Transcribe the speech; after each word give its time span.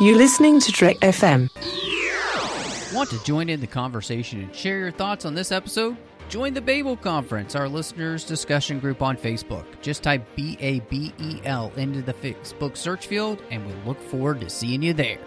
You're 0.00 0.16
listening 0.16 0.60
to 0.60 0.70
Trek 0.70 0.96
FM. 0.98 1.50
Want 2.94 3.10
to 3.10 3.20
join 3.24 3.48
in 3.48 3.60
the 3.60 3.66
conversation 3.66 4.40
and 4.40 4.54
share 4.54 4.78
your 4.78 4.92
thoughts 4.92 5.24
on 5.24 5.34
this 5.34 5.50
episode? 5.50 5.96
Join 6.28 6.54
the 6.54 6.60
Babel 6.60 6.96
Conference, 6.96 7.56
our 7.56 7.68
listeners' 7.68 8.22
discussion 8.22 8.78
group 8.78 9.02
on 9.02 9.16
Facebook. 9.16 9.64
Just 9.82 10.04
type 10.04 10.24
B 10.36 10.56
A 10.60 10.78
B 10.80 11.12
E 11.18 11.40
L 11.44 11.72
into 11.76 12.00
the 12.00 12.14
Facebook 12.14 12.76
search 12.76 13.08
field, 13.08 13.42
and 13.50 13.66
we 13.66 13.72
look 13.84 14.00
forward 14.00 14.40
to 14.42 14.48
seeing 14.48 14.84
you 14.84 14.92
there. 14.92 15.18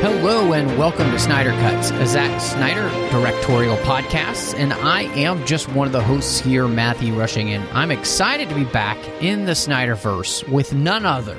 Hello 0.00 0.52
and 0.52 0.78
welcome 0.78 1.10
to 1.10 1.18
Snyder 1.18 1.50
Cuts, 1.50 1.90
a 1.90 2.06
Zack 2.06 2.40
Snyder 2.40 2.88
directorial 3.10 3.76
podcast. 3.78 4.54
And 4.56 4.72
I 4.72 5.02
am 5.14 5.44
just 5.44 5.68
one 5.70 5.88
of 5.88 5.92
the 5.92 6.00
hosts 6.00 6.38
here, 6.38 6.68
Matthew 6.68 7.18
Rushing, 7.18 7.50
and 7.50 7.68
I'm 7.70 7.90
excited 7.90 8.48
to 8.48 8.54
be 8.54 8.62
back 8.62 8.96
in 9.20 9.46
the 9.46 9.52
Snyderverse 9.52 10.48
with 10.48 10.72
none 10.72 11.04
other 11.04 11.36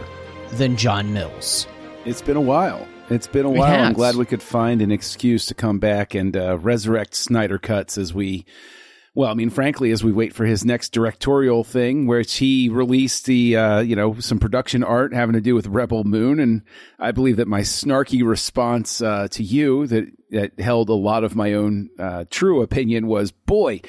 than 0.51 0.75
John 0.75 1.13
Mills. 1.13 1.67
It's 2.03 2.21
been 2.21 2.35
a 2.35 2.41
while. 2.41 2.85
It's 3.09 3.27
been 3.27 3.45
a 3.45 3.49
while. 3.49 3.81
I'm 3.81 3.93
glad 3.93 4.17
we 4.17 4.25
could 4.25 4.43
find 4.43 4.81
an 4.81 4.91
excuse 4.91 5.45
to 5.45 5.53
come 5.53 5.79
back 5.79 6.13
and 6.13 6.35
uh, 6.35 6.57
resurrect 6.57 7.15
Snyder 7.15 7.59
Cuts 7.59 7.97
as 7.97 8.13
we 8.13 8.45
well, 9.19 9.29
I 9.29 9.33
mean, 9.33 9.49
frankly, 9.49 9.91
as 9.91 10.01
we 10.01 10.13
wait 10.13 10.33
for 10.33 10.45
his 10.45 10.63
next 10.63 10.93
directorial 10.93 11.65
thing, 11.65 12.07
which 12.07 12.37
he 12.37 12.69
released 12.69 13.25
the, 13.25 13.57
uh, 13.57 13.79
you 13.81 13.93
know, 13.93 14.17
some 14.21 14.39
production 14.39 14.81
art 14.81 15.13
having 15.13 15.33
to 15.33 15.41
do 15.41 15.55
with 15.55 15.67
Rebel 15.67 16.05
Moon, 16.05 16.39
and 16.39 16.61
I 16.97 17.11
believe 17.11 17.35
that 17.35 17.47
my 17.49 17.59
snarky 17.59 18.25
response 18.25 19.01
uh, 19.01 19.27
to 19.31 19.43
you 19.43 19.87
that 19.87 20.05
that 20.29 20.57
held 20.57 20.87
a 20.87 20.93
lot 20.93 21.25
of 21.25 21.35
my 21.35 21.53
own 21.53 21.89
uh, 21.99 22.23
true 22.29 22.61
opinion 22.61 23.07
was, 23.07 23.31
boy, 23.31 23.81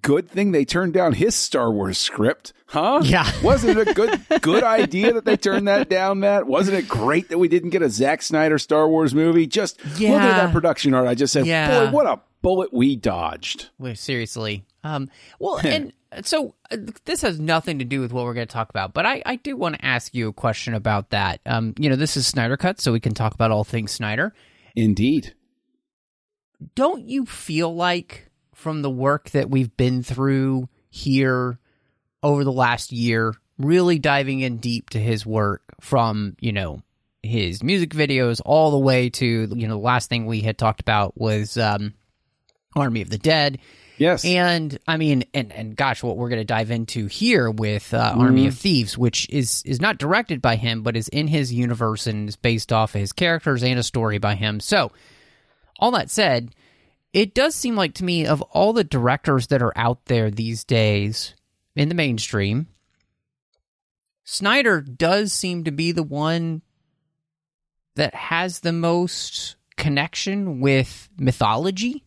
good 0.00 0.30
thing 0.30 0.52
they 0.52 0.64
turned 0.64 0.94
down 0.94 1.12
his 1.12 1.34
Star 1.34 1.70
Wars 1.70 1.98
script, 1.98 2.54
huh? 2.68 3.02
Yeah, 3.04 3.30
wasn't 3.42 3.76
it 3.78 3.88
a 3.88 3.92
good 3.92 4.22
good 4.40 4.64
idea 4.64 5.12
that 5.12 5.26
they 5.26 5.36
turned 5.36 5.68
that 5.68 5.90
down? 5.90 6.20
Matt, 6.20 6.46
wasn't 6.46 6.78
it 6.78 6.88
great 6.88 7.28
that 7.28 7.36
we 7.36 7.48
didn't 7.48 7.70
get 7.70 7.82
a 7.82 7.90
Zack 7.90 8.22
Snyder 8.22 8.56
Star 8.56 8.88
Wars 8.88 9.14
movie? 9.14 9.46
Just 9.46 9.78
yeah. 9.98 10.12
look 10.12 10.22
at 10.22 10.46
that 10.46 10.52
production 10.54 10.94
art. 10.94 11.06
I 11.06 11.14
just 11.14 11.34
said, 11.34 11.44
yeah. 11.44 11.84
boy, 11.84 11.90
what 11.90 12.06
a 12.06 12.20
bullet 12.40 12.72
we 12.72 12.96
dodged. 12.96 13.68
Wait, 13.78 13.98
seriously. 13.98 14.64
Um, 14.84 15.10
well, 15.38 15.58
and 15.64 15.92
so 16.22 16.54
uh, 16.70 16.76
this 17.04 17.22
has 17.22 17.38
nothing 17.38 17.78
to 17.80 17.84
do 17.84 18.00
with 18.00 18.12
what 18.12 18.24
we're 18.24 18.34
going 18.34 18.46
to 18.46 18.52
talk 18.52 18.70
about, 18.70 18.94
but 18.94 19.06
I, 19.06 19.22
I 19.24 19.36
do 19.36 19.56
want 19.56 19.76
to 19.76 19.84
ask 19.84 20.14
you 20.14 20.28
a 20.28 20.32
question 20.32 20.74
about 20.74 21.10
that. 21.10 21.40
Um, 21.46 21.74
you 21.78 21.90
know, 21.90 21.96
this 21.96 22.16
is 22.16 22.26
Snyder 22.26 22.56
Cut, 22.56 22.80
so 22.80 22.92
we 22.92 23.00
can 23.00 23.14
talk 23.14 23.34
about 23.34 23.50
all 23.50 23.64
things 23.64 23.92
Snyder. 23.92 24.34
Indeed. 24.74 25.34
Don't 26.74 27.04
you 27.04 27.26
feel 27.26 27.74
like 27.74 28.30
from 28.54 28.82
the 28.82 28.90
work 28.90 29.30
that 29.30 29.48
we've 29.48 29.76
been 29.76 30.02
through 30.02 30.68
here 30.90 31.58
over 32.22 32.42
the 32.42 32.52
last 32.52 32.90
year, 32.90 33.34
really 33.58 33.98
diving 33.98 34.40
in 34.40 34.58
deep 34.58 34.90
to 34.90 34.98
his 34.98 35.24
work 35.24 35.62
from, 35.80 36.36
you 36.40 36.52
know, 36.52 36.82
his 37.22 37.62
music 37.62 37.90
videos 37.90 38.40
all 38.44 38.70
the 38.70 38.78
way 38.78 39.10
to, 39.10 39.26
you 39.26 39.68
know, 39.68 39.74
the 39.74 39.80
last 39.80 40.08
thing 40.08 40.26
we 40.26 40.40
had 40.40 40.58
talked 40.58 40.80
about 40.80 41.16
was 41.18 41.56
um, 41.56 41.94
Army 42.74 43.02
of 43.02 43.10
the 43.10 43.18
Dead 43.18 43.58
Yes. 43.98 44.24
And 44.24 44.78
I 44.86 44.96
mean, 44.96 45.24
and, 45.34 45.52
and 45.52 45.76
gosh, 45.76 46.02
what 46.02 46.16
we're 46.16 46.28
going 46.28 46.40
to 46.40 46.44
dive 46.44 46.70
into 46.70 47.06
here 47.06 47.50
with 47.50 47.92
uh, 47.92 48.14
mm. 48.14 48.18
Army 48.18 48.46
of 48.46 48.56
Thieves, 48.56 48.96
which 48.96 49.28
is, 49.28 49.62
is 49.66 49.80
not 49.80 49.98
directed 49.98 50.40
by 50.40 50.56
him, 50.56 50.82
but 50.82 50.96
is 50.96 51.08
in 51.08 51.26
his 51.26 51.52
universe 51.52 52.06
and 52.06 52.28
is 52.28 52.36
based 52.36 52.72
off 52.72 52.94
of 52.94 53.00
his 53.00 53.12
characters 53.12 53.62
and 53.62 53.78
a 53.78 53.82
story 53.82 54.18
by 54.18 54.34
him. 54.36 54.60
So, 54.60 54.92
all 55.80 55.90
that 55.92 56.10
said, 56.10 56.54
it 57.12 57.34
does 57.34 57.54
seem 57.54 57.76
like 57.76 57.94
to 57.94 58.04
me, 58.04 58.26
of 58.26 58.42
all 58.42 58.72
the 58.72 58.84
directors 58.84 59.48
that 59.48 59.62
are 59.62 59.76
out 59.76 60.04
there 60.06 60.30
these 60.30 60.64
days 60.64 61.34
in 61.74 61.88
the 61.88 61.94
mainstream, 61.94 62.68
Snyder 64.24 64.80
does 64.80 65.32
seem 65.32 65.64
to 65.64 65.70
be 65.70 65.92
the 65.92 66.02
one 66.02 66.62
that 67.96 68.14
has 68.14 68.60
the 68.60 68.72
most 68.72 69.56
connection 69.76 70.60
with 70.60 71.08
mythology 71.18 72.04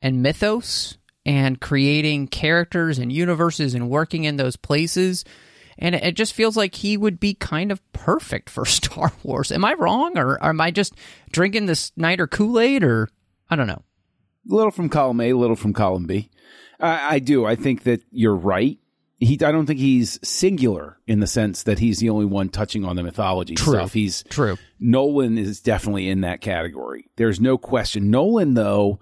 and 0.00 0.22
mythos 0.22 0.96
and 1.26 1.60
creating 1.60 2.28
characters 2.28 3.00
and 3.00 3.12
universes 3.12 3.74
and 3.74 3.90
working 3.90 4.22
in 4.24 4.36
those 4.36 4.54
places. 4.54 5.24
And 5.76 5.96
it 5.96 6.14
just 6.14 6.32
feels 6.32 6.56
like 6.56 6.76
he 6.76 6.96
would 6.96 7.18
be 7.18 7.34
kind 7.34 7.72
of 7.72 7.82
perfect 7.92 8.48
for 8.48 8.64
Star 8.64 9.12
Wars. 9.24 9.50
Am 9.52 9.64
I 9.64 9.74
wrong, 9.74 10.16
or, 10.16 10.34
or 10.34 10.50
am 10.50 10.60
I 10.60 10.70
just 10.70 10.94
drinking 11.32 11.66
the 11.66 11.74
Snyder 11.74 12.28
Kool 12.28 12.60
Aid, 12.60 12.84
or 12.84 13.08
I 13.50 13.56
don't 13.56 13.66
know? 13.66 13.82
A 14.50 14.54
little 14.54 14.70
from 14.70 14.88
column 14.88 15.20
A, 15.20 15.30
a 15.30 15.36
little 15.36 15.56
from 15.56 15.72
column 15.72 16.06
B. 16.06 16.30
I, 16.78 17.16
I 17.16 17.18
do. 17.18 17.44
I 17.44 17.56
think 17.56 17.82
that 17.82 18.02
you're 18.12 18.36
right. 18.36 18.78
He, 19.18 19.34
I 19.34 19.50
don't 19.50 19.66
think 19.66 19.80
he's 19.80 20.20
singular 20.22 20.98
in 21.08 21.18
the 21.20 21.26
sense 21.26 21.64
that 21.64 21.80
he's 21.80 21.98
the 21.98 22.10
only 22.10 22.26
one 22.26 22.50
touching 22.50 22.84
on 22.84 22.94
the 22.94 23.02
mythology 23.02 23.54
true. 23.56 23.72
stuff. 23.72 23.92
He's 23.92 24.22
true. 24.28 24.58
Nolan 24.78 25.38
is 25.38 25.60
definitely 25.60 26.08
in 26.08 26.20
that 26.20 26.40
category. 26.40 27.08
There's 27.16 27.40
no 27.40 27.58
question. 27.58 28.10
Nolan, 28.10 28.54
though, 28.54 29.00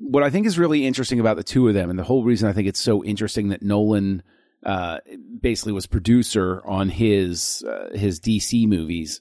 what 0.00 0.22
I 0.22 0.30
think 0.30 0.46
is 0.46 0.58
really 0.58 0.86
interesting 0.86 1.20
about 1.20 1.36
the 1.36 1.44
two 1.44 1.68
of 1.68 1.74
them, 1.74 1.90
and 1.90 1.98
the 1.98 2.04
whole 2.04 2.24
reason 2.24 2.48
I 2.48 2.52
think 2.52 2.66
it's 2.66 2.80
so 2.80 3.04
interesting 3.04 3.48
that 3.50 3.62
Nolan 3.62 4.22
uh, 4.64 4.98
basically 5.40 5.72
was 5.72 5.86
producer 5.86 6.62
on 6.64 6.88
his 6.88 7.62
uh, 7.62 7.96
his 7.96 8.18
DC 8.18 8.66
movies, 8.66 9.20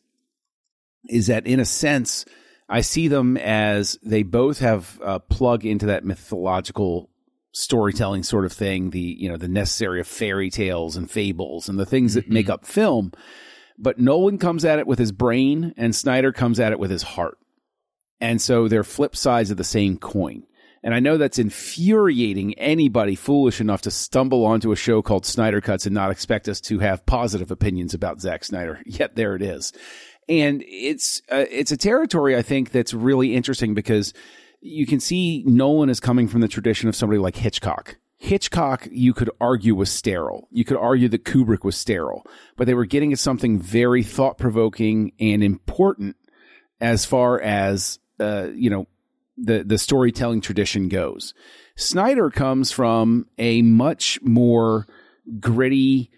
is 1.09 1.27
that 1.27 1.45
in 1.45 1.59
a 1.59 1.65
sense 1.65 2.25
I 2.69 2.81
see 2.81 3.09
them 3.09 3.35
as 3.35 3.99
they 4.01 4.23
both 4.23 4.59
have 4.59 4.99
a 5.03 5.19
plug 5.19 5.65
into 5.65 5.87
that 5.87 6.05
mythological 6.05 7.09
storytelling 7.51 8.23
sort 8.23 8.45
of 8.45 8.53
thing, 8.53 8.91
the 8.91 8.99
you 9.19 9.27
know 9.27 9.37
the 9.37 9.49
necessary 9.49 9.99
of 9.99 10.07
fairy 10.07 10.49
tales 10.49 10.95
and 10.95 11.11
fables 11.11 11.67
and 11.67 11.77
the 11.77 11.85
things 11.85 12.13
that 12.13 12.29
make 12.29 12.45
mm-hmm. 12.45 12.53
up 12.53 12.65
film. 12.65 13.11
But 13.77 13.99
Nolan 13.99 14.37
comes 14.37 14.63
at 14.63 14.79
it 14.79 14.87
with 14.87 14.99
his 14.99 15.11
brain, 15.11 15.73
and 15.77 15.95
Snyder 15.95 16.31
comes 16.31 16.59
at 16.59 16.71
it 16.71 16.79
with 16.79 16.91
his 16.91 17.03
heart. 17.03 17.37
And 18.21 18.41
so 18.41 18.67
they're 18.67 18.83
flip 18.83 19.15
sides 19.15 19.51
of 19.51 19.57
the 19.57 19.63
same 19.63 19.97
coin. 19.97 20.43
And 20.83 20.93
I 20.93 20.99
know 20.99 21.17
that's 21.17 21.39
infuriating 21.39 22.53
anybody 22.55 23.15
foolish 23.15 23.59
enough 23.59 23.81
to 23.83 23.91
stumble 23.91 24.45
onto 24.45 24.71
a 24.71 24.77
show 24.77 25.01
called 25.01 25.25
Snyder 25.25 25.61
Cuts 25.61 25.85
and 25.85 25.93
not 25.93 26.11
expect 26.11 26.47
us 26.47 26.61
to 26.61 26.79
have 26.79 27.05
positive 27.05 27.51
opinions 27.51 27.93
about 27.93 28.21
Zack 28.21 28.45
Snyder. 28.45 28.81
Yet 28.85 29.15
there 29.15 29.35
it 29.35 29.41
is. 29.41 29.73
And 30.27 30.63
it's 30.67 31.21
uh, 31.31 31.45
it's 31.49 31.71
a 31.71 31.77
territory 31.77 32.37
I 32.37 32.43
think 32.43 32.71
that's 32.71 32.93
really 32.93 33.35
interesting 33.35 33.73
because 33.73 34.13
you 34.61 34.85
can 34.85 34.99
see 34.99 35.43
Nolan 35.45 35.89
is 35.89 35.99
coming 35.99 36.27
from 36.27 36.41
the 36.41 36.47
tradition 36.47 36.87
of 36.87 36.95
somebody 36.95 37.19
like 37.19 37.35
Hitchcock. 37.35 37.97
Hitchcock, 38.17 38.87
you 38.91 39.13
could 39.13 39.29
argue 39.39 39.73
was 39.75 39.89
sterile. 39.89 40.49
You 40.51 40.65
could 40.65 40.77
argue 40.77 41.07
that 41.09 41.23
Kubrick 41.23 41.63
was 41.63 41.77
sterile, 41.77 42.25
but 42.57 42.67
they 42.67 42.73
were 42.73 42.85
getting 42.85 43.13
at 43.13 43.19
something 43.19 43.59
very 43.59 44.03
thought 44.03 44.37
provoking 44.37 45.13
and 45.21 45.41
important 45.41 46.17
as 46.81 47.05
far 47.05 47.39
as, 47.39 47.97
uh, 48.19 48.47
you 48.53 48.69
know, 48.69 48.87
the 49.41 49.63
the 49.63 49.77
storytelling 49.77 50.41
tradition 50.41 50.89
goes. 50.89 51.33
Snyder 51.75 52.29
comes 52.29 52.71
from 52.71 53.27
a 53.37 53.61
much 53.61 54.19
more 54.21 54.85
gritty, 55.39 56.11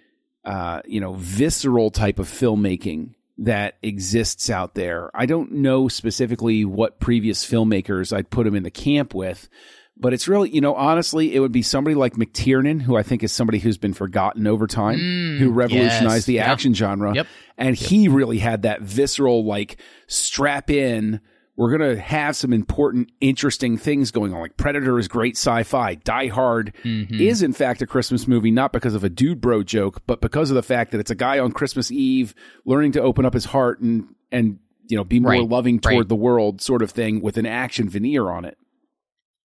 uh, 0.43 0.81
you 0.85 0.99
know, 0.99 1.13
visceral 1.13 1.91
type 1.91 2.17
of 2.17 2.27
filmmaking 2.27 3.13
that 3.37 3.77
exists 3.81 4.49
out 4.49 4.75
there. 4.75 5.11
I 5.13 5.25
don't 5.25 5.51
know 5.51 5.87
specifically 5.87 6.65
what 6.65 6.99
previous 6.99 7.45
filmmakers 7.49 8.15
I'd 8.15 8.29
put 8.29 8.47
him 8.47 8.55
in 8.55 8.63
the 8.63 8.71
camp 8.71 9.13
with, 9.13 9.49
but 9.97 10.13
it's 10.13 10.27
really, 10.27 10.49
you 10.49 10.61
know, 10.61 10.73
honestly, 10.73 11.35
it 11.35 11.39
would 11.39 11.51
be 11.51 11.61
somebody 11.61 11.95
like 11.95 12.13
McTiernan, 12.13 12.81
who 12.81 12.97
I 12.97 13.03
think 13.03 13.23
is 13.23 13.31
somebody 13.31 13.59
who's 13.59 13.77
been 13.77 13.93
forgotten 13.93 14.47
over 14.47 14.67
time, 14.67 14.99
mm, 14.99 15.37
who 15.37 15.51
revolutionized 15.51 16.15
yes. 16.15 16.25
the 16.25 16.39
action 16.39 16.73
genre. 16.73 17.13
Yep. 17.13 17.27
And 17.57 17.79
yep. 17.79 17.89
he 17.89 18.07
really 18.07 18.39
had 18.39 18.63
that 18.63 18.81
visceral, 18.81 19.45
like, 19.45 19.77
strap 20.07 20.71
in, 20.71 21.19
we're 21.61 21.77
going 21.77 21.95
to 21.95 22.01
have 22.01 22.35
some 22.35 22.53
important, 22.53 23.11
interesting 23.21 23.77
things 23.77 24.09
going 24.09 24.33
on. 24.33 24.41
Like 24.41 24.57
Predator 24.57 24.97
is 24.97 25.07
great 25.07 25.37
sci 25.37 25.61
fi. 25.61 25.93
Die 25.93 26.27
Hard 26.29 26.73
mm-hmm. 26.83 27.21
is, 27.21 27.43
in 27.43 27.53
fact, 27.53 27.83
a 27.83 27.85
Christmas 27.85 28.27
movie, 28.27 28.49
not 28.49 28.73
because 28.73 28.95
of 28.95 29.03
a 29.03 29.09
dude 29.09 29.39
bro 29.39 29.61
joke, 29.61 30.01
but 30.07 30.21
because 30.21 30.49
of 30.49 30.55
the 30.55 30.63
fact 30.63 30.89
that 30.89 30.99
it's 30.99 31.11
a 31.11 31.15
guy 31.15 31.37
on 31.37 31.51
Christmas 31.51 31.91
Eve 31.91 32.33
learning 32.65 32.93
to 32.93 33.01
open 33.03 33.27
up 33.27 33.35
his 33.35 33.45
heart 33.45 33.79
and, 33.79 34.07
and, 34.31 34.57
you 34.87 34.97
know, 34.97 35.03
be 35.03 35.19
more 35.19 35.33
right. 35.33 35.47
loving 35.47 35.79
toward 35.79 35.97
right. 35.97 36.07
the 36.09 36.15
world 36.15 36.63
sort 36.63 36.81
of 36.81 36.89
thing 36.89 37.21
with 37.21 37.37
an 37.37 37.45
action 37.45 37.87
veneer 37.87 38.27
on 38.31 38.43
it. 38.43 38.57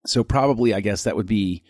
So 0.07 0.25
probably, 0.25 0.73
I 0.73 0.81
guess 0.81 1.05
that 1.05 1.17
would 1.17 1.27
be 1.27 1.65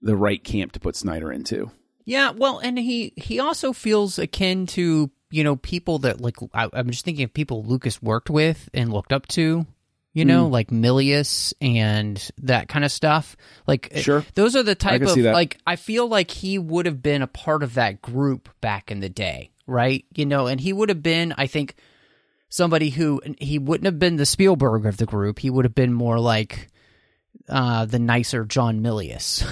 the 0.00 0.16
right 0.16 0.42
camp 0.42 0.72
to 0.72 0.80
put 0.80 0.96
Snyder 0.96 1.30
into. 1.30 1.70
Yeah, 2.04 2.32
well, 2.32 2.58
and 2.58 2.76
he 2.76 3.12
he 3.16 3.38
also 3.38 3.72
feels 3.72 4.18
akin 4.18 4.66
to 4.66 5.12
you 5.30 5.44
know 5.44 5.54
people 5.54 6.00
that 6.00 6.20
like 6.20 6.38
I, 6.52 6.68
am 6.72 6.90
just 6.90 7.04
thinking 7.04 7.22
of 7.22 7.32
people 7.32 7.62
Lucas 7.62 8.02
worked 8.02 8.30
with 8.30 8.68
and 8.74 8.92
looked 8.92 9.12
up 9.12 9.28
to 9.28 9.64
you 10.12 10.24
know, 10.24 10.46
mm. 10.46 10.50
like 10.50 10.68
Milius 10.68 11.54
and 11.60 12.30
that 12.38 12.68
kind 12.68 12.84
of 12.84 12.92
stuff. 12.92 13.36
Like, 13.66 13.88
eh, 13.92 14.00
sure, 14.00 14.24
those 14.34 14.56
are 14.56 14.62
the 14.62 14.74
type 14.74 15.02
of 15.02 15.16
like. 15.16 15.58
I 15.66 15.76
feel 15.76 16.06
like 16.06 16.30
he 16.30 16.58
would 16.58 16.86
have 16.86 17.02
been 17.02 17.22
a 17.22 17.26
part 17.26 17.62
of 17.62 17.74
that 17.74 18.02
group 18.02 18.48
back 18.60 18.90
in 18.90 19.00
the 19.00 19.08
day, 19.08 19.50
right? 19.66 20.04
You 20.14 20.26
know, 20.26 20.46
and 20.46 20.60
he 20.60 20.72
would 20.72 20.90
have 20.90 21.02
been, 21.02 21.34
I 21.36 21.46
think, 21.46 21.76
somebody 22.48 22.90
who 22.90 23.22
he 23.38 23.58
wouldn't 23.58 23.86
have 23.86 23.98
been 23.98 24.16
the 24.16 24.26
Spielberg 24.26 24.84
of 24.84 24.98
the 24.98 25.06
group. 25.06 25.38
He 25.38 25.50
would 25.50 25.64
have 25.64 25.74
been 25.74 25.92
more 25.92 26.18
like 26.18 26.68
uh, 27.48 27.84
the 27.84 27.98
nicer 27.98 28.44
John 28.44 28.80
Milius. 28.80 29.44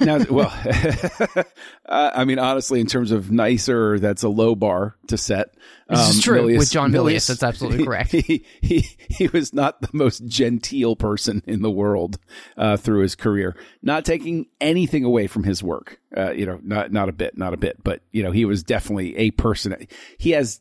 now, 0.00 0.24
well, 0.30 0.52
uh, 1.86 2.10
I 2.14 2.24
mean, 2.24 2.38
honestly, 2.38 2.80
in 2.80 2.86
terms 2.86 3.10
of 3.10 3.30
nicer, 3.30 3.98
that's 3.98 4.22
a 4.22 4.28
low 4.28 4.54
bar 4.54 4.96
to 5.08 5.16
set. 5.16 5.54
This 5.88 6.16
is 6.16 6.22
true 6.22 6.44
with 6.44 6.70
John 6.70 6.92
Milius. 6.92 7.28
That's 7.28 7.42
absolutely 7.42 7.84
correct. 7.84 8.12
He, 8.12 8.44
he 8.60 8.86
he 9.08 9.28
was 9.28 9.54
not 9.54 9.80
the 9.80 9.88
most 9.92 10.26
genteel 10.26 10.96
person 10.96 11.42
in 11.46 11.62
the 11.62 11.70
world 11.70 12.18
uh, 12.56 12.76
through 12.76 13.00
his 13.00 13.14
career. 13.14 13.56
Not 13.82 14.04
taking 14.04 14.46
anything 14.60 15.04
away 15.04 15.26
from 15.26 15.44
his 15.44 15.62
work, 15.62 15.98
uh, 16.16 16.32
you 16.32 16.44
know, 16.44 16.60
not 16.62 16.92
not 16.92 17.08
a 17.08 17.12
bit, 17.12 17.38
not 17.38 17.54
a 17.54 17.56
bit. 17.56 17.82
But 17.82 18.02
you 18.12 18.22
know, 18.22 18.32
he 18.32 18.44
was 18.44 18.62
definitely 18.62 19.16
a 19.16 19.30
person. 19.30 19.86
He 20.18 20.32
has 20.32 20.60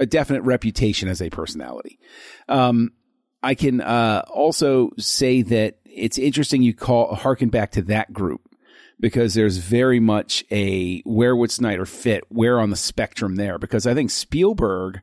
a 0.00 0.06
definite 0.06 0.42
reputation 0.42 1.08
as 1.08 1.20
a 1.20 1.28
personality. 1.28 1.98
Um, 2.48 2.92
I 3.42 3.54
can 3.54 3.80
uh, 3.80 4.22
also 4.28 4.90
say 4.98 5.42
that 5.42 5.78
it's 5.94 6.18
interesting 6.18 6.62
you 6.62 6.74
call 6.74 7.14
harken 7.14 7.48
back 7.48 7.72
to 7.72 7.82
that 7.82 8.12
group 8.12 8.40
because 9.00 9.34
there's 9.34 9.58
very 9.58 10.00
much 10.00 10.44
a 10.50 11.00
where 11.00 11.36
would 11.36 11.50
Snyder 11.50 11.84
fit, 11.84 12.24
where 12.28 12.60
on 12.60 12.70
the 12.70 12.76
spectrum 12.76 13.36
there? 13.36 13.58
Because 13.58 13.86
I 13.86 13.94
think 13.94 14.10
Spielberg 14.10 15.00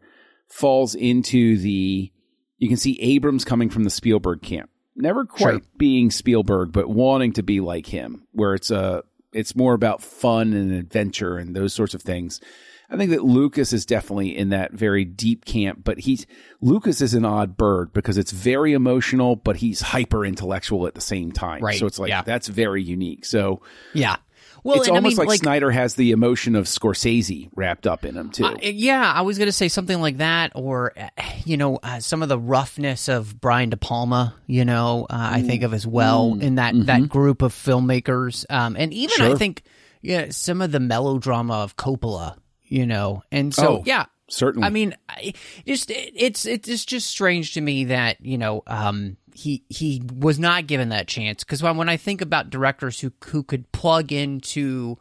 falls 0.48 0.96
into 0.96 1.58
the 1.58 2.12
you 2.58 2.68
can 2.68 2.78
see 2.78 3.00
Abrams 3.00 3.46
coming 3.46 3.70
from 3.70 3.84
the 3.84 3.90
Spielberg 3.90 4.42
camp, 4.42 4.70
never 4.96 5.26
quite 5.26 5.52
sure. 5.52 5.62
being 5.78 6.12
Spielberg, 6.12 6.72
but 6.72 6.90
wanting 6.90 7.34
to 7.34 7.44
be 7.44 7.60
like 7.60 7.88
him, 7.88 8.28
where 8.32 8.54
it's 8.54 8.72
a 8.72 9.04
it's 9.32 9.56
more 9.56 9.74
about 9.74 10.02
fun 10.02 10.54
and 10.54 10.72
adventure 10.72 11.38
and 11.38 11.56
those 11.56 11.74
sorts 11.74 11.94
of 11.94 12.02
things. 12.02 12.42
I 12.92 12.98
think 12.98 13.12
that 13.12 13.24
Lucas 13.24 13.72
is 13.72 13.86
definitely 13.86 14.36
in 14.36 14.50
that 14.50 14.72
very 14.72 15.06
deep 15.06 15.46
camp, 15.46 15.82
but 15.84 16.00
he's 16.00 16.26
Lucas 16.60 17.02
is 17.02 17.14
an 17.14 17.24
odd 17.26 17.56
bird 17.56 17.94
because 17.94 18.18
it's 18.18 18.32
very 18.32 18.74
emotional, 18.74 19.36
but 19.36 19.58
he's 19.58 19.82
hyper 19.82 20.26
intellectual 20.26 20.88
at 20.88 20.96
the 20.96 21.02
same 21.02 21.32
time. 21.32 21.64
Right. 21.64 21.80
So 21.80 21.86
it's 21.86 22.00
like 22.00 22.10
yeah. 22.10 22.24
that's 22.24 22.48
very 22.48 22.82
unique. 22.82 23.26
So 23.26 23.62
yeah. 23.94 24.18
Well, 24.64 24.80
it's 24.80 24.90
almost 24.90 25.06
I 25.06 25.10
mean, 25.10 25.18
like, 25.18 25.28
like, 25.30 25.40
Snyder 25.40 25.72
has 25.72 25.96
the 25.96 26.12
emotion 26.12 26.56
of 26.56 26.66
Scorsese 26.66 27.50
wrapped 27.56 27.88
up 27.88 28.04
in 28.04 28.18
him 28.18 28.30
too. 28.30 28.44
Uh, 28.44 28.58
yeah, 28.62 29.10
I 29.16 29.22
was 29.22 29.38
going 29.38 29.48
to 29.48 29.54
say 29.54 29.70
something 29.70 30.02
like 30.02 30.18
that, 30.18 30.52
or 30.54 30.94
you 31.46 31.56
know, 31.56 31.80
uh, 31.82 32.02
some 32.02 32.22
of 32.22 32.28
the 32.28 32.38
roughness 32.38 33.08
of 33.08 33.40
Brian 33.40 33.70
De 33.70 33.78
Palma. 33.78 34.36
You 34.48 34.66
know, 34.66 35.06
uh, 35.10 35.30
I 35.32 35.44
think 35.44 35.64
of 35.64 35.74
as 35.74 35.88
well 35.88 36.32
Mm. 36.32 36.42
in 36.42 36.56
that 36.56 36.74
that 36.88 37.08
group 37.08 37.42
of 37.42 37.54
filmmakers, 37.54 38.46
um, 38.50 38.76
and 38.78 38.94
even 38.94 39.22
I 39.22 39.36
think 39.36 39.64
yeah, 40.02 40.28
some 40.32 40.62
of 40.62 40.72
the 40.72 40.80
melodrama 40.80 41.54
of 41.54 41.78
Coppola. 41.78 42.36
You 42.70 42.86
know, 42.86 43.24
and 43.32 43.54
so 43.54 43.78
Oh, 43.80 43.84
yeah, 43.86 44.06
Certainly. 44.30 44.68
I 44.68 44.70
mean, 44.70 44.96
I, 45.10 45.34
just 45.66 45.90
it, 45.90 46.14
it's 46.16 46.46
it's 46.46 46.86
just 46.86 47.08
strange 47.08 47.54
to 47.56 47.62
me 47.62 47.86
that 47.86 48.24
you 48.24 48.38
know 48.38 48.62
um, 48.68 49.18
he 49.34 49.64
he 49.70 50.04
was 50.16 50.38
not 50.38 50.68
given 50.68 50.90
that 50.90 51.08
chance 51.08 51.44
because 51.44 51.64
when, 51.64 51.78
when 51.78 51.90
I 51.90 51.98
think 51.98 52.22
about 52.22 52.52
directors 52.52 53.00
who 53.00 53.12
who 53.26 53.42
could 53.42 53.72
plug 53.72 54.12
into 54.12 54.98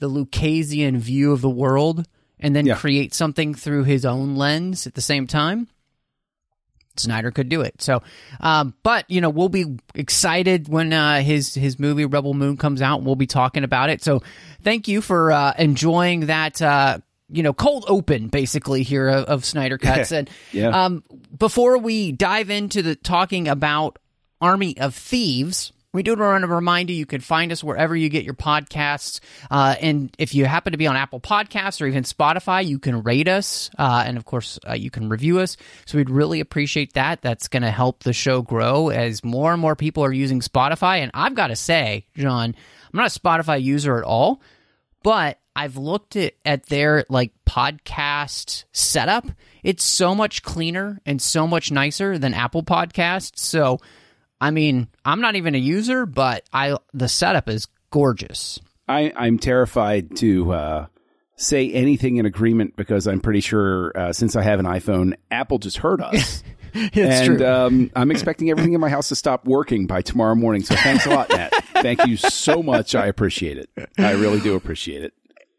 the 0.00 0.10
Lucasian 0.10 0.96
view 0.96 1.30
of 1.32 1.42
the 1.42 1.48
world 1.48 2.08
and 2.40 2.56
then 2.56 2.66
Yeah. 2.66 2.74
create 2.74 3.14
something 3.14 3.54
through 3.54 3.84
his 3.84 4.04
own 4.04 4.34
lens 4.34 4.84
at 4.88 4.94
the 4.94 5.00
same 5.00 5.28
time. 5.28 5.68
Snyder 6.96 7.30
could 7.30 7.48
do 7.48 7.62
it. 7.62 7.80
So, 7.80 8.02
um, 8.40 8.74
but 8.82 9.08
you 9.10 9.20
know, 9.22 9.30
we'll 9.30 9.48
be 9.48 9.78
excited 9.94 10.68
when 10.68 10.92
uh, 10.92 11.22
his 11.22 11.54
his 11.54 11.78
movie 11.78 12.04
Rebel 12.04 12.34
Moon 12.34 12.56
comes 12.58 12.82
out. 12.82 12.96
and 12.98 13.06
We'll 13.06 13.14
be 13.16 13.26
talking 13.28 13.62
about 13.64 13.88
it. 13.88 14.02
So, 14.02 14.22
thank 14.62 14.88
you 14.88 15.00
for 15.00 15.32
uh, 15.32 15.54
enjoying 15.58 16.26
that. 16.26 16.60
Uh, 16.60 16.98
you 17.32 17.42
know, 17.42 17.52
cold 17.52 17.84
open 17.88 18.28
basically 18.28 18.82
here 18.82 19.08
of, 19.08 19.24
of 19.24 19.44
Snyder 19.44 19.78
cuts. 19.78 20.12
and 20.12 20.28
Yeah. 20.52 20.68
um, 20.84 21.02
before 21.36 21.78
we 21.78 22.12
dive 22.12 22.50
into 22.50 22.82
the 22.82 22.94
talking 22.94 23.48
about 23.48 23.98
Army 24.40 24.78
of 24.78 24.94
Thieves. 24.94 25.72
We 25.94 26.02
do 26.02 26.16
want 26.16 26.40
to 26.42 26.48
remind 26.48 26.88
you 26.88 26.96
you 26.96 27.04
can 27.04 27.20
find 27.20 27.52
us 27.52 27.62
wherever 27.62 27.94
you 27.94 28.08
get 28.08 28.24
your 28.24 28.32
podcasts. 28.32 29.20
Uh, 29.50 29.74
and 29.78 30.10
if 30.18 30.34
you 30.34 30.46
happen 30.46 30.72
to 30.72 30.78
be 30.78 30.86
on 30.86 30.96
Apple 30.96 31.20
Podcasts 31.20 31.82
or 31.82 31.86
even 31.86 32.02
Spotify, 32.04 32.64
you 32.66 32.78
can 32.78 33.02
rate 33.02 33.28
us. 33.28 33.68
Uh, 33.78 34.02
and 34.06 34.16
of 34.16 34.24
course, 34.24 34.58
uh, 34.66 34.72
you 34.72 34.90
can 34.90 35.10
review 35.10 35.38
us. 35.40 35.58
So 35.84 35.98
we'd 35.98 36.08
really 36.08 36.40
appreciate 36.40 36.94
that. 36.94 37.20
That's 37.20 37.46
going 37.48 37.62
to 37.62 37.70
help 37.70 38.04
the 38.04 38.14
show 38.14 38.40
grow 38.40 38.88
as 38.88 39.22
more 39.22 39.52
and 39.52 39.60
more 39.60 39.76
people 39.76 40.02
are 40.02 40.12
using 40.14 40.40
Spotify. 40.40 41.00
And 41.00 41.10
I've 41.12 41.34
got 41.34 41.48
to 41.48 41.56
say, 41.56 42.06
John, 42.16 42.54
I'm 42.92 42.98
not 42.98 43.14
a 43.14 43.20
Spotify 43.20 43.62
user 43.62 43.98
at 43.98 44.04
all, 44.04 44.40
but 45.02 45.38
I've 45.54 45.76
looked 45.76 46.16
at, 46.16 46.34
at 46.44 46.66
their 46.66 47.04
like 47.08 47.32
podcast 47.46 48.64
setup. 48.72 49.26
It's 49.62 49.84
so 49.84 50.14
much 50.14 50.42
cleaner 50.42 51.00
and 51.06 51.20
so 51.20 51.46
much 51.46 51.70
nicer 51.70 52.18
than 52.18 52.34
Apple 52.34 52.62
Podcasts. 52.62 53.38
So, 53.38 53.78
I 54.40 54.50
mean, 54.50 54.88
I'm 55.04 55.20
not 55.20 55.36
even 55.36 55.54
a 55.54 55.58
user, 55.58 56.06
but 56.06 56.44
I 56.52 56.76
the 56.94 57.08
setup 57.08 57.48
is 57.48 57.68
gorgeous. 57.90 58.58
I, 58.88 59.12
I'm 59.16 59.38
terrified 59.38 60.16
to 60.16 60.52
uh, 60.52 60.86
say 61.36 61.70
anything 61.70 62.16
in 62.16 62.26
agreement 62.26 62.76
because 62.76 63.06
I'm 63.06 63.20
pretty 63.20 63.40
sure 63.40 63.92
uh, 63.96 64.12
since 64.12 64.34
I 64.36 64.42
have 64.42 64.58
an 64.58 64.66
iPhone, 64.66 65.14
Apple 65.30 65.58
just 65.58 65.78
heard 65.78 66.00
us. 66.00 66.42
It's 66.74 66.96
and 66.96 67.36
true. 67.38 67.46
um, 67.46 67.90
I'm 67.94 68.10
expecting 68.10 68.48
everything 68.48 68.72
in 68.72 68.80
my 68.80 68.88
house 68.88 69.08
to 69.10 69.14
stop 69.14 69.44
working 69.44 69.86
by 69.86 70.00
tomorrow 70.00 70.34
morning. 70.34 70.62
So 70.62 70.74
thanks 70.74 71.04
a 71.04 71.10
lot, 71.10 71.28
Matt. 71.28 71.52
Thank 71.82 72.06
you 72.06 72.16
so 72.16 72.62
much. 72.62 72.94
I 72.94 73.08
appreciate 73.08 73.58
it. 73.58 73.68
I 73.98 74.12
really 74.12 74.40
do 74.40 74.54
appreciate 74.54 75.04
it. 75.04 75.12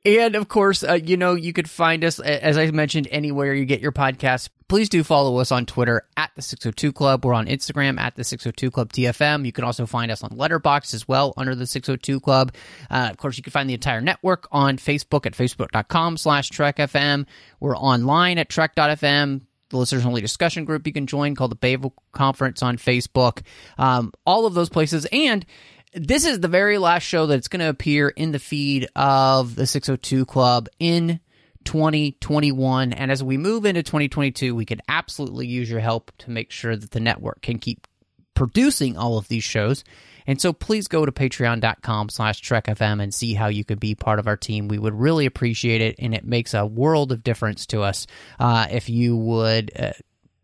And 0.06 0.36
of 0.36 0.50
course, 0.50 0.84
uh, 0.84 0.94
you 0.94 1.16
know, 1.16 1.34
you 1.34 1.54
could 1.54 1.70
find 1.70 2.04
us, 2.04 2.20
as 2.20 2.58
I 2.58 2.70
mentioned, 2.72 3.08
anywhere 3.10 3.54
you 3.54 3.64
get 3.66 3.80
your 3.80 3.94
podcast. 3.94 4.50
Please 4.68 4.90
do 4.90 5.04
follow 5.04 5.38
us 5.38 5.52
on 5.52 5.66
Twitter 5.66 6.02
at 6.18 6.32
the 6.36 6.42
602 6.42 6.92
Club. 6.92 7.24
We're 7.24 7.34
on 7.34 7.46
Instagram 7.46 7.98
at 8.00 8.16
the 8.16 8.24
602 8.24 8.70
Club 8.72 8.92
TFM. 8.92 9.46
You 9.46 9.54
can 9.54 9.64
also 9.64 9.86
find 9.86 10.12
us 10.12 10.22
on 10.22 10.32
Letterboxd 10.32 10.94
as 10.94 11.08
well 11.08 11.34
under 11.38 11.56
the 11.56 11.66
602 11.66 12.20
Club. 12.20 12.54
Uh, 12.90 13.08
of 13.12 13.18
course, 13.18 13.38
you 13.38 13.44
can 13.44 13.52
find 13.52 13.70
the 13.70 13.76
entire 13.76 14.02
network 14.02 14.48
on 14.52 14.78
Facebook 14.78 15.26
at 15.26 15.34
facebook.com 15.34 16.18
slash 16.18 16.50
Trek 16.50 16.78
FM. 16.78 17.26
We're 17.62 17.78
online 17.78 18.38
at 18.40 18.50
Trek.fm. 18.50 19.42
The 19.70 19.78
listeners 19.78 20.06
only 20.06 20.22
discussion 20.22 20.66
group 20.66 20.86
you 20.86 20.94
can 20.94 21.08
join 21.08 21.34
called 21.34 21.52
the 21.52 21.56
Babel 21.56 21.94
Conference 22.12 22.62
on 22.62 22.78
Facebook. 22.78 23.42
Um, 23.78 24.12
all 24.26 24.46
of 24.46 24.54
those 24.54 24.70
places. 24.70 25.08
And 25.12 25.46
this 25.96 26.26
is 26.26 26.40
the 26.40 26.48
very 26.48 26.78
last 26.78 27.04
show 27.04 27.26
that's 27.26 27.48
going 27.48 27.60
to 27.60 27.70
appear 27.70 28.10
in 28.10 28.32
the 28.32 28.40
feed 28.40 28.88
of 28.96 29.56
the 29.56 29.68
602 29.68 30.26
Club 30.26 30.70
in 30.80 31.20
2021. 31.66 32.94
And 32.94 33.12
as 33.12 33.24
we 33.24 33.38
move 33.38 33.66
into 33.66 33.84
2022, 33.84 34.56
we 34.56 34.66
could 34.66 34.82
absolutely 34.88 35.48
use 35.48 35.70
your 35.70 35.80
help 35.80 36.12
to 36.20 36.32
make 36.32 36.52
sure 36.52 36.76
that 36.76 36.92
the 36.92 37.00
network 37.00 37.42
can 37.42 37.60
keep 37.60 37.88
producing 38.34 38.98
all 38.98 39.18
of 39.18 39.28
these 39.28 39.44
shows. 39.44 39.84
And 40.26 40.40
so 40.40 40.54
please 40.54 40.88
go 40.88 41.06
to 41.06 41.12
patreon.com 41.12 42.10
slash 42.10 42.42
trekfm 42.42 43.02
and 43.02 43.14
see 43.14 43.34
how 43.34 43.48
you 43.48 43.66
could 43.66 43.80
be 43.80 43.94
part 43.94 44.20
of 44.20 44.28
our 44.28 44.38
team. 44.38 44.68
We 44.68 44.80
would 44.80 44.94
really 44.94 45.26
appreciate 45.26 45.82
it, 45.82 45.96
and 46.00 46.14
it 46.14 46.26
makes 46.26 46.54
a 46.54 46.66
world 46.66 47.12
of 47.12 47.24
difference 47.24 47.66
to 47.68 47.82
us 47.82 48.08
uh, 48.40 48.68
if 48.72 48.90
you 48.90 49.18
would 49.18 49.72
uh, 49.78 49.92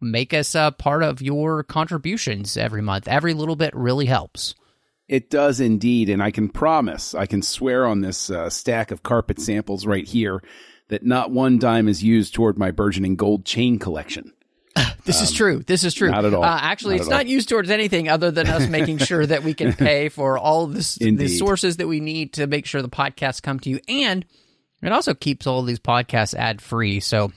make 0.02 0.34
us 0.34 0.54
a 0.54 0.76
part 0.78 1.02
of 1.02 1.22
your 1.22 1.64
contributions 1.64 2.58
every 2.58 2.82
month. 2.82 3.08
Every 3.08 3.34
little 3.34 3.56
bit 3.56 3.74
really 3.74 4.06
helps. 4.06 4.54
It 5.10 5.32
does 5.32 5.60
indeed, 5.60 6.08
and 6.10 6.22
I 6.22 6.30
can 6.30 6.50
promise, 6.50 7.16
I 7.16 7.26
can 7.26 7.42
swear 7.42 7.88
on 7.88 8.02
this 8.02 8.30
uh, 8.30 8.52
stack 8.52 8.92
of 8.92 9.02
carpet 9.02 9.42
samples 9.42 9.88
right 9.88 10.08
here 10.08 10.44
that 10.90 11.04
not 11.04 11.32
one 11.32 11.58
dime 11.58 11.88
is 11.88 12.04
used 12.04 12.36
toward 12.36 12.60
my 12.60 12.70
burgeoning 12.70 13.16
gold 13.16 13.44
chain 13.44 13.80
collection. 13.80 14.34
This 15.06 15.22
is 15.24 15.32
true. 15.32 15.64
This 15.66 15.84
is 15.84 15.96
true. 15.96 16.10
Um, 16.10 16.16
not 16.16 16.26
at 16.26 16.34
all. 16.36 16.44
Uh, 16.44 16.60
actually, 16.62 16.96
Not 16.98 17.02
it's 17.02 17.10
at 17.10 17.14
all. 17.14 17.18
not 17.20 17.28
used 17.28 17.50
towards 17.50 17.72
anything 17.72 18.10
other 18.10 18.30
than 18.30 18.46
us 18.46 18.68
making 18.68 18.98
sure 19.00 19.26
that 19.26 19.44
we 19.44 19.56
can 19.56 19.74
pay 19.74 20.10
for 20.10 20.38
all 20.38 20.66
of 20.66 20.76
this, 20.76 20.96
the 20.96 21.28
sources 21.28 21.78
that 21.78 21.88
we 21.88 22.00
need 22.00 22.34
to 22.34 22.46
make 22.46 22.68
sure 22.68 22.84
the 22.84 22.90
podcasts 22.90 23.42
come 23.42 23.60
to 23.62 23.72
you. 23.72 23.80
And 23.88 24.24
it 24.84 24.92
also 24.92 25.16
keeps 25.16 25.48
all 25.48 25.64
these 25.64 25.80
podcasts 25.80 26.36
ad 26.36 26.62
free. 26.62 27.00
So, 27.00 27.32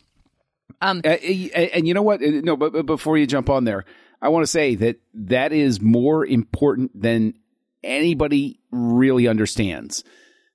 um, 0.83 1.01
and, 1.05 1.19
and 1.23 1.89
you 1.89 1.95
know 1.95 2.03
what? 2.03 2.21
No, 2.21 2.59
but, 2.59 2.75
but 2.75 2.85
before 2.85 3.17
you 3.17 3.27
jump 3.27 3.49
on 3.49 3.65
there, 3.65 3.87
I 4.21 4.29
want 4.29 4.43
to 4.43 4.49
say 4.49 4.75
that 4.75 4.97
that 5.15 5.53
is 5.55 5.81
more 5.81 6.27
important 6.27 7.01
than 7.01 7.35
anybody 7.83 8.61
really 8.71 9.29
understands. 9.29 10.05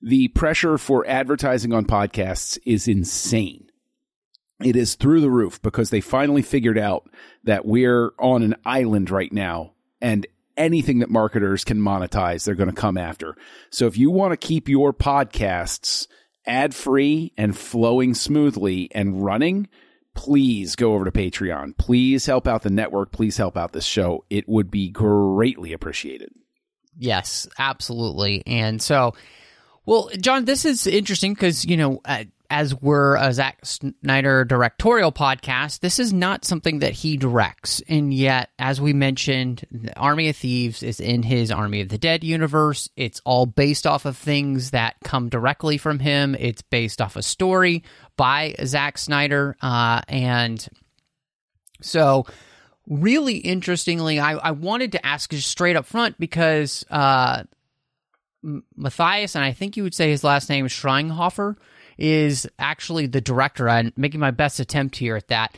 The 0.02 0.28
pressure 0.30 0.78
for 0.78 1.08
advertising 1.08 1.74
on 1.74 1.86
podcasts 1.86 2.58
is 2.66 2.88
insane. 2.88 3.70
It 4.64 4.76
is 4.76 4.96
through 4.96 5.22
the 5.22 5.30
roof 5.30 5.62
because 5.62 5.90
they 5.90 6.02
finally 6.02 6.42
figured 6.42 6.78
out 6.78 7.10
that 7.44 7.66
we're 7.66 8.12
on 8.20 8.44
an 8.44 8.56
island 8.66 9.10
right 9.10 9.32
now 9.32 9.74
and 10.02 10.26
anything 10.56 11.00
that 11.00 11.10
marketers 11.10 11.64
can 11.64 11.80
monetize, 11.80 12.44
they're 12.44 12.56
going 12.56 12.70
to 12.70 12.76
come 12.76 12.98
after. 12.98 13.36
So 13.70 13.86
if 13.86 13.98
you 13.98 14.10
want 14.10 14.32
to 14.32 14.48
keep 14.48 14.68
your 14.68 14.94
podcasts 14.94 16.08
ad 16.46 16.74
free 16.74 17.34
and 17.38 17.56
flowing 17.56 18.14
smoothly 18.14 18.90
and 18.94 19.24
running, 19.24 19.68
please 20.16 20.76
go 20.76 20.96
over 20.96 21.06
to 21.06 21.12
Patreon. 21.12 21.78
Please 21.78 22.26
help 22.26 22.48
out 22.48 22.64
the 22.64 22.70
network. 22.70 23.12
Please 23.12 23.38
help 23.38 23.58
out 23.58 23.74
this 23.74 23.86
show. 23.86 24.26
It 24.30 24.50
would 24.50 24.72
be 24.72 24.90
greatly 24.90 25.74
appreciated. 25.74 26.32
Yes, 26.98 27.48
absolutely. 27.60 28.44
And 28.48 28.82
so, 28.82 29.14
well, 29.86 30.10
John, 30.20 30.46
this 30.46 30.66
is 30.66 30.88
interesting 30.88 31.34
because, 31.34 31.64
you 31.64 31.78
know, 31.78 32.02
uh, 32.06 32.26
as 32.50 32.74
we're 32.74 33.18
a 33.18 33.34
Zack 33.34 33.60
Snyder 33.64 34.46
directorial 34.46 35.12
podcast, 35.12 35.82
this 35.82 36.00
is 36.00 36.14
not 36.14 36.46
something 36.46 36.80
that 36.80 36.94
he 36.94 37.18
directs. 37.18 37.82
And 37.88 38.14
yet, 38.14 38.50
as 38.58 38.80
we 38.80 38.94
mentioned, 38.94 39.66
Army 39.96 40.30
of 40.30 40.38
Thieves 40.38 40.82
is 40.82 41.00
in 41.00 41.24
his 41.24 41.52
Army 41.52 41.82
of 41.82 41.90
the 41.90 41.98
Dead 41.98 42.24
universe. 42.24 42.90
It's 42.96 43.22
all 43.26 43.46
based 43.46 43.86
off 43.86 44.06
of 44.06 44.18
things 44.18 44.72
that 44.72 44.96
come 45.04 45.30
directly 45.30 45.78
from 45.78 46.00
him. 46.00 46.36
It's 46.40 46.62
based 46.62 47.02
off 47.02 47.16
a 47.16 47.24
story 47.24 47.84
by 48.16 48.56
Zack 48.64 48.98
Snyder. 48.98 49.58
Uh, 49.62 50.02
and 50.08 50.66
so, 51.82 52.26
really 52.88 53.38
interestingly, 53.38 54.20
I, 54.20 54.34
I 54.34 54.52
wanted 54.52 54.94
to 54.94 55.06
ask 55.06 55.30
just 55.30 55.50
straight 55.50 55.76
up 55.76 55.86
front 55.86 56.18
because 56.18 56.86
uh, 56.90 57.44
Matthias, 58.76 59.36
and 59.36 59.44
I 59.44 59.52
think 59.52 59.78
you 59.78 59.84
would 59.84 59.94
say 59.94 60.10
his 60.10 60.24
last 60.24 60.50
name 60.50 60.66
is 60.66 60.72
Schweighöfer, 60.72 61.56
is 61.98 62.48
actually 62.58 63.08
the 63.08 63.22
director. 63.22 63.70
I'm 63.70 63.92
making 63.98 64.20
my 64.20 64.32
best 64.32 64.60
attempt 64.60 64.96
here 64.96 65.16
at 65.16 65.28
that. 65.28 65.58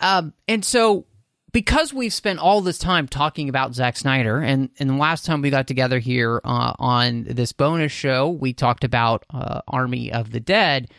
Um, 0.00 0.32
and 0.48 0.64
so, 0.64 1.06
because 1.52 1.92
we've 1.92 2.14
spent 2.14 2.38
all 2.38 2.62
this 2.62 2.78
time 2.78 3.06
talking 3.06 3.48
about 3.48 3.74
Zack 3.74 3.96
Snyder, 3.96 4.38
and, 4.38 4.70
and 4.78 4.88
the 4.88 4.94
last 4.94 5.26
time 5.26 5.42
we 5.42 5.50
got 5.50 5.66
together 5.66 5.98
here 5.98 6.40
uh, 6.44 6.72
on 6.78 7.24
this 7.24 7.52
bonus 7.52 7.92
show, 7.92 8.30
we 8.30 8.54
talked 8.54 8.84
about 8.84 9.26
uh, 9.30 9.60
Army 9.68 10.10
of 10.10 10.30
the 10.30 10.40
Dead. 10.40 10.90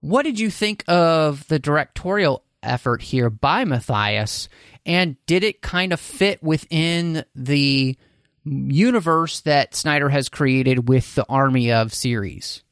What 0.00 0.24
did 0.24 0.38
you 0.38 0.50
think 0.50 0.84
of 0.86 1.48
the 1.48 1.58
directorial 1.58 2.43
effort 2.66 3.02
here 3.02 3.30
by 3.30 3.64
Matthias? 3.64 4.48
And 4.86 5.16
did 5.26 5.44
it 5.44 5.62
kind 5.62 5.92
of 5.92 6.00
fit 6.00 6.42
within 6.42 7.24
the 7.34 7.96
universe 8.44 9.40
that 9.40 9.74
Snyder 9.74 10.08
has 10.08 10.28
created 10.28 10.88
with 10.88 11.14
the 11.14 11.26
Army 11.28 11.72
of 11.72 11.94
series? 11.94 12.62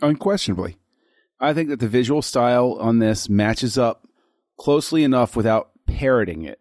Unquestionably. 0.00 0.76
I 1.40 1.54
think 1.54 1.68
that 1.70 1.80
the 1.80 1.88
visual 1.88 2.22
style 2.22 2.76
on 2.80 2.98
this 2.98 3.28
matches 3.28 3.76
up 3.76 4.06
closely 4.56 5.04
enough 5.04 5.34
without 5.36 5.70
parroting 5.86 6.44
it. 6.44 6.60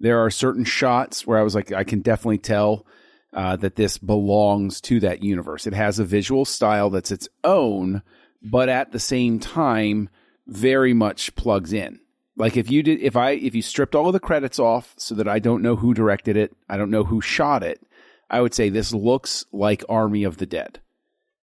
There 0.00 0.18
are 0.18 0.30
certain 0.30 0.64
shots 0.64 1.26
where 1.26 1.38
I 1.38 1.42
was 1.42 1.54
like, 1.54 1.72
I 1.72 1.84
can 1.84 2.00
definitely 2.00 2.38
tell 2.38 2.86
uh, 3.32 3.56
that 3.56 3.76
this 3.76 3.98
belongs 3.98 4.80
to 4.82 5.00
that 5.00 5.22
universe. 5.22 5.66
It 5.66 5.74
has 5.74 5.98
a 5.98 6.04
visual 6.04 6.44
style 6.44 6.90
that's 6.90 7.10
its 7.10 7.28
own, 7.42 8.02
but 8.42 8.68
at 8.68 8.92
the 8.92 9.00
same 9.00 9.38
time, 9.38 10.08
very 10.46 10.94
much 10.94 11.34
plugs 11.34 11.72
in. 11.72 12.00
Like 12.36 12.56
if 12.56 12.70
you 12.70 12.82
did, 12.82 13.00
if 13.00 13.16
I, 13.16 13.32
if 13.32 13.54
you 13.54 13.62
stripped 13.62 13.94
all 13.94 14.08
of 14.08 14.12
the 14.12 14.20
credits 14.20 14.58
off 14.58 14.94
so 14.96 15.14
that 15.14 15.28
I 15.28 15.38
don't 15.38 15.62
know 15.62 15.76
who 15.76 15.94
directed 15.94 16.36
it, 16.36 16.54
I 16.68 16.76
don't 16.76 16.90
know 16.90 17.04
who 17.04 17.20
shot 17.20 17.62
it, 17.62 17.80
I 18.28 18.40
would 18.40 18.54
say 18.54 18.68
this 18.68 18.92
looks 18.92 19.44
like 19.52 19.84
Army 19.88 20.24
of 20.24 20.38
the 20.38 20.46
Dead. 20.46 20.80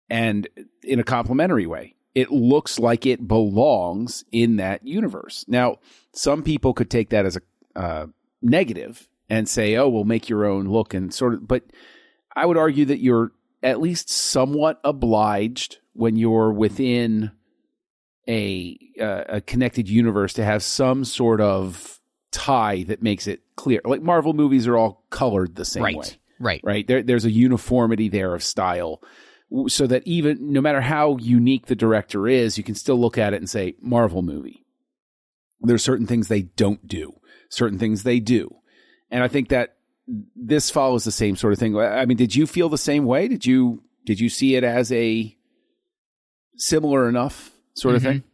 And 0.08 0.48
in 0.82 0.98
a 0.98 1.04
complimentary 1.04 1.66
way, 1.66 1.94
it 2.14 2.30
looks 2.30 2.78
like 2.78 3.04
it 3.04 3.28
belongs 3.28 4.24
in 4.32 4.56
that 4.56 4.86
universe. 4.86 5.44
Now, 5.46 5.76
some 6.12 6.42
people 6.42 6.72
could 6.72 6.90
take 6.90 7.10
that 7.10 7.26
as 7.26 7.36
a 7.36 7.42
uh, 7.78 8.06
negative 8.40 9.08
and 9.28 9.48
say, 9.48 9.76
oh, 9.76 9.88
we'll 9.88 10.04
make 10.04 10.28
your 10.28 10.46
own 10.46 10.68
look 10.68 10.94
and 10.94 11.12
sort 11.12 11.34
of, 11.34 11.46
but 11.46 11.64
I 12.34 12.46
would 12.46 12.56
argue 12.56 12.86
that 12.86 13.00
you're 13.00 13.32
at 13.62 13.80
least 13.80 14.08
somewhat 14.08 14.80
obliged 14.84 15.78
when 15.92 16.16
you're 16.16 16.52
within 16.52 17.32
a 18.28 18.78
uh, 19.00 19.24
a 19.28 19.40
connected 19.40 19.88
universe 19.88 20.34
to 20.34 20.44
have 20.44 20.62
some 20.62 21.04
sort 21.04 21.40
of 21.40 21.98
tie 22.30 22.82
that 22.84 23.02
makes 23.02 23.26
it 23.26 23.40
clear. 23.56 23.80
Like 23.84 24.02
Marvel 24.02 24.34
movies 24.34 24.66
are 24.66 24.76
all 24.76 25.04
colored 25.10 25.56
the 25.56 25.64
same 25.64 25.82
right. 25.82 25.96
way. 25.96 26.08
Right. 26.38 26.60
Right. 26.62 26.86
There, 26.86 27.02
there's 27.02 27.24
a 27.24 27.30
uniformity 27.30 28.08
there 28.08 28.34
of 28.34 28.44
style 28.44 29.02
so 29.66 29.86
that 29.86 30.06
even 30.06 30.52
no 30.52 30.60
matter 30.60 30.80
how 30.80 31.16
unique 31.16 31.66
the 31.66 31.74
director 31.74 32.28
is, 32.28 32.58
you 32.58 32.64
can 32.64 32.74
still 32.74 33.00
look 33.00 33.16
at 33.16 33.32
it 33.32 33.38
and 33.38 33.48
say 33.48 33.74
Marvel 33.80 34.22
movie. 34.22 34.64
There's 35.60 35.82
certain 35.82 36.06
things 36.06 36.28
they 36.28 36.42
don't 36.42 36.86
do, 36.86 37.18
certain 37.48 37.78
things 37.78 38.02
they 38.02 38.20
do. 38.20 38.54
And 39.10 39.24
I 39.24 39.28
think 39.28 39.48
that 39.48 39.76
this 40.36 40.70
follows 40.70 41.04
the 41.04 41.12
same 41.12 41.34
sort 41.34 41.54
of 41.54 41.58
thing. 41.58 41.76
I 41.76 42.04
mean, 42.04 42.18
did 42.18 42.36
you 42.36 42.46
feel 42.46 42.68
the 42.68 42.78
same 42.78 43.04
way? 43.04 43.26
Did 43.26 43.46
you 43.46 43.82
did 44.04 44.20
you 44.20 44.28
see 44.28 44.54
it 44.54 44.64
as 44.64 44.92
a 44.92 45.36
similar 46.56 47.08
enough 47.08 47.57
sort 47.80 47.96
of 47.96 48.02
mm-hmm. 48.02 48.12
thing? 48.12 48.24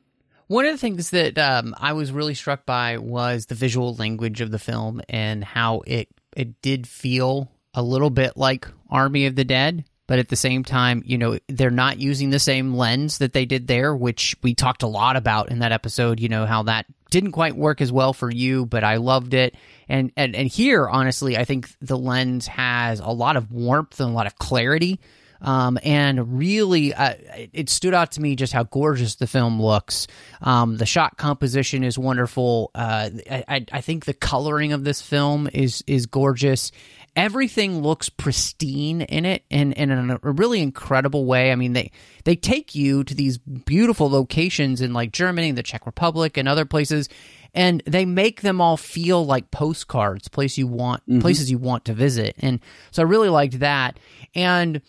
One 0.47 0.67
of 0.67 0.73
the 0.73 0.79
things 0.79 1.11
that 1.11 1.39
um, 1.39 1.75
I 1.79 1.95
was 1.95 2.13
really 2.13 2.35
struck 2.35 2.67
by 2.67 2.99
was 2.99 3.47
the 3.47 3.55
visual 3.55 3.95
language 3.95 4.41
of 4.41 4.51
the 4.51 4.59
film 4.59 5.01
and 5.09 5.43
how 5.43 5.83
it 5.87 6.09
it 6.37 6.61
did 6.61 6.87
feel 6.87 7.51
a 7.73 7.83
little 7.83 8.11
bit 8.11 8.37
like 8.37 8.69
Army 8.91 9.27
of 9.27 9.37
the 9.37 9.45
Dead, 9.45 9.85
but 10.07 10.19
at 10.19 10.29
the 10.29 10.37
same 10.37 10.65
time, 10.65 11.03
you 11.07 11.17
know, 11.17 11.39
they're 11.49 11.71
not 11.71 11.99
using 11.99 12.31
the 12.31 12.39
same 12.39 12.75
lens 12.75 13.19
that 13.19 13.33
they 13.33 13.47
did 13.47 13.67
there, 13.67 13.95
which 13.97 14.37
we 14.43 14.55
talked 14.55 14.83
a 14.83 14.89
lot 14.89 15.17
about 15.17 15.51
in 15.51 15.61
that 15.61 15.73
episode, 15.73 16.21
you 16.21 16.29
know, 16.29 16.45
how 16.47 16.65
that 16.65 16.87
didn't 17.11 17.33
quite 17.33 17.57
work 17.57 17.81
as 17.81 17.93
well 17.93 18.13
for 18.13 18.31
you, 18.31 18.67
but 18.67 18.85
I 18.85 18.97
loved 18.97 19.35
it. 19.35 19.55
And 19.89 20.13
and 20.17 20.35
and 20.35 20.49
here, 20.49 20.89
honestly, 20.89 21.37
I 21.37 21.45
think 21.45 21.69
the 21.81 21.99
lens 21.99 22.47
has 22.49 23.01
a 23.01 23.11
lot 23.11 23.37
of 23.37 23.51
warmth 23.51 24.01
and 24.01 24.11
a 24.11 24.13
lot 24.13 24.27
of 24.27 24.37
clarity. 24.37 25.01
Um, 25.45 25.79
and 25.85 26.39
really, 26.39 26.95
uh, 26.95 27.15
it 27.53 27.69
stood 27.69 27.95
out 27.95 28.13
to 28.13 28.21
me 28.21 28.35
just 28.35 28.53
how 28.53 28.65
gorgeous 28.65 29.17
the 29.17 29.27
film 29.27 29.61
looks. 29.61 30.07
Um, 30.41 30.79
the 30.79 30.87
shot 30.87 31.19
composition 31.19 31.85
is 31.85 31.99
wonderful. 31.99 32.71
Uh, 32.75 33.11
I, 33.31 33.67
I, 33.71 33.81
think 33.83 34.07
the 34.07 34.15
coloring 34.15 34.73
of 34.73 34.85
this 34.85 35.03
film 35.03 35.49
is 35.53 35.85
is 35.87 36.07
gorgeous, 36.07 36.73
everything 37.17 37.83
looks 37.83 38.09
pristine 38.09 39.03
in 39.03 39.25
it 39.25 39.45
and, 39.51 39.77
and 39.79 39.91
in 39.91 40.11
a 40.11 40.19
really 40.23 40.61
incredible 40.61 41.27
way. 41.27 41.53
I 41.53 41.55
mean, 41.55 41.73
they, 41.73 41.93
they 42.25 42.37
take 42.37 42.75
you 42.75 43.05
to 43.05 43.15
these 43.15 43.39
beautiful 43.39 44.11
locations 44.11 44.81
in 44.81 44.93
like 44.93 45.13
Germany, 45.13 45.53
the 45.53 45.63
Czech 45.63 45.87
Republic, 45.87 46.37
and 46.37 46.49
other 46.49 46.65
places, 46.65 47.09
and 47.55 47.83
they 47.87 48.05
make 48.05 48.41
them 48.41 48.61
all 48.61 48.77
feel 48.77 49.25
like 49.25 49.51
postcards, 49.51 50.29
place 50.29 50.59
you 50.59 50.67
want, 50.67 51.03
mm-hmm. 51.03 51.21
places 51.21 51.51
you 51.51 51.59
want 51.59 51.85
to 51.85 51.95
visit. 51.95 52.35
And 52.41 52.61
so 52.91 53.03
I 53.03 53.07
really 53.07 53.29
liked 53.29 53.61
that. 53.61 53.99
And 54.35 54.81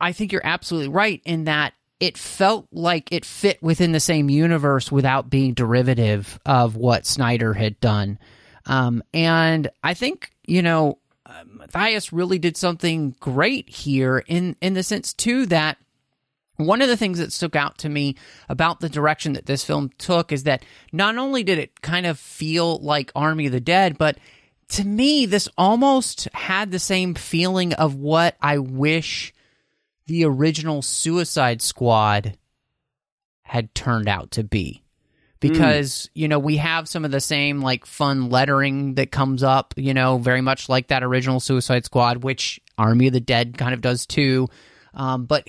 I 0.00 0.12
think 0.12 0.32
you're 0.32 0.44
absolutely 0.44 0.88
right 0.88 1.20
in 1.24 1.44
that 1.44 1.74
it 2.00 2.16
felt 2.16 2.68
like 2.70 3.12
it 3.12 3.24
fit 3.24 3.62
within 3.62 3.92
the 3.92 4.00
same 4.00 4.30
universe 4.30 4.92
without 4.92 5.30
being 5.30 5.54
derivative 5.54 6.38
of 6.46 6.76
what 6.76 7.06
Snyder 7.06 7.54
had 7.54 7.80
done. 7.80 8.18
Um, 8.66 9.02
and 9.12 9.68
I 9.82 9.94
think, 9.94 10.30
you 10.46 10.62
know, 10.62 10.98
Matthias 11.44 12.12
really 12.12 12.38
did 12.38 12.56
something 12.56 13.14
great 13.20 13.68
here 13.68 14.24
in 14.26 14.56
in 14.60 14.74
the 14.74 14.82
sense 14.82 15.12
too 15.12 15.46
that 15.46 15.76
one 16.56 16.82
of 16.82 16.88
the 16.88 16.96
things 16.96 17.18
that 17.18 17.32
stuck 17.32 17.54
out 17.54 17.78
to 17.78 17.88
me 17.88 18.16
about 18.48 18.80
the 18.80 18.88
direction 18.88 19.34
that 19.34 19.46
this 19.46 19.64
film 19.64 19.90
took 19.98 20.32
is 20.32 20.42
that 20.44 20.64
not 20.92 21.16
only 21.16 21.44
did 21.44 21.58
it 21.58 21.80
kind 21.82 22.04
of 22.04 22.18
feel 22.18 22.78
like 22.78 23.12
Army 23.14 23.46
of 23.46 23.52
the 23.52 23.60
Dead, 23.60 23.96
but 23.96 24.18
to 24.70 24.84
me, 24.84 25.24
this 25.24 25.48
almost 25.56 26.28
had 26.34 26.70
the 26.70 26.80
same 26.80 27.14
feeling 27.14 27.72
of 27.74 27.94
what 27.94 28.36
I 28.40 28.58
wish 28.58 29.32
the 30.08 30.24
original 30.24 30.82
Suicide 30.82 31.62
Squad 31.62 32.36
had 33.42 33.74
turned 33.74 34.08
out 34.08 34.32
to 34.32 34.42
be. 34.42 34.82
Because 35.40 35.92
mm. 35.92 36.10
you 36.14 36.28
know 36.28 36.40
we 36.40 36.56
have 36.56 36.88
some 36.88 37.04
of 37.04 37.12
the 37.12 37.20
same 37.20 37.60
like 37.60 37.86
fun 37.86 38.28
lettering 38.28 38.94
that 38.94 39.12
comes 39.12 39.44
up 39.44 39.72
you 39.76 39.94
know 39.94 40.18
very 40.18 40.40
much 40.40 40.68
like 40.68 40.88
that 40.88 41.04
original 41.04 41.38
suicide 41.38 41.84
squad 41.84 42.24
which 42.24 42.58
army 42.76 43.06
of 43.06 43.12
the 43.12 43.20
dead 43.20 43.56
kind 43.56 43.72
of 43.72 43.80
does 43.80 44.04
too 44.04 44.48
um, 44.94 45.26
but 45.26 45.46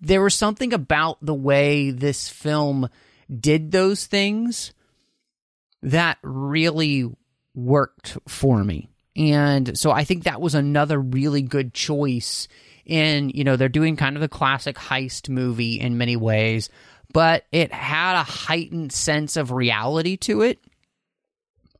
there 0.00 0.22
was 0.22 0.36
something 0.36 0.72
about 0.72 1.18
the 1.22 1.34
way 1.34 1.90
this 1.90 2.28
film 2.28 2.88
did 3.36 3.72
those 3.72 4.06
things 4.06 4.72
that 5.82 6.18
really 6.22 7.10
worked 7.52 8.16
for 8.28 8.62
me 8.62 8.90
and 9.16 9.76
so 9.76 9.90
i 9.90 10.04
think 10.04 10.22
that 10.22 10.40
was 10.40 10.54
another 10.54 11.00
really 11.00 11.42
good 11.42 11.74
choice 11.74 12.46
in 12.84 13.30
you 13.30 13.44
know 13.44 13.56
they're 13.56 13.68
doing 13.68 13.96
kind 13.96 14.16
of 14.16 14.20
the 14.20 14.28
classic 14.28 14.76
heist 14.76 15.28
movie 15.28 15.80
in 15.80 15.98
many 15.98 16.16
ways 16.16 16.68
but 17.12 17.44
it 17.52 17.72
had 17.72 18.18
a 18.18 18.24
heightened 18.24 18.92
sense 18.92 19.36
of 19.36 19.52
reality 19.52 20.16
to 20.16 20.42
it 20.42 20.58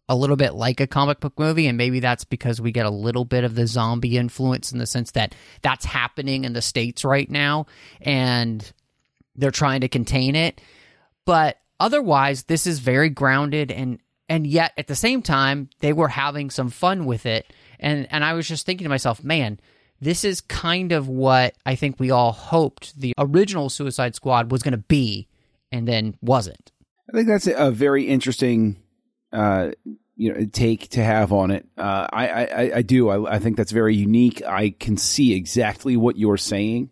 a 0.09 0.17
little 0.17 0.37
bit 0.37 0.55
like 0.55 0.81
a 0.81 0.87
comic 0.87 1.21
book 1.21 1.39
movie 1.39 1.67
and 1.67 1.79
maybe 1.79 2.01
that's 2.01 2.25
because 2.25 2.61
we 2.61 2.71
get 2.71 2.87
a 2.87 2.91
little 2.91 3.25
bit 3.25 3.45
of 3.45 3.55
the 3.55 3.67
zombie 3.67 4.19
influence 4.19 4.71
in 4.71 4.79
the 4.79 4.87
sense 4.87 5.13
that 5.13 5.35
that's 5.63 5.85
happening 5.85 6.45
in 6.45 6.53
the 6.53 6.63
states 6.63 7.05
right 7.05 7.31
now 7.31 7.67
and 8.01 8.73
they're 9.37 9.51
trying 9.51 9.81
to 9.83 9.89
contain 9.89 10.37
it. 10.37 10.61
But 11.25 11.59
otherwise 11.81 12.45
this 12.45 12.67
is 12.67 12.79
very 12.79 13.09
grounded 13.09 13.73
and 13.73 13.99
and 14.29 14.47
yet 14.47 14.73
at 14.77 14.87
the 14.87 14.95
same 14.95 15.23
time 15.23 15.69
they 15.81 15.93
were 15.93 16.09
having 16.09 16.51
some 16.51 16.71
fun 16.71 17.05
with 17.07 17.27
it. 17.27 17.53
And 17.79 18.07
and 18.11 18.25
I 18.25 18.35
was 18.35 18.47
just 18.47 18.67
thinking 18.67 18.85
to 18.85 18.91
myself 18.91 19.23
man 19.23 19.61
this 20.03 20.25
is 20.25 20.43
kind 20.43 20.93
of 20.93 21.09
what 21.09 21.55
I 21.65 21.77
think 21.77 21.99
we 21.99 22.11
all 22.11 22.33
hoped 22.33 23.01
the 23.01 23.15
original 23.17 23.71
Suicide 23.71 24.15
Squad 24.15 24.51
was 24.51 24.63
going 24.63 24.73
to 24.73 24.79
be, 24.79 25.29
and 25.71 25.89
then 25.89 26.17
wasn't. 26.21 26.73
I 27.09 27.13
think 27.17 27.29
that's 27.29 27.47
a 27.47 27.71
very 27.71 28.09
interesting, 28.09 28.83
uh, 29.33 29.71
you 30.17 30.35
know, 30.35 30.45
take 30.53 30.89
to 30.91 31.05
have 31.05 31.33
on 31.33 31.51
it. 31.53 31.67
Uh, 31.79 32.07
I, 32.13 32.27
I, 32.29 32.73
I 32.77 32.83
do. 32.83 33.09
I, 33.09 33.37
I 33.37 33.39
think 33.39 33.57
that's 33.57 33.73
very 33.73 33.95
unique. 33.95 34.43
I 34.45 34.71
can 34.71 34.97
see 34.97 35.35
exactly 35.35 35.97
what 35.97 36.19
you're 36.19 36.37
saying. 36.37 36.91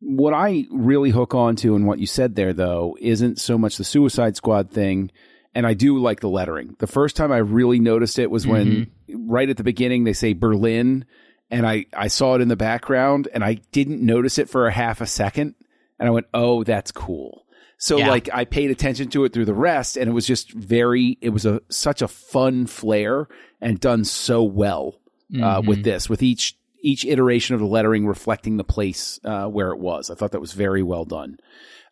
what 0.00 0.32
I 0.34 0.66
really 0.70 1.10
hook 1.10 1.34
on 1.34 1.56
to 1.56 1.74
and 1.74 1.86
what 1.86 1.98
you 1.98 2.06
said 2.06 2.34
there, 2.34 2.52
though, 2.52 2.96
isn't 3.00 3.40
so 3.40 3.58
much 3.58 3.76
the 3.76 3.84
Suicide 3.84 4.36
Squad 4.36 4.70
thing. 4.70 5.10
And 5.54 5.66
I 5.66 5.74
do 5.74 5.98
like 5.98 6.20
the 6.20 6.28
lettering. 6.28 6.76
The 6.78 6.86
first 6.86 7.16
time 7.16 7.32
I 7.32 7.38
really 7.38 7.80
noticed 7.80 8.18
it 8.18 8.30
was 8.30 8.46
when, 8.46 8.90
right 9.12 9.48
at 9.48 9.56
the 9.56 9.64
beginning, 9.64 10.04
they 10.04 10.12
say 10.12 10.32
Berlin, 10.34 11.04
and 11.50 11.66
I, 11.66 11.86
I 11.92 12.08
saw 12.08 12.34
it 12.34 12.40
in 12.40 12.48
the 12.48 12.56
background, 12.56 13.28
and 13.32 13.42
I 13.44 13.54
didn't 13.72 14.04
notice 14.04 14.38
it 14.38 14.48
for 14.48 14.66
a 14.66 14.72
half 14.72 15.00
a 15.00 15.06
second. 15.06 15.54
And 15.98 16.06
I 16.06 16.10
went, 16.10 16.26
oh, 16.32 16.62
that's 16.64 16.92
cool. 16.92 17.44
So, 17.78 17.98
Yeah. 17.98 18.08
like, 18.10 18.28
I 18.32 18.44
paid 18.44 18.70
attention 18.70 19.08
to 19.10 19.24
it 19.24 19.32
through 19.32 19.44
the 19.46 19.54
rest, 19.54 19.96
and 19.96 20.08
it 20.08 20.12
was 20.12 20.26
just 20.26 20.52
very, 20.52 21.16
it 21.20 21.30
was 21.30 21.46
a 21.46 21.60
such 21.68 22.02
a 22.02 22.08
fun 22.08 22.66
flair 22.66 23.28
and 23.60 23.80
done 23.80 24.04
so 24.04 24.42
well 24.42 25.00
uh, 25.42 25.60
with 25.64 25.82
this, 25.84 26.08
with 26.08 26.22
each 26.22 26.56
each 26.80 27.04
iteration 27.04 27.54
of 27.54 27.60
the 27.60 27.66
lettering 27.66 28.06
reflecting 28.06 28.56
the 28.56 28.64
place 28.64 29.18
uh, 29.24 29.46
where 29.46 29.70
it 29.72 29.78
was. 29.78 30.10
I 30.10 30.14
thought 30.14 30.30
that 30.32 30.40
was 30.40 30.52
very 30.52 30.82
well 30.82 31.04
done. 31.04 31.38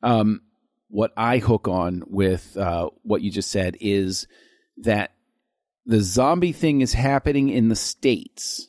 Um, 0.02 0.42
what 0.88 1.12
I 1.16 1.38
hook 1.38 1.66
on 1.66 2.04
with 2.06 2.56
uh, 2.56 2.90
what 3.02 3.20
you 3.22 3.32
just 3.32 3.50
said 3.50 3.76
is 3.80 4.28
that 4.78 5.12
the 5.84 6.00
zombie 6.00 6.52
thing 6.52 6.80
is 6.82 6.92
happening 6.92 7.48
in 7.48 7.68
the 7.68 7.75
states, 7.76 8.68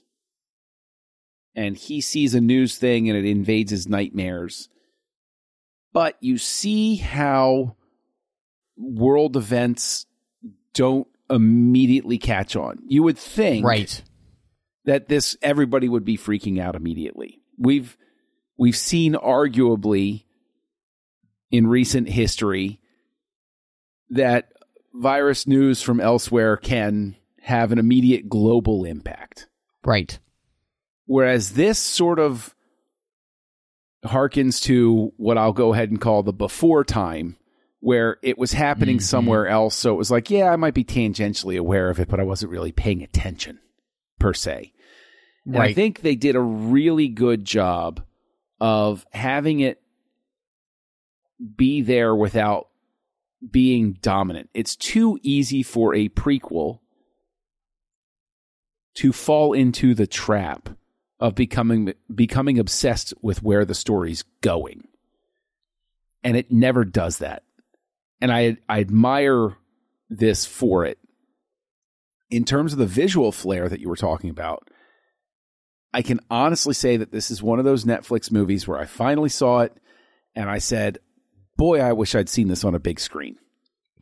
and 1.58 1.76
he 1.76 2.00
sees 2.00 2.36
a 2.36 2.40
news 2.40 2.78
thing 2.78 3.10
and 3.10 3.18
it 3.18 3.26
invades 3.26 3.72
his 3.72 3.88
nightmares. 3.90 4.70
But 5.92 6.16
you 6.22 6.38
see 6.38 6.96
how 6.98 7.76
world 8.78 9.36
events 9.36 10.06
don't 10.74 11.08
immediately 11.30 12.20
catch 12.20 12.56
on. 12.56 12.78
You 12.88 13.02
would 13.04 13.18
think 13.18 13.66
Right. 13.66 14.02
that 14.86 15.08
this 15.10 15.36
everybody 15.42 15.90
would 15.90 16.06
be 16.06 16.16
freaking 16.16 16.60
out 16.60 16.76
immediately. 16.76 17.42
We've 17.58 17.98
we've 18.56 18.78
seen 18.78 19.14
arguably 19.14 20.26
in 21.50 21.66
recent 21.66 22.08
history 22.10 22.80
that 24.12 24.52
virus 24.94 25.48
news 25.48 25.82
from 25.82 26.00
elsewhere 26.00 26.56
can 26.56 27.16
have 27.42 27.72
an 27.72 27.80
immediate 27.80 28.30
global 28.30 28.86
impact. 28.86 29.48
Right. 29.84 30.20
Whereas 31.08 31.54
this 31.54 31.80
sort 31.80 32.20
of 32.20 32.54
harkens 34.06 34.62
to 34.64 35.12
what 35.18 35.38
I'll 35.38 35.54
go 35.54 35.74
ahead 35.74 35.90
and 35.90 36.00
call 36.00 36.22
the 36.22 36.34
before 36.34 36.84
time, 36.84 37.38
where 37.80 38.18
it 38.22 38.38
was 38.38 38.54
happening 38.54 38.98
mm-hmm. 38.98 39.04
somewhere 39.04 39.48
else. 39.48 39.76
So 39.76 39.94
it 39.94 39.98
was 39.98 40.12
like, 40.12 40.30
yeah, 40.30 40.52
I 40.52 40.56
might 40.58 40.74
be 40.74 40.84
tangentially 40.84 41.58
aware 41.58 41.90
of 41.90 42.00
it, 42.00 42.08
but 42.08 42.20
I 42.20 42.24
wasn't 42.24 42.52
really 42.52 42.72
paying 42.72 43.02
attention 43.02 43.60
per 44.20 44.34
se. 44.34 44.74
And 45.46 45.58
I 45.58 45.74
think 45.74 46.02
they 46.02 46.16
did 46.16 46.36
a 46.36 46.42
really 46.42 47.08
good 47.08 47.46
job 47.46 48.04
of 48.60 49.06
having 49.12 49.62
it 49.62 49.82
be 51.56 51.82
there 51.82 52.14
without 52.14 52.68
being 53.50 53.94
dominant. 54.02 54.50
It's 54.54 54.76
too 54.76 55.18
easy 55.22 55.64
for 55.64 55.96
a 55.96 56.10
prequel 56.10 56.80
to 58.96 59.14
fall 59.14 59.54
into 59.54 59.94
the 59.94 60.08
trap 60.08 60.70
of 61.20 61.36
becoming 61.36 61.94
becoming 62.14 62.60
obsessed 62.60 63.14
with 63.22 63.42
where 63.44 63.66
the 63.66 63.76
story's 63.76 64.24
going. 64.42 64.88
And 66.24 66.36
it 66.38 66.52
never 66.52 66.84
does 66.86 67.20
that. 67.20 67.44
And 68.22 68.32
I 68.32 68.58
I 68.68 68.80
admire 68.80 69.58
this 70.10 70.46
for 70.46 70.86
it. 70.86 71.00
In 72.30 72.44
terms 72.44 72.74
of 72.74 72.80
the 72.80 72.86
visual 72.86 73.32
flair 73.32 73.70
that 73.70 73.80
you 73.80 73.88
were 73.88 73.96
talking 73.96 74.30
about, 74.30 74.70
I 75.94 76.02
can 76.02 76.20
honestly 76.30 76.74
say 76.74 76.98
that 76.98 77.12
this 77.12 77.32
is 77.32 77.42
one 77.42 77.60
of 77.60 77.66
those 77.66 77.86
Netflix 77.86 78.32
movies 78.32 78.68
where 78.68 78.78
I 78.80 78.86
finally 78.86 79.30
saw 79.30 79.62
it 79.62 79.74
and 80.36 80.50
I 80.50 80.58
said, 80.58 81.00
"Boy, 81.56 81.80
I 81.80 81.94
wish 81.94 82.16
I'd 82.16 82.30
seen 82.30 82.48
this 82.50 82.64
on 82.66 82.76
a 82.76 82.80
big 82.80 83.00
screen." 83.00 83.38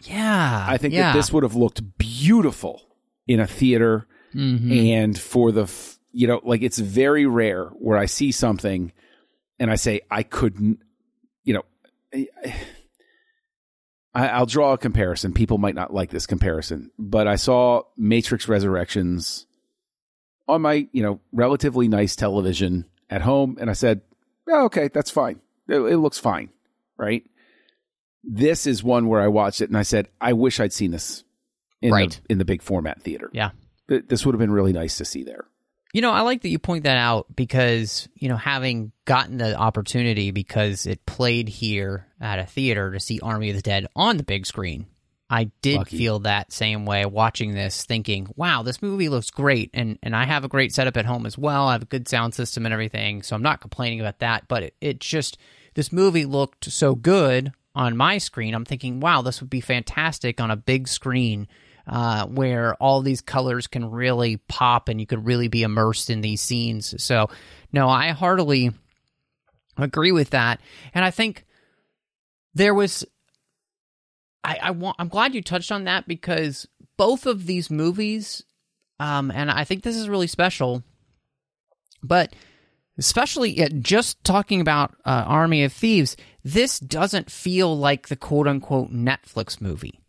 Yeah. 0.03 0.65
I 0.67 0.77
think 0.77 0.93
yeah. 0.93 1.11
that 1.13 1.17
this 1.17 1.31
would 1.31 1.43
have 1.43 1.55
looked 1.55 1.97
beautiful 1.97 2.81
in 3.27 3.39
a 3.39 3.47
theater 3.47 4.07
Mhm. 4.33 4.91
and 4.91 5.17
for 5.17 5.51
the 5.51 5.63
f- 5.63 5.94
you 6.17 6.27
know 6.27 6.39
like 6.43 6.61
it's 6.61 6.79
very 6.79 7.25
rare 7.25 7.65
where 7.77 7.97
I 7.97 8.05
see 8.05 8.31
something 8.31 8.91
and 9.59 9.69
I 9.69 9.75
say 9.75 10.01
I 10.09 10.23
couldn't 10.23 10.79
you 11.43 11.53
know 11.55 11.63
I, 14.13 14.27
I'll 14.29 14.45
draw 14.45 14.73
a 14.73 14.77
comparison. 14.77 15.33
People 15.33 15.57
might 15.57 15.75
not 15.75 15.93
like 15.93 16.09
this 16.09 16.25
comparison, 16.25 16.91
but 16.97 17.27
I 17.27 17.35
saw 17.35 17.83
Matrix 17.97 18.47
Resurrections 18.47 19.45
on 20.47 20.61
my 20.61 20.87
you 20.93 21.03
know 21.03 21.19
relatively 21.33 21.87
nice 21.87 22.15
television 22.15 22.85
at 23.09 23.21
home, 23.21 23.57
and 23.59 23.69
I 23.69 23.73
said, 23.73 24.01
oh, 24.47 24.65
"Okay, 24.65 24.87
that's 24.93 25.11
fine. 25.11 25.41
It, 25.67 25.79
it 25.79 25.97
looks 25.97 26.17
fine, 26.19 26.49
right?" 26.97 27.23
This 28.23 28.65
is 28.65 28.83
one 28.83 29.07
where 29.07 29.21
I 29.21 29.27
watched 29.27 29.61
it 29.61 29.69
and 29.69 29.77
I 29.77 29.83
said, 29.83 30.07
"I 30.21 30.33
wish 30.33 30.59
I'd 30.59 30.73
seen 30.73 30.91
this 30.91 31.23
in 31.81 31.91
Right. 31.91 32.19
the, 32.27 32.31
in 32.31 32.37
the 32.37 32.45
big 32.45 32.61
format 32.61 33.01
theater." 33.01 33.29
Yeah. 33.33 33.51
This 33.87 34.25
would 34.25 34.33
have 34.33 34.39
been 34.39 34.51
really 34.51 34.73
nice 34.73 34.97
to 34.97 35.05
see 35.05 35.23
there. 35.23 35.45
You 35.95 36.01
know, 36.01 36.11
I 36.11 36.23
like 36.23 36.41
that 36.41 36.49
you 36.49 36.59
point 36.59 36.83
that 36.83 36.97
out 36.97 37.33
because, 37.33 38.09
you 38.15 38.27
know, 38.27 38.35
having 38.35 38.91
gotten 39.05 39.37
the 39.37 39.55
opportunity 39.55 40.31
because 40.31 40.85
it 40.85 41.05
played 41.05 41.47
here 41.47 42.05
at 42.19 42.37
a 42.37 42.45
theater 42.45 42.91
to 42.91 42.99
see 42.99 43.21
Army 43.21 43.49
of 43.51 43.55
the 43.55 43.61
Dead 43.61 43.87
on 43.95 44.17
the 44.17 44.23
big 44.23 44.45
screen, 44.45 44.87
I 45.29 45.51
did 45.61 45.77
Lucky. 45.77 45.97
feel 45.97 46.19
that 46.19 46.51
same 46.51 46.85
way 46.85 47.05
watching 47.05 47.53
this, 47.53 47.85
thinking, 47.85 48.27
wow, 48.35 48.61
this 48.61 48.81
movie 48.81 49.07
looks 49.07 49.31
great. 49.31 49.69
And, 49.73 49.97
and 50.03 50.13
I 50.13 50.25
have 50.25 50.43
a 50.43 50.49
great 50.49 50.73
setup 50.73 50.97
at 50.97 51.05
home 51.05 51.25
as 51.25 51.37
well. 51.37 51.69
I 51.69 51.71
have 51.71 51.83
a 51.83 51.85
good 51.85 52.09
sound 52.09 52.33
system 52.33 52.65
and 52.65 52.73
everything. 52.73 53.23
So 53.23 53.33
I'm 53.33 53.41
not 53.41 53.61
complaining 53.61 54.01
about 54.01 54.19
that. 54.19 54.49
But 54.49 54.63
it, 54.63 54.75
it 54.81 54.99
just, 54.99 55.37
this 55.75 55.93
movie 55.93 56.25
looked 56.25 56.69
so 56.69 56.95
good 56.95 57.53
on 57.73 57.95
my 57.95 58.17
screen. 58.17 58.53
I'm 58.53 58.65
thinking, 58.65 58.99
wow, 58.99 59.21
this 59.21 59.39
would 59.39 59.49
be 59.49 59.61
fantastic 59.61 60.41
on 60.41 60.51
a 60.51 60.57
big 60.57 60.89
screen 60.89 61.47
uh, 61.87 62.25
where 62.27 62.75
all 62.75 63.01
these 63.01 63.21
colors 63.21 63.67
can 63.67 63.89
really 63.89 64.37
pop 64.37 64.89
and 64.89 64.99
you 64.99 65.07
could 65.07 65.25
really 65.25 65.47
be 65.47 65.63
immersed 65.63 66.09
in 66.09 66.21
these 66.21 66.41
scenes. 66.41 67.01
So, 67.03 67.29
no, 67.71 67.89
I 67.89 68.09
heartily 68.09 68.71
agree 69.77 70.11
with 70.11 70.31
that. 70.31 70.59
And 70.93 71.05
I 71.05 71.11
think 71.11 71.45
there 72.53 72.73
was. 72.73 73.05
I, 74.43 74.59
I 74.61 74.71
want. 74.71 74.95
I'm 74.99 75.09
glad 75.09 75.35
you 75.35 75.41
touched 75.41 75.71
on 75.71 75.85
that 75.85 76.07
because 76.07 76.67
both 76.97 77.25
of 77.25 77.45
these 77.45 77.69
movies, 77.69 78.43
um, 78.99 79.31
and 79.31 79.51
I 79.51 79.63
think 79.63 79.83
this 79.83 79.95
is 79.95 80.09
really 80.09 80.27
special. 80.27 80.83
But 82.03 82.35
especially 82.97 83.61
uh, 83.63 83.69
just 83.79 84.23
talking 84.23 84.61
about 84.61 84.95
uh, 85.05 85.23
Army 85.27 85.63
of 85.63 85.73
Thieves, 85.73 86.15
this 86.43 86.79
doesn't 86.79 87.31
feel 87.31 87.77
like 87.77 88.07
the 88.07 88.15
quote 88.15 88.47
unquote 88.47 88.91
Netflix 88.91 89.59
movie. 89.59 89.99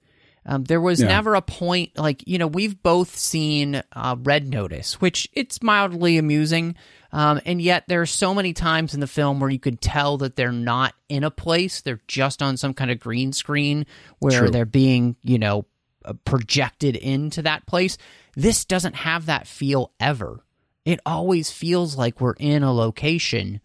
Um, 0.48 0.62
there 0.64 0.80
was 0.80 1.00
Yeah. 1.00 1.08
never 1.08 1.34
a 1.34 1.42
point 1.42 1.98
like 1.98 2.22
you 2.26 2.38
know 2.38 2.46
we've 2.46 2.80
both 2.82 3.16
seen 3.16 3.82
uh, 3.92 4.16
Red 4.22 4.46
Notice, 4.48 5.00
which 5.00 5.28
it's 5.32 5.60
mildly 5.62 6.18
amusing, 6.18 6.76
um, 7.12 7.40
and 7.44 7.60
yet 7.60 7.84
there 7.88 8.00
are 8.00 8.06
so 8.06 8.32
many 8.32 8.52
times 8.52 8.94
in 8.94 9.00
the 9.00 9.08
film 9.08 9.40
where 9.40 9.50
you 9.50 9.58
could 9.58 9.80
tell 9.80 10.16
that 10.18 10.36
they're 10.36 10.52
not 10.52 10.94
in 11.08 11.24
a 11.24 11.30
place; 11.32 11.80
they're 11.80 12.00
just 12.06 12.42
on 12.42 12.56
some 12.56 12.74
kind 12.74 12.92
of 12.92 13.00
green 13.00 13.32
screen 13.32 13.86
where 14.20 14.42
True. 14.42 14.50
they're 14.50 14.64
being 14.64 15.16
you 15.24 15.38
know 15.38 15.66
uh, 16.04 16.12
projected 16.24 16.94
into 16.94 17.42
that 17.42 17.66
place. 17.66 17.98
This 18.36 18.64
doesn't 18.64 18.94
have 18.94 19.26
that 19.26 19.48
feel 19.48 19.90
ever. 19.98 20.44
It 20.84 21.00
always 21.04 21.50
feels 21.50 21.96
like 21.96 22.20
we're 22.20 22.34
in 22.38 22.62
a 22.62 22.72
location. 22.72 23.60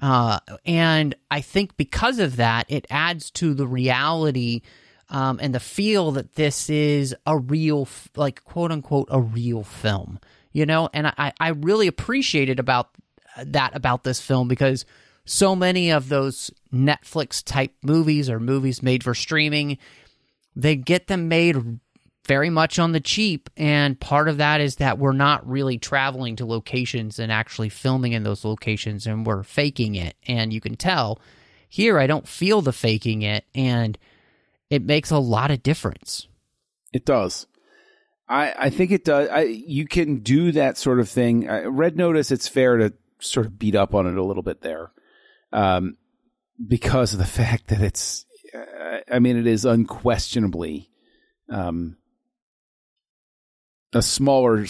Uh, 0.00 0.38
and 0.64 1.14
I 1.30 1.40
think 1.42 1.76
because 1.76 2.18
of 2.18 2.36
that, 2.36 2.64
it 2.70 2.86
adds 2.90 3.30
to 3.32 3.52
the 3.54 3.66
reality 3.66 4.62
um, 5.14 5.38
and 5.40 5.54
the 5.54 5.60
feel 5.60 6.10
that 6.10 6.34
this 6.34 6.68
is 6.68 7.14
a 7.24 7.38
real, 7.38 7.86
like 8.16 8.42
quote 8.42 8.72
unquote, 8.72 9.06
a 9.12 9.20
real 9.20 9.62
film. 9.62 10.18
You 10.52 10.66
know, 10.66 10.88
and 10.92 11.06
I, 11.06 11.32
I 11.38 11.48
really 11.50 11.86
appreciated 11.86 12.58
about 12.58 12.90
that 13.38 13.76
about 13.76 14.02
this 14.02 14.20
film 14.20 14.48
because 14.48 14.84
so 15.24 15.54
many 15.54 15.90
of 15.90 16.08
those 16.08 16.50
Netflix 16.72 17.44
type 17.44 17.72
movies 17.82 18.28
or 18.28 18.40
movies 18.40 18.82
made 18.82 19.04
for 19.04 19.14
streaming, 19.14 19.78
they 20.56 20.74
get 20.74 21.06
them 21.06 21.28
made 21.28 21.78
very 22.26 22.50
much 22.50 22.80
on 22.80 22.90
the 22.90 23.00
cheap. 23.00 23.48
And 23.56 23.98
part 23.98 24.28
of 24.28 24.38
that 24.38 24.60
is 24.60 24.76
that 24.76 24.98
we're 24.98 25.12
not 25.12 25.48
really 25.48 25.78
traveling 25.78 26.36
to 26.36 26.46
locations 26.46 27.20
and 27.20 27.30
actually 27.30 27.68
filming 27.68 28.12
in 28.12 28.24
those 28.24 28.44
locations 28.44 29.06
and 29.06 29.24
we're 29.24 29.44
faking 29.44 29.94
it. 29.94 30.16
And 30.26 30.52
you 30.52 30.60
can 30.60 30.74
tell 30.74 31.20
here 31.68 32.00
I 32.00 32.08
don't 32.08 32.26
feel 32.26 32.62
the 32.62 32.72
faking 32.72 33.22
it. 33.22 33.44
And 33.54 33.96
it 34.74 34.84
makes 34.84 35.10
a 35.10 35.18
lot 35.18 35.50
of 35.50 35.62
difference. 35.62 36.28
It 36.92 37.04
does. 37.04 37.46
I, 38.28 38.54
I 38.58 38.70
think 38.70 38.90
it 38.90 39.04
does. 39.04 39.28
I, 39.28 39.42
you 39.42 39.86
can 39.86 40.18
do 40.18 40.52
that 40.52 40.78
sort 40.78 41.00
of 41.00 41.08
thing. 41.08 41.46
Red 41.46 41.96
Notice, 41.96 42.30
it's 42.30 42.48
fair 42.48 42.76
to 42.78 42.92
sort 43.20 43.46
of 43.46 43.58
beat 43.58 43.74
up 43.74 43.94
on 43.94 44.06
it 44.06 44.16
a 44.16 44.24
little 44.24 44.42
bit 44.42 44.62
there, 44.62 44.92
um, 45.52 45.96
because 46.66 47.12
of 47.12 47.18
the 47.18 47.24
fact 47.42 47.68
that 47.68 47.80
it's. 47.80 48.26
Uh, 48.54 48.98
I 49.10 49.18
mean, 49.18 49.36
it 49.36 49.46
is 49.46 49.64
unquestionably 49.64 50.88
um, 51.50 51.96
a 53.92 54.02
smaller 54.02 54.64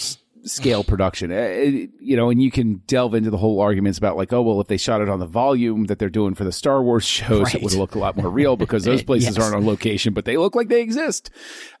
scale 0.45 0.83
production. 0.83 1.31
Uh, 1.31 1.35
it- 1.35 1.89
you 1.99 2.15
know, 2.15 2.29
and 2.29 2.41
you 2.41 2.51
can 2.51 2.81
delve 2.87 3.13
into 3.15 3.29
the 3.29 3.37
whole 3.37 3.59
arguments 3.59 3.97
about 3.97 4.15
like, 4.17 4.31
oh 4.31 4.41
well, 4.41 4.61
if 4.61 4.67
they 4.67 4.77
shot 4.77 5.01
it 5.01 5.09
on 5.09 5.19
the 5.19 5.25
volume 5.25 5.85
that 5.85 5.99
they're 5.99 6.09
doing 6.09 6.35
for 6.35 6.43
the 6.43 6.51
Star 6.51 6.81
Wars 6.83 7.03
shows, 7.05 7.43
Right. 7.45 7.55
it 7.55 7.63
would 7.63 7.73
look 7.73 7.95
a 7.95 7.99
lot 7.99 8.15
more 8.17 8.29
real 8.29 8.55
because 8.55 8.83
those 8.83 9.03
places 9.11 9.35
Yes. 9.37 9.43
aren't 9.43 9.55
on 9.55 9.65
location, 9.65 10.13
but 10.13 10.25
they 10.25 10.37
look 10.37 10.55
like 10.55 10.67
they 10.69 10.81
exist. 10.81 11.29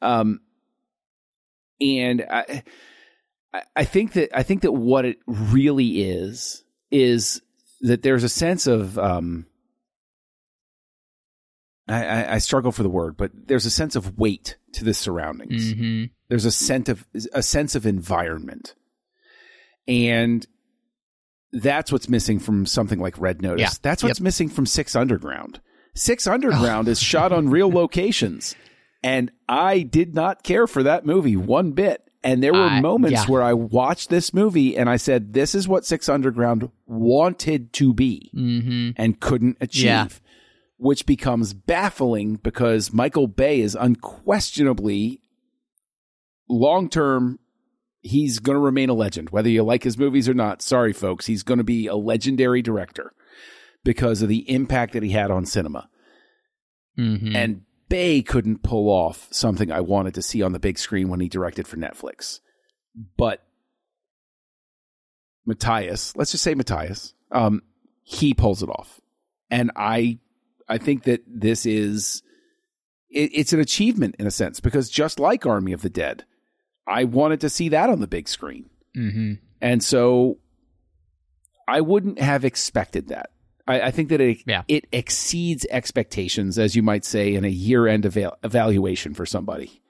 Um, 0.01 0.41
and 1.81 2.25
I, 2.29 2.63
I- 3.75 3.85
think 3.85 4.13
that 4.13 4.37
I 4.37 4.43
think 4.43 4.61
that 4.63 4.71
what 4.73 5.05
it 5.05 5.17
really 5.27 6.03
is 6.03 6.63
is 6.91 7.41
that 7.81 8.01
there's 8.01 8.23
a 8.23 8.29
sense 8.29 8.67
of 8.67 8.97
um, 8.97 9.45
I, 11.87 12.03
I, 12.05 12.33
I 12.35 12.37
struggle 12.39 12.71
for 12.71 12.83
the 12.83 12.89
word, 12.89 13.15
but 13.17 13.31
there's 13.47 13.65
a 13.65 13.69
sense 13.71 13.95
of 13.95 14.17
weight 14.17 14.57
to 14.73 14.83
the 14.83 14.93
surroundings. 14.93 15.73
Mm-hmm. 15.73 16.05
There's 16.29 16.45
a 16.45 16.51
sense 16.51 16.89
of 16.89 17.05
a 17.33 17.43
sense 17.43 17.75
of 17.75 17.85
environment, 17.85 18.73
and 19.87 20.45
that's 21.51 21.91
what's 21.91 22.09
missing 22.09 22.39
from 22.39 22.65
something 22.65 22.99
like 22.99 23.19
Red 23.19 23.41
Notice. 23.41 23.61
Yeah. 23.73 23.77
That's 23.81 24.03
what's 24.03 24.19
Yep. 24.19 24.23
missing 24.23 24.49
from 24.49 24.65
Six 24.65 24.95
Underground. 24.95 25.59
Six 25.93 26.27
Underground 26.27 26.87
is 26.87 26.99
shot 26.99 27.31
on 27.31 27.49
real 27.49 27.69
locations, 27.81 28.55
and 29.03 29.31
I 29.47 29.79
did 29.81 30.13
not 30.15 30.43
care 30.43 30.67
for 30.67 30.83
that 30.83 31.05
movie 31.05 31.35
one 31.37 31.71
bit. 31.71 32.01
And 32.23 32.41
there 32.41 32.53
were 32.53 32.59
I- 32.63 32.81
moments 32.81 33.21
yeah. 33.21 33.25
where 33.27 33.43
I 33.43 33.53
watched 33.53 34.09
this 34.09 34.33
movie 34.33 34.75
and 34.75 34.89
I 34.89 34.97
said, 34.97 35.33
"This 35.33 35.53
is 35.53 35.67
what 35.67 35.85
Six 35.85 36.09
Underground 36.09 36.71
wanted 36.87 37.71
to 37.73 37.93
be." 37.93 38.31
Mm-hmm. 38.35 38.89
and 38.97 39.19
couldn't 39.19 39.57
achieve. 39.61 39.83
Yeah. 39.85 40.07
Which 40.77 41.05
becomes 41.05 41.53
baffling 41.53 42.35
because 42.37 42.91
Michael 42.91 43.27
Bay 43.27 43.61
is 43.61 43.75
unquestionably 43.79 45.21
long 46.49 46.89
term. 46.89 47.39
He's 48.01 48.37
going 48.37 48.55
to 48.55 48.61
remain 48.61 48.89
a 48.89 48.93
legend, 48.93 49.31
whether 49.31 49.49
you 49.49 49.63
like 49.63 49.83
his 49.83 49.97
movies 49.97 50.29
or 50.29 50.35
not. 50.35 50.61
Sorry, 50.61 50.93
folks. 50.93 51.25
He's 51.25 51.41
going 51.41 51.57
to 51.57 51.63
be 51.63 51.87
a 51.87 51.95
legendary 51.95 52.61
director 52.61 53.13
because 53.83 54.21
of 54.21 54.29
the 54.29 54.49
impact 54.49 54.93
that 54.93 55.01
he 55.01 55.09
had 55.09 55.31
on 55.31 55.45
cinema. 55.45 55.89
Mm-hmm. 56.99 57.35
And 57.35 57.61
Bay 57.89 58.21
couldn't 58.21 58.63
pull 58.63 58.89
off 58.89 59.27
something 59.31 59.71
I 59.71 59.81
wanted 59.81 60.13
to 60.15 60.21
see 60.21 60.43
on 60.43 60.53
the 60.53 60.59
big 60.59 60.77
screen 60.77 61.09
when 61.09 61.19
he 61.19 61.29
directed 61.29 61.67
for 61.67 61.77
Netflix. 61.77 62.41
But 63.17 63.43
Matthias, 65.45 66.15
let's 66.15 66.31
just 66.31 66.43
say 66.43 66.55
Matthias, 66.55 67.13
um, 67.31 67.61
he 68.03 68.33
pulls 68.33 68.63
it 68.63 68.69
off. 68.69 69.01
And 69.49 69.71
I 69.75 70.19
I 70.67 70.77
think 70.77 71.03
that 71.03 71.21
this 71.27 71.65
is 71.65 72.23
it, 73.09 73.31
it's 73.33 73.53
an 73.53 73.59
achievement 73.59 74.15
in 74.17 74.25
a 74.25 74.31
sense 74.31 74.59
because 74.59 74.89
just 74.89 75.19
like 75.19 75.45
Army 75.45 75.71
of 75.71 75.81
the 75.81 75.89
Dead, 75.89 76.25
I 76.87 77.03
wanted 77.05 77.41
to 77.41 77.49
see 77.49 77.69
that 77.69 77.89
on 77.89 77.99
the 77.99 78.07
big 78.07 78.27
screen. 78.27 78.69
mm-hmm. 78.95 79.33
And 79.61 79.83
so 79.83 80.37
I 81.67 81.81
wouldn't 81.81 82.19
have 82.19 82.45
expected 82.45 83.07
that. 83.07 83.31
I, 83.67 83.81
I 83.81 83.91
think 83.91 84.09
that 84.09 84.21
it 84.21 84.39
Yeah. 84.45 84.63
it 84.67 84.85
exceeds 84.91 85.65
expectations, 85.71 86.59
as 86.59 86.75
you 86.75 86.83
might 86.83 87.03
say, 87.05 87.33
in 87.33 87.43
a 87.45 87.49
year 87.49 87.87
end 87.87 88.05
eval- 88.05 88.37
evaluation 88.43 89.13
for 89.15 89.25
somebody. 89.25 89.81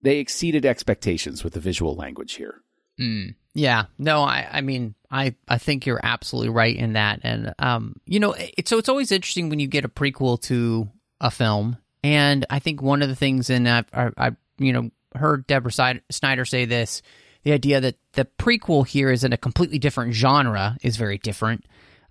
They 0.00 0.18
exceeded 0.18 0.64
expectations 0.64 1.44
with 1.44 1.52
the 1.54 1.60
visual 1.60 1.94
language 1.96 2.34
here. 2.34 2.62
Mm. 2.98 3.34
Yeah, 3.54 3.86
no, 3.98 4.22
I, 4.22 4.46
I 4.50 4.60
mean, 4.60 4.94
I, 5.10 5.34
I 5.48 5.58
think 5.58 5.84
you're 5.84 6.00
absolutely 6.02 6.50
right 6.50 6.74
in 6.76 6.92
that, 6.94 7.20
and 7.24 7.52
um, 7.58 7.96
you 8.06 8.20
know, 8.20 8.34
it's 8.38 8.70
so 8.70 8.78
it's 8.78 8.88
always 8.88 9.10
interesting 9.12 9.48
when 9.50 9.58
you 9.58 9.66
get 9.66 9.84
a 9.84 9.88
prequel 9.88 10.40
to 10.42 10.88
a 11.20 11.30
film, 11.30 11.76
and 12.04 12.46
I 12.50 12.60
think 12.60 12.80
one 12.80 13.02
of 13.02 13.08
the 13.08 13.16
things, 13.16 13.50
and 13.50 13.68
I've, 13.68 13.86
I, 13.92 14.10
I 14.16 14.30
you 14.58 14.72
know, 14.72 14.90
heard 15.14 15.46
Deborah 15.46 15.72
Snyder- 15.72 16.44
say 16.44 16.64
this, 16.64 17.02
the 17.44 17.52
idea 17.52 17.80
that 17.80 17.96
the 18.12 18.26
prequel 18.38 18.86
here 18.86 19.10
is 19.10 19.24
in 19.24 19.32
a 19.32 19.36
completely 19.36 19.78
different 19.78 20.14
genre 20.14 20.76
is 20.82 20.96
very 20.96 21.18
different. 21.18 21.64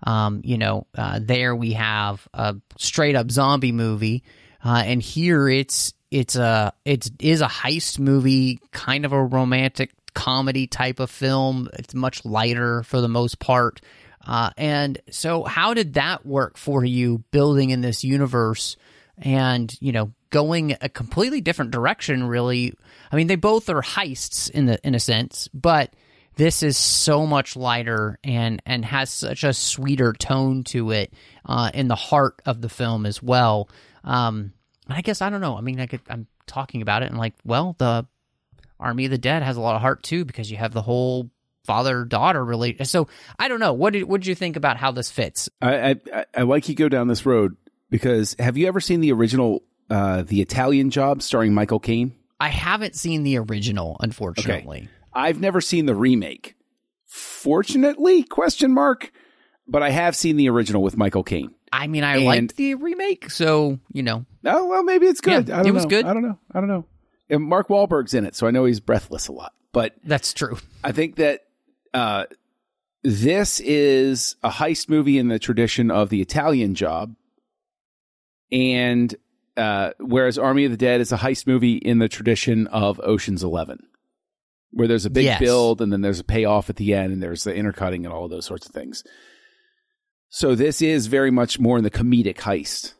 Um, 0.04 0.40
you 0.44 0.58
know, 0.58 0.86
uh, 0.96 1.20
there 1.22 1.54
we 1.54 1.72
have 1.72 2.26
a 2.32 2.56
straight 2.76 3.16
up 3.16 3.30
zombie 3.30 3.72
movie, 3.72 4.22
uh, 4.64 4.82
and 4.84 5.02
here 5.02 5.48
it's 5.48 5.92
it's 6.10 6.36
a 6.36 6.72
it 6.84 7.10
is 7.20 7.40
a 7.40 7.46
heist 7.46 7.98
movie, 7.98 8.60
kind 8.70 9.04
of 9.04 9.12
a 9.12 9.22
romantic 9.22 9.90
comedy 10.14 10.66
type 10.66 11.00
of 11.00 11.10
film. 11.10 11.68
It's 11.74 11.94
much 11.94 12.24
lighter 12.24 12.82
for 12.84 13.00
the 13.00 13.08
most 13.08 13.38
part. 13.38 13.80
Uh, 14.26 14.50
and 14.56 15.00
so, 15.10 15.44
how 15.44 15.74
did 15.74 15.94
that 15.94 16.26
work 16.26 16.56
for 16.58 16.84
you 16.84 17.24
building 17.30 17.70
in 17.70 17.80
this 17.80 18.04
universe 18.04 18.76
and, 19.22 19.74
you 19.80 19.92
know, 19.92 20.12
going 20.30 20.76
a 20.80 20.88
completely 20.88 21.40
different 21.40 21.70
direction, 21.70 22.24
really? 22.24 22.74
I 23.10 23.16
mean, 23.16 23.26
they 23.26 23.36
both 23.36 23.68
are 23.68 23.82
heists 23.82 24.50
in, 24.50 24.66
the, 24.66 24.78
in 24.86 24.94
a 24.94 25.00
sense, 25.00 25.48
but 25.54 25.94
this 26.36 26.62
is 26.62 26.76
so 26.76 27.26
much 27.26 27.56
lighter 27.56 28.18
and, 28.22 28.62
and 28.64 28.84
has 28.84 29.10
such 29.10 29.44
a 29.44 29.52
sweeter 29.52 30.12
tone 30.12 30.64
to 30.64 30.90
it 30.92 31.12
uh, 31.44 31.70
in 31.74 31.88
the 31.88 31.96
heart 31.96 32.40
of 32.46 32.60
the 32.60 32.68
film 32.68 33.06
as 33.06 33.22
well. 33.22 33.68
Um, 34.04 34.52
I 34.88 35.02
guess 35.02 35.20
I 35.20 35.30
don't 35.30 35.40
know. 35.40 35.56
I 35.56 35.60
mean, 35.60 35.80
I 35.80 35.86
could, 35.86 36.02
I'm 36.08 36.26
talking 36.46 36.82
about 36.82 37.02
it 37.02 37.10
and 37.10 37.18
like, 37.18 37.34
well, 37.44 37.74
the 37.78 38.06
Army 38.80 39.06
of 39.06 39.10
the 39.10 39.18
Dead 39.18 39.42
has 39.42 39.56
a 39.56 39.60
lot 39.60 39.74
of 39.74 39.80
heart 39.80 40.02
too 40.02 40.24
because 40.24 40.50
you 40.50 40.56
have 40.56 40.72
the 40.72 40.82
whole 40.82 41.30
father 41.64 42.04
daughter 42.04 42.44
relate. 42.44 42.86
So 42.86 43.08
I 43.38 43.48
don't 43.48 43.60
know. 43.60 43.72
What 43.72 43.92
did 43.92 44.04
what 44.04 44.20
did 44.22 44.28
you 44.28 44.34
think 44.34 44.56
about 44.56 44.76
how 44.76 44.90
this 44.90 45.10
fits? 45.10 45.50
I, 45.60 45.96
I 46.12 46.24
I 46.34 46.42
like 46.42 46.68
you 46.68 46.74
go 46.74 46.88
down 46.88 47.08
this 47.08 47.26
road 47.26 47.56
because 47.90 48.34
have 48.38 48.56
you 48.56 48.66
ever 48.68 48.80
seen 48.80 49.00
the 49.00 49.12
original 49.12 49.62
uh, 49.90 50.22
The 50.22 50.40
Italian 50.40 50.90
Job 50.90 51.22
starring 51.22 51.54
Michael 51.54 51.80
Caine? 51.80 52.14
I 52.40 52.48
haven't 52.48 52.94
seen 52.94 53.22
the 53.24 53.38
original, 53.38 53.96
unfortunately. 54.00 54.88
I've 55.12 55.40
never 55.40 55.60
seen 55.60 55.86
the 55.86 55.94
remake. 55.94 56.54
Fortunately, 57.06 58.22
question 58.22 58.72
mark. 58.72 59.10
But 59.66 59.82
I 59.82 59.90
have 59.90 60.16
seen 60.16 60.36
the 60.36 60.48
original 60.48 60.82
with 60.82 60.96
Michael 60.96 61.22
Caine. 61.24 61.50
I 61.70 61.88
mean, 61.88 62.02
I 62.02 62.16
And- 62.16 62.24
liked 62.24 62.56
the 62.56 62.74
remake, 62.76 63.30
so 63.30 63.78
you 63.92 64.02
know, 64.02 64.24
Oh 64.46 64.66
well, 64.66 64.82
maybe 64.82 65.06
it's 65.06 65.20
good. 65.20 65.48
Yeah, 65.48 65.56
I 65.56 65.58
don't 65.58 65.68
it 65.68 65.74
was 65.74 65.84
know. 65.84 65.90
good. 65.90 66.06
I 66.06 66.14
don't 66.14 66.22
know. 66.22 66.38
I 66.52 66.60
don't 66.60 66.68
know. 66.68 66.86
And 67.28 67.42
Mark 67.44 67.68
Wahlberg's 67.68 68.14
in 68.14 68.24
it, 68.24 68.34
so 68.34 68.46
I 68.46 68.50
know 68.50 68.64
he's 68.64 68.80
breathless 68.80 69.28
a 69.28 69.32
lot. 69.32 69.52
But 69.72 69.94
that's 70.04 70.32
true. 70.32 70.56
I 70.82 70.92
think 70.92 71.16
that 71.16 71.40
uh, 71.92 72.24
this 73.02 73.60
is 73.60 74.36
a 74.42 74.48
heist 74.48 74.88
movie 74.88 75.18
in 75.18 75.28
the 75.28 75.38
tradition 75.38 75.90
of 75.90 76.08
the 76.08 76.22
Italian 76.22 76.74
Job, 76.74 77.14
and 78.52 79.14
uh, 79.56 79.90
whereas 79.98 80.38
Army 80.38 80.64
of 80.64 80.70
the 80.70 80.76
Dead 80.76 81.00
is 81.00 81.12
a 81.12 81.16
heist 81.16 81.46
movie 81.46 81.76
in 81.76 81.98
the 81.98 82.08
tradition 82.08 82.66
of 82.68 83.00
Ocean's 83.02 83.42
Eleven, 83.42 83.86
where 84.70 84.86
there's 84.88 85.06
a 85.06 85.10
big 85.10 85.24
Yes. 85.24 85.40
build 85.40 85.80
and 85.80 85.92
then 85.92 86.00
there's 86.00 86.20
a 86.20 86.24
payoff 86.24 86.70
at 86.70 86.76
the 86.76 86.94
end, 86.94 87.12
and 87.12 87.22
there's 87.22 87.44
the 87.44 87.54
intercutting 87.54 88.04
and 88.04 88.14
all 88.14 88.24
of 88.24 88.30
those 88.30 88.46
sorts 88.46 88.66
of 88.66 88.72
things. 88.72 89.02
So 90.28 90.54
this 90.54 90.80
is 90.82 91.06
very 91.06 91.30
much 91.30 91.58
more 91.58 91.78
in 91.78 91.84
the 91.84 91.90
comedic 91.90 92.36
heist 92.36 92.94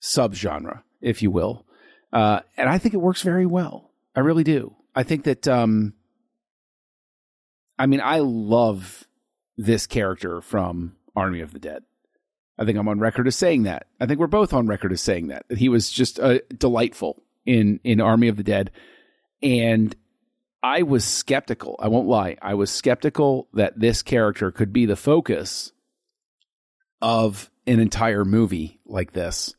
subgenre, 0.00 0.82
if 1.00 1.22
you 1.22 1.30
will, 1.30 1.64
uh, 2.12 2.40
and 2.56 2.68
I 2.68 2.78
think 2.78 2.94
it 2.94 2.98
works 2.98 3.22
very 3.22 3.46
well. 3.46 3.90
I 4.16 4.20
really 4.20 4.44
do. 4.44 4.74
I 4.94 5.02
think 5.04 5.24
that. 5.24 5.46
Um, 5.48 5.94
I 7.78 7.86
mean, 7.86 8.00
I 8.02 8.18
love 8.20 9.04
this 9.56 9.86
character 9.86 10.40
from 10.40 10.96
Army 11.16 11.40
of 11.40 11.52
the 11.52 11.58
Dead. 11.58 11.82
I 12.58 12.64
think 12.64 12.78
I'm 12.78 12.88
on 12.88 13.00
record 13.00 13.26
as 13.26 13.36
saying 13.36 13.64
that. 13.64 13.86
I 14.00 14.06
think 14.06 14.20
we're 14.20 14.26
both 14.26 14.52
on 14.52 14.66
record 14.66 14.92
as 14.92 15.00
saying 15.00 15.28
that 15.28 15.46
that 15.48 15.58
he 15.58 15.68
was 15.68 15.90
just 15.90 16.20
uh, 16.20 16.38
delightful 16.56 17.22
in 17.46 17.80
in 17.84 18.00
Army 18.00 18.28
of 18.28 18.36
the 18.36 18.42
Dead, 18.42 18.70
and 19.42 19.94
I 20.62 20.82
was 20.82 21.04
skeptical. 21.04 21.76
I 21.80 21.88
won't 21.88 22.06
lie. 22.06 22.36
I 22.40 22.54
was 22.54 22.70
skeptical 22.70 23.48
that 23.54 23.80
this 23.80 24.02
character 24.02 24.50
could 24.52 24.72
be 24.72 24.86
the 24.86 24.96
focus 24.96 25.72
of 27.00 27.50
an 27.66 27.80
entire 27.80 28.24
movie 28.24 28.80
like 28.86 29.12
this, 29.12 29.54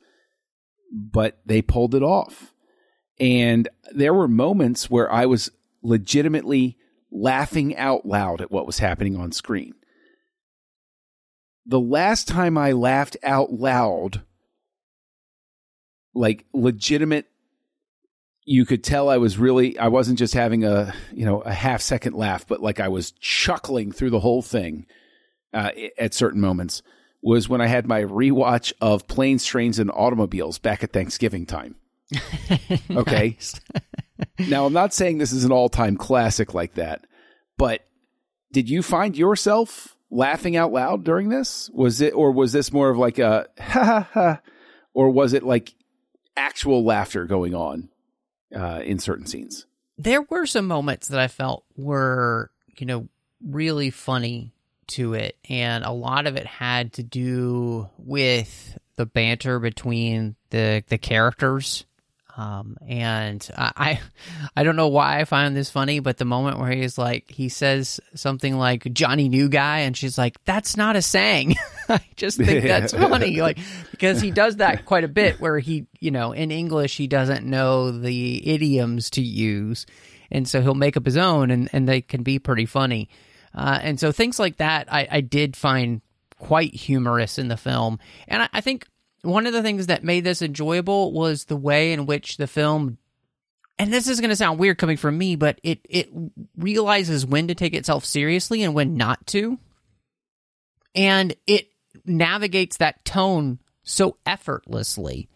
but 0.92 1.40
they 1.46 1.62
pulled 1.62 1.94
it 1.94 2.04
off. 2.04 2.54
And 3.20 3.68
there 3.94 4.14
were 4.14 4.28
moments 4.28 4.90
where 4.90 5.12
I 5.12 5.26
was 5.26 5.52
legitimately 5.82 6.78
laughing 7.12 7.76
out 7.76 8.06
loud 8.06 8.42
at 8.42 8.52
what 8.52 8.66
was 8.66 8.80
happening 8.80 9.18
on 9.18 9.32
screen. 9.32 9.74
The 11.65 11.80
last 11.80 12.28
time 12.28 12.58
I 12.58 12.73
laughed 12.73 13.17
out 13.23 13.54
loud, 13.54 14.21
like 16.13 16.45
legitimate, 16.54 17.28
you 18.45 18.65
could 18.65 18.84
tell 18.84 19.10
I 19.10 19.17
was 19.17 19.38
really, 19.38 19.78
I 19.80 19.88
wasn't 19.88 20.19
just 20.19 20.34
having 20.34 20.65
a, 20.65 20.93
you 21.13 21.26
know, 21.26 21.41
a 21.41 21.54
half 21.54 21.82
second 21.82 22.15
laugh, 22.15 22.45
but 22.45 22.62
like 22.62 22.80
I 22.80 22.89
was 22.89 23.12
chuckling 23.12 23.91
through 23.91 24.10
the 24.10 24.19
whole 24.19 24.41
thing 24.41 24.86
uh, 25.54 25.71
at 25.97 26.13
certain 26.13 26.41
moments 26.41 26.82
was 27.21 27.47
when 27.47 27.62
I 27.62 27.67
had 27.67 27.88
my 27.88 28.02
rewatch 28.02 28.73
of 28.82 29.08
Planes, 29.08 29.45
Trains, 29.45 29.80
and 29.80 29.89
Automobiles 29.91 30.60
back 30.60 30.84
at 30.84 30.91
Thanksgiving 30.91 31.45
time. 31.45 31.76
Okay. 32.91 33.38
Now, 34.47 34.65
I'm 34.65 34.73
not 34.73 34.93
saying 34.93 35.17
this 35.17 35.34
is 35.34 35.43
an 35.43 35.52
all 35.52 35.69
time 35.69 35.97
classic 35.97 36.54
like 36.54 36.76
that, 36.76 37.06
but 37.58 37.82
did 38.52 38.69
you 38.69 38.82
find 38.82 39.17
yourself 39.17 39.97
laughing 40.13 40.56
out 40.56 40.71
loud 40.71 41.04
during 41.04 41.30
this? 41.30 41.69
Was 41.73 42.02
it, 42.02 42.13
or 42.13 42.32
was 42.32 42.52
this 42.52 42.71
more 42.71 42.89
of 42.89 42.97
like 42.97 43.19
a 43.19 43.47
ha 43.60 43.84
ha 43.84 44.10
ha, 44.13 44.41
or 44.93 45.10
was 45.10 45.34
it 45.34 45.43
like 45.43 45.73
actual 46.38 46.84
laughter 46.84 47.26
going 47.26 47.54
on 47.56 47.89
uh, 48.56 48.82
in 48.84 48.99
certain 48.99 49.26
scenes? 49.26 49.65
there 49.95 50.23
were 50.23 50.47
some 50.47 50.65
moments 50.65 51.10
that 51.10 51.19
I 51.19 51.28
felt 51.28 51.63
were 51.78 52.49
you 52.78 52.86
know, 52.86 53.08
really 53.45 53.89
funny 53.89 54.54
to 54.88 55.13
it. 55.13 55.38
And 55.49 55.84
a 55.84 55.91
lot 55.91 56.28
of 56.28 56.36
it 56.36 56.45
had 56.45 56.93
to 56.93 57.04
do 57.04 57.89
with 57.97 58.78
the 58.95 59.06
banter 59.06 59.60
between 59.60 60.36
the 60.49 60.84
the 60.88 60.97
characters. 60.97 61.86
Um, 62.36 62.78
and 62.88 63.48
I, 63.56 64.00
I 64.56 64.63
don't 64.63 64.76
know 64.76 64.88
why 64.88 65.19
I 65.19 65.26
find 65.26 65.56
this 65.56 65.69
funny, 65.69 66.00
but 66.00 66.17
the 66.17 66.26
moment 66.26 66.60
where 66.60 66.72
he's 66.72 66.98
like, 66.98 67.30
he 67.30 67.50
says 67.50 68.00
something 68.15 68.58
like 68.58 68.91
Johnny 68.93 69.30
New 69.30 69.50
Guy, 69.50 69.80
and 69.80 69.96
she's 69.96 70.17
like, 70.17 70.43
"That's 70.46 70.76
not 70.76 70.96
a 70.96 71.02
saying." 71.02 71.56
I 71.89 72.02
just 72.15 72.38
think 72.38 72.63
that's 72.67 72.93
funny, 72.93 73.41
like 73.41 73.60
because 73.91 74.22
he 74.22 74.32
does 74.32 74.58
that 74.58 74.86
quite 74.86 75.04
a 75.04 75.10
bit, 75.10 75.39
where 75.39 75.60
he, 75.60 75.86
you 76.00 76.12
know, 76.12 76.32
in 76.32 76.52
English 76.52 76.98
he 76.98 77.08
doesn't 77.08 77.46
know 77.46 77.91
the 77.91 78.48
idioms 78.48 79.12
to 79.12 79.22
use, 79.22 79.86
and 80.32 80.48
so 80.48 80.62
he'll 80.62 80.74
make 80.74 80.98
up 80.98 81.06
his 81.06 81.17
own, 81.17 81.52
and 81.52 81.69
and 81.74 81.88
they 81.88 82.02
can 82.02 82.24
be 82.24 82.39
pretty 82.39 82.65
funny. 82.65 83.10
Uh, 83.56 83.78
and 83.82 84.00
so 84.00 84.12
things 84.12 84.39
like 84.39 84.58
that, 84.58 84.91
I, 84.91 85.08
I 85.12 85.22
did 85.22 85.56
find 85.56 86.02
quite 86.39 86.74
humorous 86.74 87.38
in 87.38 87.48
the 87.48 87.58
film, 87.58 88.00
and 88.28 88.41
I, 88.41 88.50
I 88.54 88.62
think 88.62 88.88
one 89.24 89.48
of 89.48 89.54
the 89.54 89.64
things 89.64 89.88
that 89.88 90.04
made 90.04 90.24
this 90.24 90.42
enjoyable 90.42 91.12
was 91.14 91.46
the 91.46 91.56
way 91.56 91.94
in 91.94 92.06
which 92.06 92.38
the 92.38 92.48
film 92.48 92.98
and 93.80 93.92
this 93.92 94.08
is 94.08 94.20
going 94.20 94.30
to 94.30 94.36
sound 94.36 94.60
weird 94.60 94.78
coming 94.78 94.98
from 94.98 95.18
me 95.18 95.36
but 95.36 95.60
it 95.64 95.80
it 95.90 96.10
realizes 96.58 97.26
when 97.26 97.48
to 97.48 97.56
take 97.56 97.74
itself 97.74 98.06
seriously 98.06 98.62
and 98.64 98.76
when 98.76 98.96
not 98.96 99.26
to. 99.28 99.58
And 100.96 101.36
it 101.48 101.70
navigates 102.06 102.78
that 102.78 103.04
tone 103.04 103.60
so 103.82 104.18
effortlessly. 104.26 105.28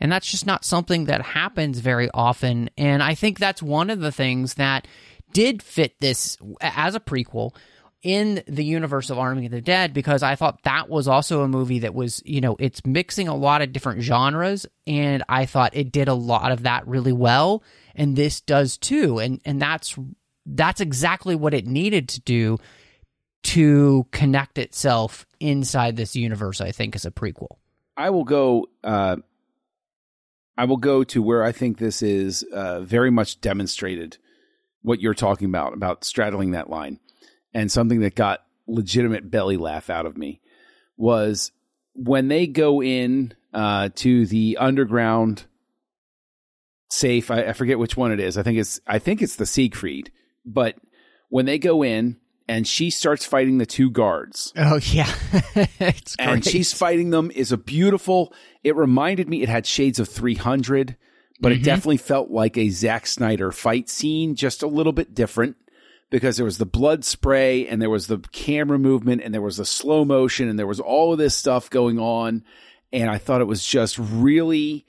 And 0.00 0.10
that's 0.10 0.30
just 0.30 0.46
not 0.46 0.64
something 0.64 1.04
that 1.04 1.22
happens 1.22 1.78
very 1.78 2.10
often. 2.12 2.70
And 2.76 3.02
i 3.02 3.14
think 3.14 3.38
that's 3.38 3.62
one 3.62 3.90
of 3.90 4.00
the 4.00 4.12
things 4.12 4.54
that 4.54 4.88
did 5.32 5.62
fit 5.62 6.00
this 6.00 6.38
as 6.60 6.94
a 6.94 7.00
prequel 7.00 7.54
in 8.02 8.42
the 8.46 8.64
universe 8.64 9.10
of 9.10 9.18
Army 9.18 9.46
of 9.46 9.52
the 9.52 9.60
Dead 9.60 9.92
because 9.92 10.22
I 10.22 10.36
thought 10.36 10.62
that 10.62 10.88
was 10.88 11.08
also 11.08 11.42
a 11.42 11.48
movie 11.48 11.80
that 11.80 11.94
was, 11.94 12.22
you 12.24 12.40
know, 12.40 12.56
it's 12.58 12.84
mixing 12.84 13.28
a 13.28 13.34
lot 13.34 13.62
of 13.62 13.72
different 13.72 14.02
genres 14.02 14.66
and 14.86 15.22
I 15.28 15.46
thought 15.46 15.74
it 15.74 15.92
did 15.92 16.08
a 16.08 16.14
lot 16.14 16.52
of 16.52 16.62
that 16.64 16.86
really 16.86 17.12
well 17.12 17.62
and 17.94 18.14
this 18.14 18.40
does 18.40 18.76
too. 18.76 19.18
And 19.18 19.40
and 19.44 19.60
that's 19.60 19.96
that's 20.44 20.80
exactly 20.80 21.34
what 21.34 21.54
it 21.54 21.66
needed 21.66 22.08
to 22.10 22.20
do 22.20 22.58
to 23.44 24.06
connect 24.12 24.58
itself 24.58 25.26
inside 25.40 25.96
this 25.96 26.14
universe, 26.14 26.60
I 26.60 26.72
think, 26.72 26.94
as 26.94 27.04
a 27.04 27.10
prequel. 27.10 27.56
I 27.96 28.10
will 28.10 28.24
go 28.24 28.66
uh 28.84 29.16
I 30.58 30.64
will 30.64 30.76
go 30.76 31.04
to 31.04 31.22
where 31.22 31.42
I 31.42 31.52
think 31.52 31.78
this 31.78 32.02
is 32.02 32.42
uh, 32.44 32.80
very 32.80 33.10
much 33.10 33.40
demonstrated 33.42 34.16
what 34.80 35.00
you're 35.00 35.12
talking 35.12 35.48
about 35.48 35.74
about 35.74 36.04
straddling 36.04 36.52
that 36.52 36.70
line 36.70 37.00
and 37.56 37.72
something 37.72 38.00
that 38.00 38.14
got 38.14 38.44
legitimate 38.66 39.30
belly 39.30 39.56
laugh 39.56 39.88
out 39.88 40.04
of 40.04 40.18
me 40.18 40.42
was 40.98 41.52
when 41.94 42.28
they 42.28 42.46
go 42.46 42.82
in 42.82 43.32
uh, 43.54 43.88
to 43.94 44.26
the 44.26 44.58
underground 44.60 45.44
safe. 46.90 47.30
I, 47.30 47.44
I, 47.44 47.52
forget 47.54 47.78
which 47.78 47.96
one 47.96 48.12
it 48.12 48.20
is. 48.20 48.36
I 48.36 48.42
think 48.42 48.58
it's 48.58 48.78
I 48.86 48.98
think 48.98 49.22
it's 49.22 49.36
the 49.36 49.46
Siegfried. 49.46 50.12
But 50.44 50.76
when 51.30 51.46
they 51.46 51.58
go 51.58 51.82
in 51.82 52.18
and 52.46 52.68
she 52.68 52.90
starts 52.90 53.24
fighting 53.24 53.56
the 53.56 53.64
two 53.64 53.90
guards. 53.90 54.52
Oh 54.54 54.78
yeah, 54.82 55.10
and 56.18 56.44
she's 56.44 56.74
fighting 56.74 57.08
them 57.08 57.30
is 57.34 57.52
a 57.52 57.56
beautiful. 57.56 58.34
It 58.64 58.76
reminded 58.76 59.30
me. 59.30 59.42
It 59.42 59.48
had 59.48 59.66
shades 59.66 59.98
of 59.98 60.10
three 60.10 60.34
hundred, 60.34 60.96
but 61.40 61.52
mm-hmm. 61.52 61.62
it 61.62 61.64
definitely 61.64 61.96
felt 61.96 62.30
like 62.30 62.58
a 62.58 62.68
Zack 62.68 63.06
Snyder 63.06 63.50
fight 63.50 63.88
scene, 63.88 64.34
just 64.34 64.62
a 64.62 64.68
little 64.68 64.92
bit 64.92 65.14
different 65.14 65.56
because 66.10 66.36
there 66.36 66.44
was 66.44 66.58
the 66.58 66.66
blood 66.66 67.04
spray 67.04 67.66
and 67.66 67.82
there 67.82 67.90
was 67.90 68.06
the 68.06 68.18
camera 68.32 68.78
movement 68.78 69.22
and 69.22 69.34
there 69.34 69.42
was 69.42 69.56
the 69.56 69.64
slow 69.64 70.04
motion 70.04 70.48
and 70.48 70.58
there 70.58 70.66
was 70.66 70.80
all 70.80 71.12
of 71.12 71.18
this 71.18 71.34
stuff 71.34 71.68
going 71.70 71.98
on. 71.98 72.44
And 72.92 73.10
I 73.10 73.18
thought 73.18 73.40
it 73.40 73.46
was 73.46 73.64
just 73.64 73.98
really 73.98 74.86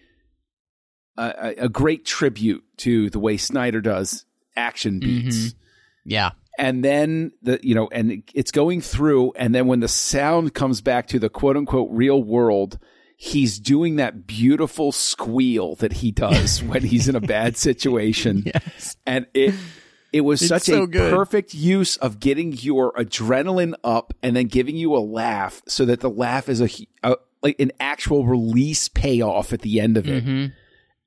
a, 1.18 1.56
a 1.58 1.70
great 1.70 2.06
tribute 2.06 2.64
to 2.78 3.10
the 3.10 3.20
way 3.20 3.38
Snyder 3.38 3.82
does 3.82 4.26
action 4.56 5.00
beats. 5.00 5.38
Mm-hmm. 5.38 5.58
Yeah. 6.06 6.32
And 6.60 6.84
then 6.84 7.32
the, 7.42 7.60
you 7.62 7.76
know, 7.76 7.88
and 7.92 8.24
it's 8.34 8.52
going 8.52 8.82
through. 8.82 9.34
And 9.34 9.54
then 9.54 9.68
when 9.68 9.80
the 9.80 9.88
sound 9.88 10.54
comes 10.54 10.82
back 10.82 11.08
to 11.08 11.20
the 11.20 11.30
quote 11.30 11.58
unquote 11.58 11.90
real 11.92 12.22
world, 12.22 12.80
he's 13.16 13.60
doing 13.60 13.98
that 13.98 14.26
beautiful 14.28 14.92
squeal 14.92 15.76
that 15.76 15.94
he 15.94 16.12
does 16.12 16.64
when 16.64 16.84
he's 16.84 17.08
in 17.08 17.16
a 17.16 17.22
bad 17.22 17.58
situation. 17.58 18.44
yes. 18.46 18.96
And 19.06 19.28
it, 19.34 19.54
it 20.14 20.22
was 20.22 20.42
it's 20.42 20.50
such 20.50 20.64
so 20.64 20.84
a 20.84 20.88
good. 20.88 21.14
perfect 21.14 21.54
use 21.54 21.98
of 21.98 22.20
getting 22.20 22.54
your 22.54 22.94
adrenaline 22.94 23.74
up 23.84 24.14
and 24.24 24.36
then 24.36 24.48
giving 24.48 24.76
you 24.76 24.96
a 24.96 25.00
laugh 25.00 25.62
so 25.68 25.86
that 25.86 26.00
the 26.00 26.10
laugh 26.10 26.50
is 26.50 26.62
a, 26.62 26.70
a 27.04 27.18
like 27.42 27.60
an 27.60 27.72
actual 27.80 28.26
release 28.26 28.88
payoff 28.88 29.54
at 29.54 29.62
the 29.62 29.80
end 29.80 29.98
of 29.98 30.08
it. 30.08 30.26
Mm-hmm. 30.26 30.54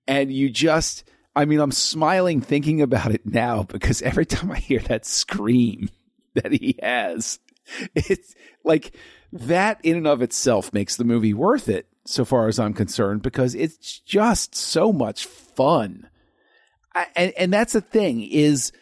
And 0.06 0.32
you 0.32 0.50
just, 0.50 1.04
I 1.34 1.44
mean, 1.44 1.60
I'm 1.60 1.72
smiling 1.72 2.40
thinking 2.40 2.82
about 2.82 3.12
it 3.12 3.26
now 3.26 3.62
because 3.64 4.02
every 4.02 4.26
time 4.26 4.50
I 4.50 4.58
hear 4.58 4.80
that 4.80 5.06
scream 5.06 5.88
that 6.34 6.52
he 6.52 6.78
has, 6.82 7.38
it's 7.94 8.34
like 8.64 8.94
that 9.32 9.80
in 9.82 9.96
and 9.96 10.06
of 10.06 10.22
itself 10.22 10.72
makes 10.72 10.96
the 10.96 11.04
movie 11.04 11.34
worth 11.34 11.68
it 11.68 11.86
so 12.04 12.24
far 12.24 12.48
as 12.48 12.58
I'm 12.58 12.74
concerned 12.74 13.22
because 13.22 13.54
it's 13.54 14.00
just 14.00 14.54
so 14.54 14.92
much 14.92 15.26
fun. 15.26 16.08
I, 16.94 17.06
and, 17.14 17.32
and 17.36 17.52
that's 17.52 17.72
the 17.72 17.80
thing 17.80 18.22
is 18.22 18.72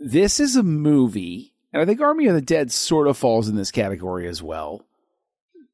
this 0.00 0.40
is 0.40 0.56
a 0.56 0.62
movie, 0.62 1.54
and 1.72 1.82
I 1.82 1.84
think 1.84 2.00
Army 2.00 2.26
of 2.26 2.34
the 2.34 2.40
Dead 2.40 2.72
sort 2.72 3.06
of 3.06 3.18
falls 3.18 3.48
in 3.48 3.54
this 3.54 3.70
category 3.70 4.26
as 4.26 4.42
well, 4.42 4.86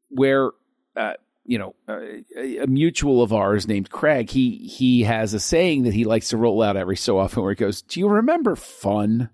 where 0.08 0.50
uh, 0.96 1.14
you 1.44 1.58
know 1.58 1.76
a, 1.88 2.64
a, 2.64 2.66
mutual 2.66 3.22
of 3.22 3.32
ours 3.32 3.68
named 3.68 3.88
Craig 3.88 4.28
he 4.30 4.56
he 4.56 5.04
has 5.04 5.32
a 5.32 5.40
saying 5.40 5.84
that 5.84 5.94
he 5.94 6.04
likes 6.04 6.28
to 6.30 6.36
roll 6.36 6.60
out 6.60 6.76
every 6.76 6.96
so 6.96 7.18
often 7.18 7.42
where 7.42 7.52
he 7.52 7.56
goes, 7.56 7.82
"Do 7.82 8.00
you 8.00 8.08
remember 8.08 8.56
fun?" 8.56 9.30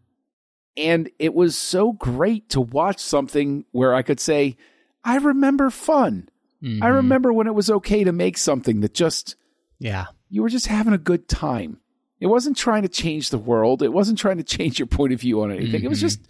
And 0.77 1.11
it 1.19 1.35
was 1.35 1.57
so 1.57 1.93
great 1.93 2.51
to 2.51 2.61
watch 2.61 2.99
something 2.99 3.65
where 3.73 3.95
I 3.95 4.03
could 4.03 4.21
say, 4.21 4.57
"I 5.03 5.17
remember 5.17 5.71
fun." 5.71 6.29
Mm-hmm. 6.63 6.83
I 6.83 6.89
remember 6.89 7.33
when 7.33 7.47
it 7.47 7.55
was 7.55 7.71
okay 7.71 8.05
to 8.05 8.13
make 8.13 8.37
something 8.37 8.81
that 8.83 8.93
just 8.93 9.37
yeah 9.79 10.07
you 10.29 10.43
were 10.43 10.51
just 10.51 10.67
having 10.67 10.93
a 10.93 10.99
good 10.99 11.29
time. 11.29 11.79
It 12.23 12.29
wasn't 12.29 12.57
trying 12.57 12.83
to 12.83 12.89
change 12.89 13.31
the 13.31 13.39
world. 13.39 13.83
It 13.83 13.93
wasn't 13.93 14.17
trying 14.17 14.37
to 14.37 14.45
change 14.45 14.79
your 14.79 14.87
point 14.87 15.13
of 15.13 15.21
view 15.21 15.43
on 15.43 15.51
anything. 15.51 15.81
Mm-hmm. 15.81 15.87
It 15.87 15.89
was 15.89 15.99
mm-hmm. 15.99 16.07
just 16.07 16.21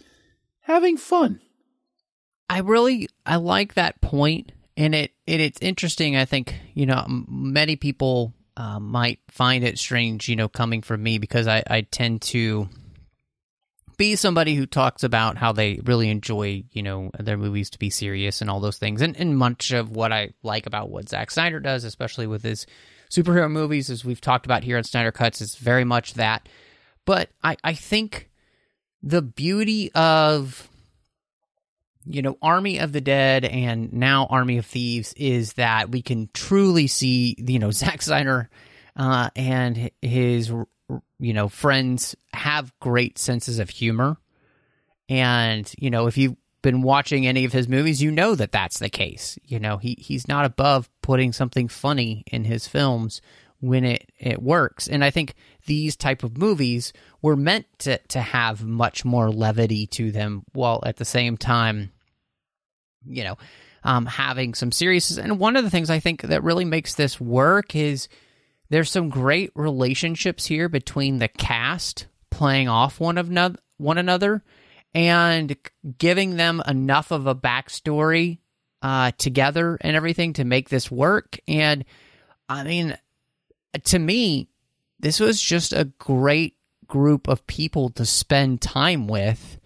having 0.61 0.97
fun. 0.97 1.39
I 2.49 2.61
really 2.61 3.09
I 3.27 3.35
like 3.35 3.75
that 3.75 4.01
point, 4.01 4.53
and 4.75 4.95
it, 4.95 5.11
it 5.27 5.39
it's 5.39 5.59
interesting. 5.61 6.15
I 6.15 6.25
think 6.25 6.55
you 6.73 6.87
know 6.87 7.05
many 7.07 7.75
people 7.75 8.33
uh, 8.57 8.79
might 8.79 9.19
find 9.29 9.63
it 9.63 9.77
strange, 9.77 10.27
you 10.27 10.35
know, 10.35 10.49
coming 10.49 10.81
from 10.81 11.03
me 11.03 11.19
because 11.19 11.45
I 11.45 11.61
I 11.67 11.81
tend 11.81 12.23
to 12.23 12.67
be 13.97 14.15
somebody 14.15 14.55
who 14.55 14.65
talks 14.65 15.03
about 15.03 15.37
how 15.37 15.51
they 15.51 15.79
really 15.83 16.09
enjoy, 16.09 16.63
you 16.71 16.81
know, 16.81 17.11
their 17.19 17.37
movies 17.37 17.69
to 17.69 17.77
be 17.77 17.91
serious 17.91 18.41
and 18.41 18.49
all 18.49 18.59
those 18.59 18.79
things. 18.79 19.03
And, 19.03 19.15
and 19.15 19.37
much 19.37 19.71
of 19.71 19.91
what 19.91 20.11
I 20.11 20.31
like 20.41 20.65
about 20.65 20.89
what 20.89 21.09
Zack 21.09 21.29
Snyder 21.29 21.59
does, 21.59 21.83
especially 21.83 22.25
with 22.25 22.41
his 22.41 22.65
superhero 23.13 23.49
movies, 23.49 23.89
as 23.89 24.03
we've 24.03 24.21
talked 24.21 24.45
about 24.45 24.63
here 24.63 24.77
on 24.77 24.83
Snyder 24.83 25.11
Cuts, 25.11 25.41
is 25.41 25.55
very 25.55 25.83
much 25.83 26.15
that. 26.15 26.49
But 27.05 27.29
I, 27.43 27.57
I 27.63 27.73
think 27.73 28.29
the 29.01 29.21
beauty 29.21 29.91
of 29.93 30.67
you 32.05 32.21
know 32.21 32.37
Army 32.41 32.79
of 32.79 32.91
the 32.91 33.01
Dead 33.01 33.45
and 33.45 33.93
now 33.93 34.25
Army 34.29 34.57
of 34.57 34.65
Thieves 34.65 35.13
is 35.13 35.53
that 35.53 35.89
we 35.91 36.01
can 36.01 36.29
truly 36.33 36.87
see 36.87 37.35
you 37.37 37.59
know 37.59 37.71
Zack 37.71 38.01
Snyder 38.01 38.49
uh, 38.95 39.29
and 39.35 39.91
his 40.01 40.49
you 40.49 41.33
know 41.33 41.49
friends 41.49 42.15
have 42.33 42.73
great 42.79 43.17
senses 43.17 43.59
of 43.59 43.69
humor, 43.69 44.17
and 45.07 45.71
you 45.77 45.89
know 45.89 46.07
if 46.07 46.17
you've 46.17 46.35
been 46.63 46.81
watching 46.81 47.27
any 47.27 47.45
of 47.45 47.53
his 47.53 47.69
movies, 47.69 48.01
you 48.01 48.09
know 48.09 48.33
that 48.33 48.51
that's 48.51 48.79
the 48.79 48.89
case. 48.89 49.37
You 49.43 49.59
know 49.59 49.77
he 49.77 49.95
he's 49.99 50.27
not 50.27 50.45
above 50.45 50.89
putting 51.03 51.31
something 51.31 51.67
funny 51.67 52.23
in 52.25 52.45
his 52.45 52.67
films 52.67 53.21
when 53.63 53.85
it, 53.85 54.11
it 54.19 54.41
works. 54.41 54.89
And 54.89 55.05
I 55.05 55.09
think 55.09 55.35
these 55.67 55.95
type 55.95 56.23
of 56.23 56.37
movies 56.37 56.91
were 57.21 57.37
meant 57.37 57.65
to, 57.79 57.97
to 58.09 58.19
have 58.19 58.61
much 58.61 59.05
more 59.05 59.31
levity 59.31 59.87
to 59.87 60.11
them 60.11 60.43
while 60.51 60.83
at 60.85 60.97
the 60.97 61.05
same 61.05 61.37
time, 61.37 61.93
you 63.05 63.23
know, 63.23 63.37
um, 63.85 64.05
having 64.05 64.53
some 64.53 64.73
seriousness. 64.73 65.17
And 65.17 65.39
one 65.39 65.55
of 65.55 65.63
the 65.63 65.69
things 65.69 65.89
I 65.89 66.01
think 66.01 66.23
that 66.23 66.43
really 66.43 66.65
makes 66.65 66.95
this 66.95 67.21
work 67.21 67.73
is 67.73 68.09
there's 68.69 68.91
some 68.91 69.07
great 69.07 69.51
relationships 69.55 70.45
here 70.45 70.67
between 70.67 71.19
the 71.19 71.29
cast 71.29 72.07
playing 72.29 72.67
off 72.67 72.99
one 72.99 73.17
of 73.17 73.29
no- 73.29 73.55
one 73.77 73.97
another 73.97 74.43
and 74.93 75.55
giving 75.97 76.35
them 76.37 76.61
enough 76.67 77.11
of 77.11 77.27
a 77.27 77.35
backstory 77.35 78.39
uh, 78.81 79.11
together 79.17 79.77
and 79.81 79.95
everything 79.95 80.33
to 80.33 80.43
make 80.43 80.69
this 80.69 80.91
work. 80.91 81.39
And 81.47 81.85
I 82.49 82.63
mean, 82.63 82.97
to 83.85 83.99
me, 83.99 84.49
this 84.99 85.19
was 85.19 85.41
just 85.41 85.73
a 85.73 85.85
great, 85.99 86.55
group 86.93 87.27
of 87.27 87.47
people 87.47 87.89
to 87.89 88.05
spend 88.05 88.61
time 88.61 89.07
with. 89.07 89.59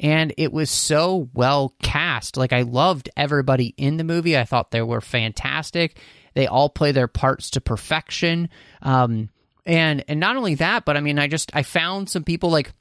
And 0.00 0.34
it 0.36 0.52
was 0.52 0.68
so 0.68 1.30
well 1.32 1.76
cast. 1.80 2.36
Like, 2.36 2.52
I 2.52 2.62
loved 2.62 3.08
everybody 3.16 3.72
in 3.76 3.98
the 3.98 4.04
movie. 4.04 4.36
I 4.36 4.44
thought 4.44 4.72
they 4.72 4.82
were 4.82 5.00
fantastic. 5.00 6.00
They 6.34 6.48
all 6.48 6.68
play 6.68 6.90
their 6.90 7.06
parts 7.06 7.50
to 7.50 7.60
perfection. 7.60 8.48
Um, 8.82 9.30
and 9.64 10.04
and 10.08 10.18
not 10.18 10.36
only 10.36 10.56
that, 10.56 10.84
but 10.84 10.96
I 10.96 11.00
mean, 11.00 11.20
I 11.20 11.28
just 11.28 11.54
I 11.54 11.62
found 11.62 12.10
some 12.10 12.24
people 12.24 12.50
like 12.50 12.72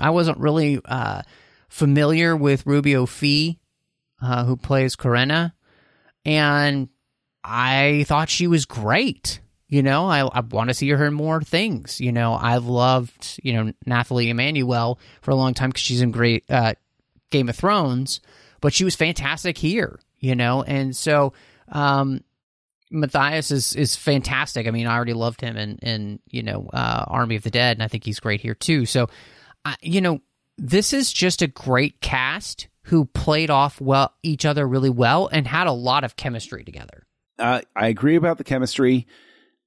I 0.00 0.10
wasn't 0.10 0.38
really 0.38 0.80
uh, 0.84 1.22
familiar 1.68 2.36
with 2.36 2.66
Ruby 2.66 2.96
O. 2.96 3.06
Fee, 3.06 3.58
uh, 4.20 4.44
who 4.44 4.56
plays 4.56 4.96
Corinna, 4.96 5.54
and 6.24 6.88
I 7.44 8.04
thought 8.08 8.28
she 8.28 8.46
was 8.46 8.64
great. 8.64 9.40
You 9.68 9.82
know, 9.82 10.06
I, 10.06 10.20
I 10.20 10.40
want 10.40 10.68
to 10.68 10.74
see 10.74 10.88
her 10.90 11.06
in 11.06 11.14
more 11.14 11.42
things. 11.42 12.00
You 12.00 12.12
know, 12.12 12.34
I've 12.34 12.66
loved, 12.66 13.40
you 13.42 13.52
know, 13.52 13.72
Nathalie 13.84 14.30
Emmanuel 14.30 15.00
for 15.22 15.32
a 15.32 15.34
long 15.34 15.54
time 15.54 15.70
because 15.70 15.82
she's 15.82 16.02
in 16.02 16.12
great 16.12 16.44
uh, 16.48 16.74
Game 17.30 17.48
of 17.48 17.56
Thrones, 17.56 18.20
but 18.60 18.72
she 18.72 18.84
was 18.84 18.94
fantastic 18.94 19.58
here, 19.58 19.98
you 20.20 20.36
know, 20.36 20.62
and 20.62 20.94
so 20.94 21.32
um, 21.68 22.20
Matthias 22.90 23.50
is 23.50 23.74
is 23.74 23.96
fantastic. 23.96 24.66
I 24.66 24.70
mean, 24.70 24.86
I 24.86 24.94
already 24.94 25.12
loved 25.12 25.40
him 25.40 25.56
in 25.56 25.78
in 25.78 26.20
you 26.30 26.42
know 26.42 26.68
uh, 26.72 27.04
Army 27.08 27.36
of 27.36 27.42
the 27.42 27.50
Dead, 27.50 27.76
and 27.76 27.82
I 27.82 27.88
think 27.88 28.04
he's 28.04 28.20
great 28.20 28.40
here 28.40 28.54
too. 28.54 28.86
So, 28.86 29.08
uh, 29.66 29.74
you 29.80 30.00
know, 30.00 30.20
this 30.56 30.92
is 30.92 31.12
just 31.12 31.42
a 31.42 31.48
great 31.48 32.00
cast 32.00 32.68
who 32.82 33.04
played 33.04 33.50
off 33.50 33.80
well 33.80 34.14
each 34.22 34.44
other 34.44 34.66
really 34.66 34.90
well 34.90 35.26
and 35.26 35.44
had 35.46 35.66
a 35.66 35.72
lot 35.72 36.04
of 36.04 36.14
chemistry 36.14 36.62
together. 36.62 37.04
Uh, 37.36 37.60
I 37.74 37.88
agree 37.88 38.14
about 38.14 38.38
the 38.38 38.44
chemistry. 38.44 39.08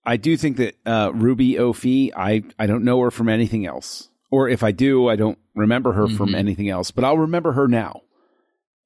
I 0.06 0.16
do 0.16 0.38
think 0.38 0.56
that 0.58 0.76
uh, 0.86 1.12
Ruby 1.14 1.60
O. 1.60 1.74
Fee, 1.74 2.14
I, 2.16 2.44
I 2.58 2.66
don't 2.66 2.86
know 2.86 3.02
her 3.02 3.12
from 3.12 3.28
anything 3.28 3.66
else. 3.66 4.10
Or 4.32 4.48
if 4.48 4.64
I 4.64 4.72
do, 4.72 5.10
I 5.10 5.18
don't 5.18 5.38
remember 5.54 5.92
her 5.92 6.06
mm-hmm. 6.06 6.16
from 6.16 6.34
anything 6.34 6.70
else, 6.70 6.92
but 6.92 7.04
I'll 7.04 7.18
remember 7.18 7.52
her 7.52 7.68
now. 7.68 8.04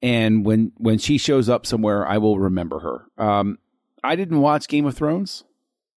And 0.02 0.44
when, 0.44 0.72
when 0.78 0.98
she 0.98 1.16
shows 1.16 1.48
up 1.48 1.64
somewhere, 1.64 2.06
I 2.06 2.18
will 2.18 2.40
remember 2.40 2.80
her. 2.80 3.24
Um, 3.24 3.58
I 4.02 4.16
didn't 4.16 4.40
watch 4.40 4.68
Game 4.68 4.84
of 4.84 4.96
Thrones. 4.96 5.44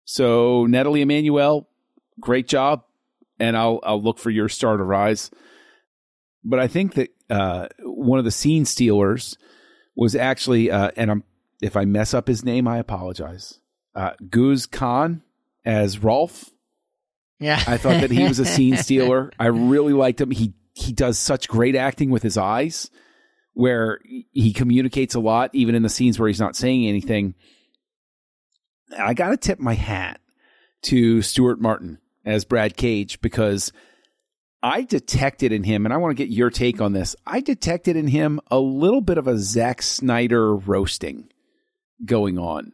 So 0.04 0.66
Nathalie 0.66 1.00
Emmanuel, 1.00 1.68
great 2.20 2.46
job. 2.46 2.84
And 3.38 3.56
I'll, 3.56 3.80
I'll 3.82 4.02
look 4.02 4.18
for 4.18 4.30
your 4.30 4.48
star 4.48 4.76
to 4.76 4.82
rise. 4.82 5.30
But 6.44 6.60
I 6.60 6.68
think 6.68 6.94
that, 6.94 7.10
uh, 7.28 7.68
one 7.80 8.18
of 8.18 8.24
the 8.24 8.30
scene 8.30 8.64
stealers 8.64 9.36
was 9.96 10.14
actually, 10.14 10.70
uh, 10.70 10.90
and 10.96 11.10
I'm, 11.10 11.24
if 11.60 11.76
I 11.76 11.84
mess 11.84 12.14
up 12.14 12.28
his 12.28 12.44
name, 12.44 12.68
I 12.68 12.78
apologize 12.78 13.60
uh, 13.96 14.12
Guz 14.28 14.66
Khan 14.66 15.22
as 15.64 15.98
Rolf. 15.98 16.50
Yeah, 17.40 17.62
I 17.66 17.76
thought 17.76 18.00
that 18.00 18.10
he 18.10 18.24
was 18.24 18.38
a 18.38 18.44
scene 18.44 18.76
stealer. 18.76 19.32
I 19.38 19.46
really 19.46 19.92
liked 19.92 20.20
him. 20.20 20.30
He 20.30 20.54
he 20.74 20.92
does 20.92 21.18
such 21.18 21.48
great 21.48 21.74
acting 21.74 22.10
with 22.10 22.22
his 22.22 22.36
eyes, 22.36 22.90
where 23.54 23.98
he 24.04 24.52
communicates 24.52 25.14
a 25.14 25.20
lot, 25.20 25.50
even 25.54 25.74
in 25.74 25.82
the 25.82 25.88
scenes 25.88 26.18
where 26.18 26.28
he's 26.28 26.40
not 26.40 26.56
saying 26.56 26.86
anything. 26.86 27.34
I 28.96 29.14
got 29.14 29.30
to 29.30 29.36
tip 29.36 29.58
my 29.58 29.74
hat 29.74 30.20
to 30.82 31.20
Stuart 31.20 31.60
Martin 31.60 31.98
as 32.26 32.44
Brad 32.44 32.76
Cage 32.76 33.20
because 33.20 33.72
I 34.62 34.82
detected 34.82 35.52
in 35.52 35.62
him, 35.62 35.86
and 35.86 35.94
I 35.94 35.96
want 35.98 36.16
to 36.16 36.22
get 36.22 36.32
your 36.32 36.50
take 36.50 36.80
on 36.80 36.92
this. 36.92 37.14
I 37.24 37.40
detected 37.40 37.96
in 37.96 38.08
him 38.08 38.40
a 38.50 38.58
little 38.58 39.00
bit 39.00 39.16
of 39.16 39.28
a 39.28 39.38
Zack 39.38 39.80
Snyder 39.80 40.54
roasting 40.56 41.28
going 42.04 42.36
on 42.36 42.72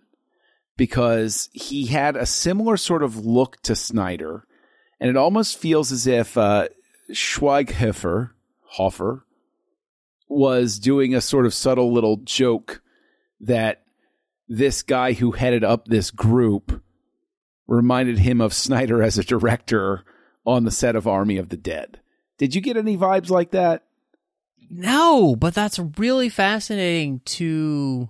because 0.79 1.51
he 1.53 1.87
had 1.87 2.17
a 2.17 2.25
similar 2.25 2.79
sort 2.79 3.03
of 3.03 3.27
look 3.27 3.61
to 3.63 3.77
Snyder, 3.77 4.47
and 4.99 5.11
it 5.11 5.17
almost 5.17 5.59
feels 5.59 5.93
as 5.93 6.07
if 6.07 6.39
uh, 6.39 6.69
Schweighöfer, 7.11 8.31
Hoffer, 8.65 9.27
was 10.29 10.79
doing 10.79 11.15
a 11.15 11.21
sort 11.21 11.45
of 11.45 11.53
subtle 11.53 11.93
little 11.93 12.17
joke 12.17 12.81
that 13.39 13.83
this 14.49 14.83
guy 14.83 15.13
who 15.13 15.33
headed 15.33 15.63
up 15.63 15.87
this 15.87 16.11
group 16.11 16.72
reminded 17.67 18.19
him 18.19 18.41
of 18.41 18.55
Snyder 18.55 19.03
as 19.03 19.19
a 19.19 19.25
director 19.25 20.05
on 20.45 20.65
the 20.65 20.71
set 20.71 20.97
of 20.97 21.07
Army 21.07 21.37
of 21.37 21.49
the 21.49 21.57
Dead. 21.57 22.01
Did 22.39 22.55
you 22.55 22.61
get 22.61 22.77
any 22.77 22.97
vibes 22.97 23.31
like 23.31 23.53
that? 23.53 23.85
No, 24.71 25.37
but 25.37 25.55
that's 25.55 25.79
really 25.99 26.29
fascinating 26.29 27.21
to 27.27 28.09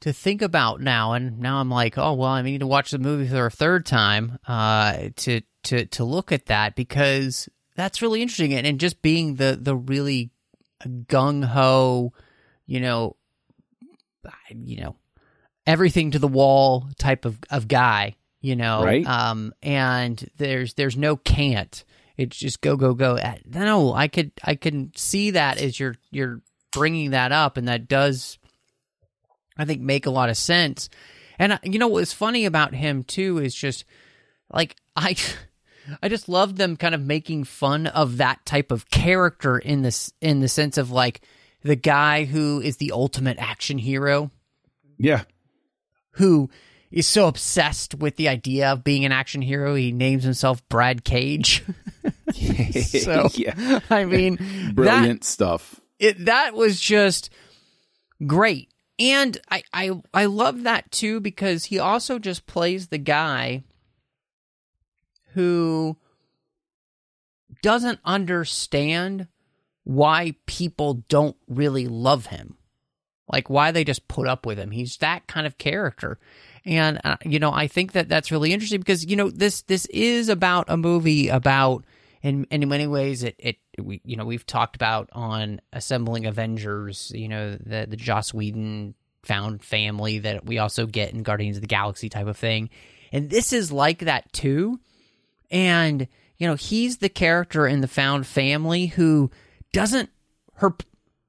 to 0.00 0.12
think 0.12 0.42
about 0.42 0.80
now, 0.80 1.14
and 1.14 1.38
now 1.40 1.58
I'm 1.58 1.70
like, 1.70 1.98
oh 1.98 2.12
well, 2.12 2.30
I 2.30 2.42
need 2.42 2.60
to 2.60 2.66
watch 2.66 2.90
the 2.90 2.98
movie 2.98 3.26
for 3.28 3.46
a 3.46 3.50
third 3.50 3.84
time 3.84 4.38
uh, 4.46 5.08
to 5.16 5.40
to 5.64 5.86
to 5.86 6.04
look 6.04 6.30
at 6.30 6.46
that 6.46 6.76
because 6.76 7.48
that's 7.74 8.02
really 8.02 8.22
interesting, 8.22 8.54
and, 8.54 8.66
and 8.66 8.78
just 8.78 9.02
being 9.02 9.36
the 9.36 9.58
the 9.60 9.74
really 9.74 10.30
gung 10.86 11.44
ho, 11.44 12.12
you 12.66 12.80
know, 12.80 13.16
you 14.50 14.80
know, 14.80 14.96
everything 15.66 16.12
to 16.12 16.18
the 16.18 16.28
wall 16.28 16.88
type 16.98 17.24
of 17.24 17.38
of 17.50 17.66
guy, 17.66 18.14
you 18.44 18.56
know, 18.56 18.84
right? 18.84 19.06
Um, 19.06 19.54
and 19.62 20.22
there's 20.36 20.74
there's 20.74 20.98
no 20.98 21.16
can't. 21.16 21.82
It's 22.18 22.36
just 22.36 22.60
go 22.60 22.76
go 22.76 22.92
go. 22.92 23.18
No, 23.46 23.94
I 23.94 24.06
could 24.08 24.32
I 24.44 24.54
can 24.54 24.92
see 24.94 25.30
that 25.30 25.58
as 25.62 25.80
you're 25.80 25.96
you're 26.10 26.42
bringing 26.70 27.12
that 27.12 27.32
up, 27.32 27.56
and 27.56 27.68
that 27.68 27.88
does 27.88 28.38
I 29.56 29.64
think 29.64 29.80
make 29.80 30.04
a 30.04 30.10
lot 30.10 30.28
of 30.28 30.36
sense. 30.36 30.90
And 31.38 31.54
uh, 31.54 31.58
you 31.62 31.78
know 31.78 31.88
what's 31.88 32.12
funny 32.12 32.44
about 32.44 32.74
him 32.74 33.02
too 33.02 33.38
is 33.38 33.54
just 33.54 33.86
like 34.52 34.76
I 34.94 35.16
I 36.02 36.10
just 36.10 36.28
love 36.28 36.56
them 36.56 36.76
kind 36.76 36.94
of 36.94 37.00
making 37.00 37.44
fun 37.44 37.86
of 37.86 38.18
that 38.18 38.44
type 38.44 38.70
of 38.70 38.90
character 38.90 39.56
in 39.56 39.80
this 39.80 40.12
in 40.20 40.40
the 40.40 40.48
sense 40.48 40.76
of 40.76 40.90
like 40.90 41.22
the 41.62 41.76
guy 41.76 42.24
who 42.24 42.60
is 42.60 42.76
the 42.76 42.92
ultimate 42.92 43.38
action 43.38 43.78
hero. 43.78 44.30
Yeah. 44.98 45.22
Who 46.16 46.50
is 46.94 47.08
so 47.08 47.26
obsessed 47.26 47.96
with 47.96 48.14
the 48.14 48.28
idea 48.28 48.70
of 48.70 48.84
being 48.84 49.04
an 49.04 49.10
action 49.10 49.42
hero 49.42 49.74
he 49.74 49.90
names 49.90 50.22
himself 50.22 50.66
Brad 50.68 51.04
Cage. 51.04 51.64
so 52.32 53.28
yeah. 53.34 53.80
I 53.90 54.04
mean 54.04 54.36
brilliant 54.74 55.22
that, 55.22 55.26
stuff. 55.26 55.80
It 55.98 56.26
that 56.26 56.54
was 56.54 56.80
just 56.80 57.30
great 58.24 58.70
and 59.00 59.36
I, 59.50 59.64
I 59.72 60.00
I 60.14 60.26
love 60.26 60.62
that 60.62 60.92
too 60.92 61.18
because 61.18 61.64
he 61.64 61.80
also 61.80 62.20
just 62.20 62.46
plays 62.46 62.86
the 62.86 62.98
guy 62.98 63.64
who 65.32 65.96
doesn't 67.60 67.98
understand 68.04 69.26
why 69.82 70.36
people 70.46 71.02
don't 71.08 71.36
really 71.48 71.88
love 71.88 72.26
him. 72.26 72.56
Like 73.28 73.50
why 73.50 73.72
they 73.72 73.82
just 73.82 74.06
put 74.06 74.28
up 74.28 74.46
with 74.46 74.60
him. 74.60 74.70
He's 74.70 74.96
that 74.98 75.26
kind 75.26 75.44
of 75.44 75.58
character. 75.58 76.20
And 76.64 77.00
uh, 77.04 77.16
you 77.24 77.38
know, 77.38 77.52
I 77.52 77.66
think 77.66 77.92
that 77.92 78.08
that's 78.08 78.30
really 78.30 78.52
interesting 78.52 78.80
because 78.80 79.04
you 79.04 79.16
know, 79.16 79.30
this 79.30 79.62
this 79.62 79.86
is 79.86 80.28
about 80.28 80.66
a 80.68 80.76
movie 80.76 81.28
about 81.28 81.84
in 82.22 82.46
in 82.50 82.66
many 82.68 82.86
ways 82.86 83.22
it 83.22 83.36
it 83.38 83.56
we 83.78 84.00
you 84.04 84.16
know 84.16 84.24
we've 84.24 84.46
talked 84.46 84.76
about 84.76 85.10
on 85.12 85.60
assembling 85.72 86.24
Avengers 86.26 87.12
you 87.14 87.28
know 87.28 87.54
the 87.56 87.86
the 87.88 87.96
Joss 87.96 88.32
Whedon 88.32 88.94
found 89.22 89.62
family 89.62 90.20
that 90.20 90.44
we 90.44 90.58
also 90.58 90.86
get 90.86 91.12
in 91.12 91.22
Guardians 91.22 91.58
of 91.58 91.60
the 91.60 91.66
Galaxy 91.66 92.08
type 92.08 92.26
of 92.26 92.36
thing. 92.36 92.70
And 93.12 93.30
this 93.30 93.52
is 93.52 93.70
like 93.70 94.00
that 94.00 94.32
too. 94.32 94.80
And 95.50 96.08
you 96.38 96.48
know 96.48 96.54
he's 96.54 96.96
the 96.96 97.10
character 97.10 97.66
in 97.66 97.82
the 97.82 97.88
found 97.88 98.26
family 98.26 98.86
who 98.86 99.30
doesn't 99.72 100.08
her 100.54 100.74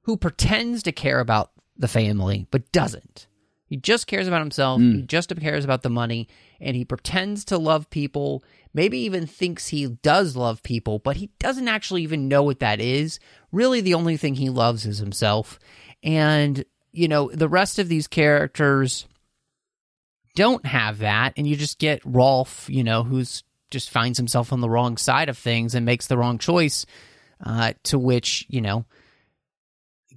who 0.02 0.16
pretends 0.16 0.82
to 0.84 0.92
care 0.92 1.20
about 1.20 1.50
the 1.76 1.88
family 1.88 2.46
but 2.50 2.72
doesn't 2.72 3.25
he 3.66 3.76
just 3.76 4.06
cares 4.06 4.28
about 4.28 4.40
himself. 4.40 4.80
Mm. 4.80 4.94
He 4.94 5.02
just 5.02 5.34
cares 5.36 5.64
about 5.64 5.82
the 5.82 5.90
money 5.90 6.28
and 6.60 6.76
he 6.76 6.84
pretends 6.84 7.44
to 7.46 7.58
love 7.58 7.90
people, 7.90 8.42
maybe 8.72 8.98
even 9.00 9.26
thinks 9.26 9.68
he 9.68 9.86
does 9.86 10.36
love 10.36 10.62
people, 10.62 11.00
but 11.00 11.16
he 11.16 11.30
doesn't 11.38 11.68
actually 11.68 12.02
even 12.02 12.28
know 12.28 12.42
what 12.42 12.60
that 12.60 12.80
is. 12.80 13.18
Really, 13.50 13.80
the 13.80 13.94
only 13.94 14.16
thing 14.16 14.36
he 14.36 14.50
loves 14.50 14.86
is 14.86 14.98
himself. 14.98 15.58
And, 16.02 16.64
you 16.92 17.08
know, 17.08 17.30
the 17.32 17.48
rest 17.48 17.78
of 17.78 17.88
these 17.88 18.06
characters 18.06 19.06
don't 20.36 20.64
have 20.64 20.98
that. 20.98 21.32
And 21.36 21.46
you 21.46 21.56
just 21.56 21.78
get 21.78 22.00
Rolf, 22.04 22.66
you 22.70 22.84
know, 22.84 23.02
who's 23.02 23.42
just 23.70 23.90
finds 23.90 24.16
himself 24.16 24.52
on 24.52 24.60
the 24.60 24.70
wrong 24.70 24.96
side 24.96 25.28
of 25.28 25.36
things 25.36 25.74
and 25.74 25.84
makes 25.84 26.06
the 26.06 26.16
wrong 26.16 26.38
choice, 26.38 26.86
uh, 27.44 27.72
to 27.82 27.98
which, 27.98 28.46
you 28.48 28.60
know, 28.60 28.84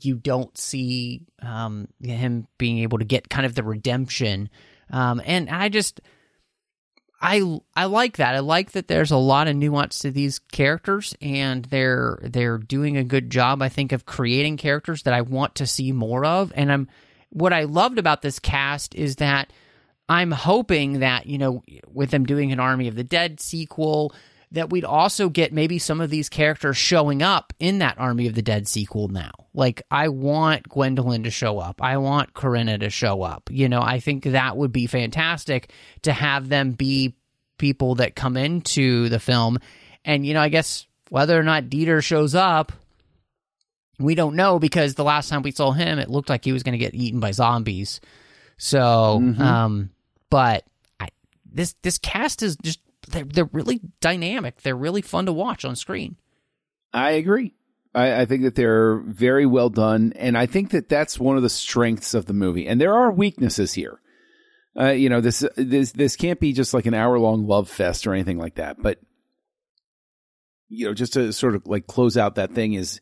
you 0.05 0.15
don't 0.15 0.57
see 0.57 1.25
um, 1.41 1.87
him 2.01 2.47
being 2.57 2.79
able 2.79 2.99
to 2.99 3.05
get 3.05 3.29
kind 3.29 3.45
of 3.45 3.55
the 3.55 3.63
redemption. 3.63 4.49
Um, 4.91 5.21
and 5.25 5.49
I 5.49 5.69
just, 5.69 6.01
I 7.21 7.59
I 7.75 7.85
like 7.85 8.17
that. 8.17 8.35
I 8.35 8.39
like 8.39 8.71
that 8.71 8.87
there's 8.87 9.11
a 9.11 9.17
lot 9.17 9.47
of 9.47 9.55
nuance 9.55 9.99
to 9.99 10.11
these 10.11 10.39
characters, 10.39 11.15
and 11.21 11.65
they're 11.65 12.19
they're 12.23 12.57
doing 12.57 12.97
a 12.97 13.03
good 13.03 13.29
job. 13.29 13.61
I 13.61 13.69
think 13.69 13.91
of 13.91 14.05
creating 14.05 14.57
characters 14.57 15.03
that 15.03 15.13
I 15.13 15.21
want 15.21 15.55
to 15.55 15.67
see 15.67 15.91
more 15.91 16.23
of. 16.23 16.53
And 16.55 16.71
I'm 16.71 16.87
what 17.29 17.51
I 17.51 17.63
loved 17.63 17.99
about 17.99 18.21
this 18.21 18.39
cast 18.39 18.95
is 18.95 19.17
that 19.17 19.51
I'm 20.07 20.31
hoping 20.31 20.99
that 20.99 21.25
you 21.25 21.37
know 21.37 21.63
with 21.87 22.11
them 22.11 22.25
doing 22.25 22.51
an 22.51 22.59
Army 22.59 22.87
of 22.87 22.95
the 22.95 23.03
Dead 23.03 23.41
sequel, 23.41 24.13
that 24.51 24.69
we'd 24.71 24.85
also 24.85 25.29
get 25.29 25.53
maybe 25.53 25.77
some 25.77 26.01
of 26.01 26.09
these 26.09 26.27
characters 26.27 26.75
showing 26.75 27.21
up 27.21 27.53
in 27.59 27.79
that 27.79 27.99
Army 27.99 28.27
of 28.27 28.33
the 28.33 28.41
Dead 28.41 28.67
sequel 28.67 29.07
now. 29.07 29.31
Like, 29.53 29.83
I 29.91 30.07
want 30.09 30.67
Gwendolyn 30.67 31.23
to 31.23 31.29
show 31.31 31.59
up. 31.59 31.81
I 31.83 31.97
want 31.97 32.33
Corinna 32.33 32.79
to 32.79 32.89
show 32.89 33.21
up. 33.21 33.49
You 33.51 33.69
know, 33.69 33.81
I 33.81 33.99
think 33.99 34.23
that 34.23 34.57
would 34.57 34.71
be 34.71 34.87
fantastic 34.87 35.71
to 36.01 36.11
have 36.13 36.49
them 36.49 36.71
be 36.71 37.15
people 37.59 37.95
that 37.95 38.15
come 38.15 38.37
into 38.37 39.09
the 39.09 39.19
film. 39.19 39.59
And, 40.03 40.25
you 40.25 40.33
know, 40.33 40.41
I 40.41 40.49
guess 40.49 40.87
whether 41.09 41.37
or 41.39 41.43
not 41.43 41.65
Dieter 41.65 42.03
shows 42.03 42.33
up, 42.33 42.71
we 43.99 44.15
don't 44.15 44.35
know 44.35 44.57
because 44.59 44.95
the 44.95 45.03
last 45.03 45.29
time 45.29 45.41
we 45.43 45.51
saw 45.51 45.71
him, 45.71 45.99
it 45.99 46.09
looked 46.09 46.29
like 46.29 46.45
he 46.45 46.53
was 46.53 46.63
going 46.63 46.71
to 46.73 46.77
get 46.83 46.95
eaten 46.95 47.19
by 47.19 47.31
zombies. 47.31 47.99
So, 48.57 49.19
Mhm. 49.21 49.39
um, 49.39 49.89
but 50.29 50.63
I, 50.99 51.09
this 51.51 51.75
this 51.81 51.97
cast 51.97 52.41
is 52.43 52.55
just 52.63 52.79
they're, 53.09 53.25
they're 53.25 53.49
really 53.51 53.81
dynamic. 54.01 54.61
They're 54.61 54.75
really 54.75 55.01
fun 55.01 55.25
to 55.25 55.33
watch 55.33 55.65
on 55.65 55.75
screen. 55.75 56.15
I 56.93 57.11
agree. 57.11 57.53
I, 57.93 58.21
I 58.21 58.25
think 58.25 58.43
that 58.43 58.55
they're 58.55 58.97
very 58.97 59.45
well 59.45 59.69
done, 59.69 60.13
and 60.15 60.37
I 60.37 60.45
think 60.45 60.71
that 60.71 60.89
that's 60.89 61.19
one 61.19 61.37
of 61.37 61.43
the 61.43 61.49
strengths 61.49 62.13
of 62.13 62.25
the 62.25 62.33
movie. 62.33 62.67
And 62.67 62.79
there 62.79 62.93
are 62.93 63.11
weaknesses 63.11 63.73
here. 63.73 63.99
Uh, 64.79 64.91
you 64.91 65.09
know, 65.09 65.21
this 65.21 65.43
this 65.55 65.91
this 65.91 66.15
can't 66.15 66.39
be 66.39 66.53
just 66.53 66.73
like 66.73 66.85
an 66.85 66.93
hour 66.93 67.17
long 67.17 67.47
love 67.47 67.69
fest 67.69 68.05
or 68.05 68.13
anything 68.13 68.37
like 68.37 68.55
that. 68.55 68.81
But 68.81 68.99
you 70.69 70.85
know, 70.85 70.93
just 70.93 71.13
to 71.13 71.33
sort 71.33 71.55
of 71.55 71.65
like 71.65 71.87
close 71.87 72.15
out 72.15 72.35
that 72.35 72.53
thing 72.53 72.73
is 72.73 73.01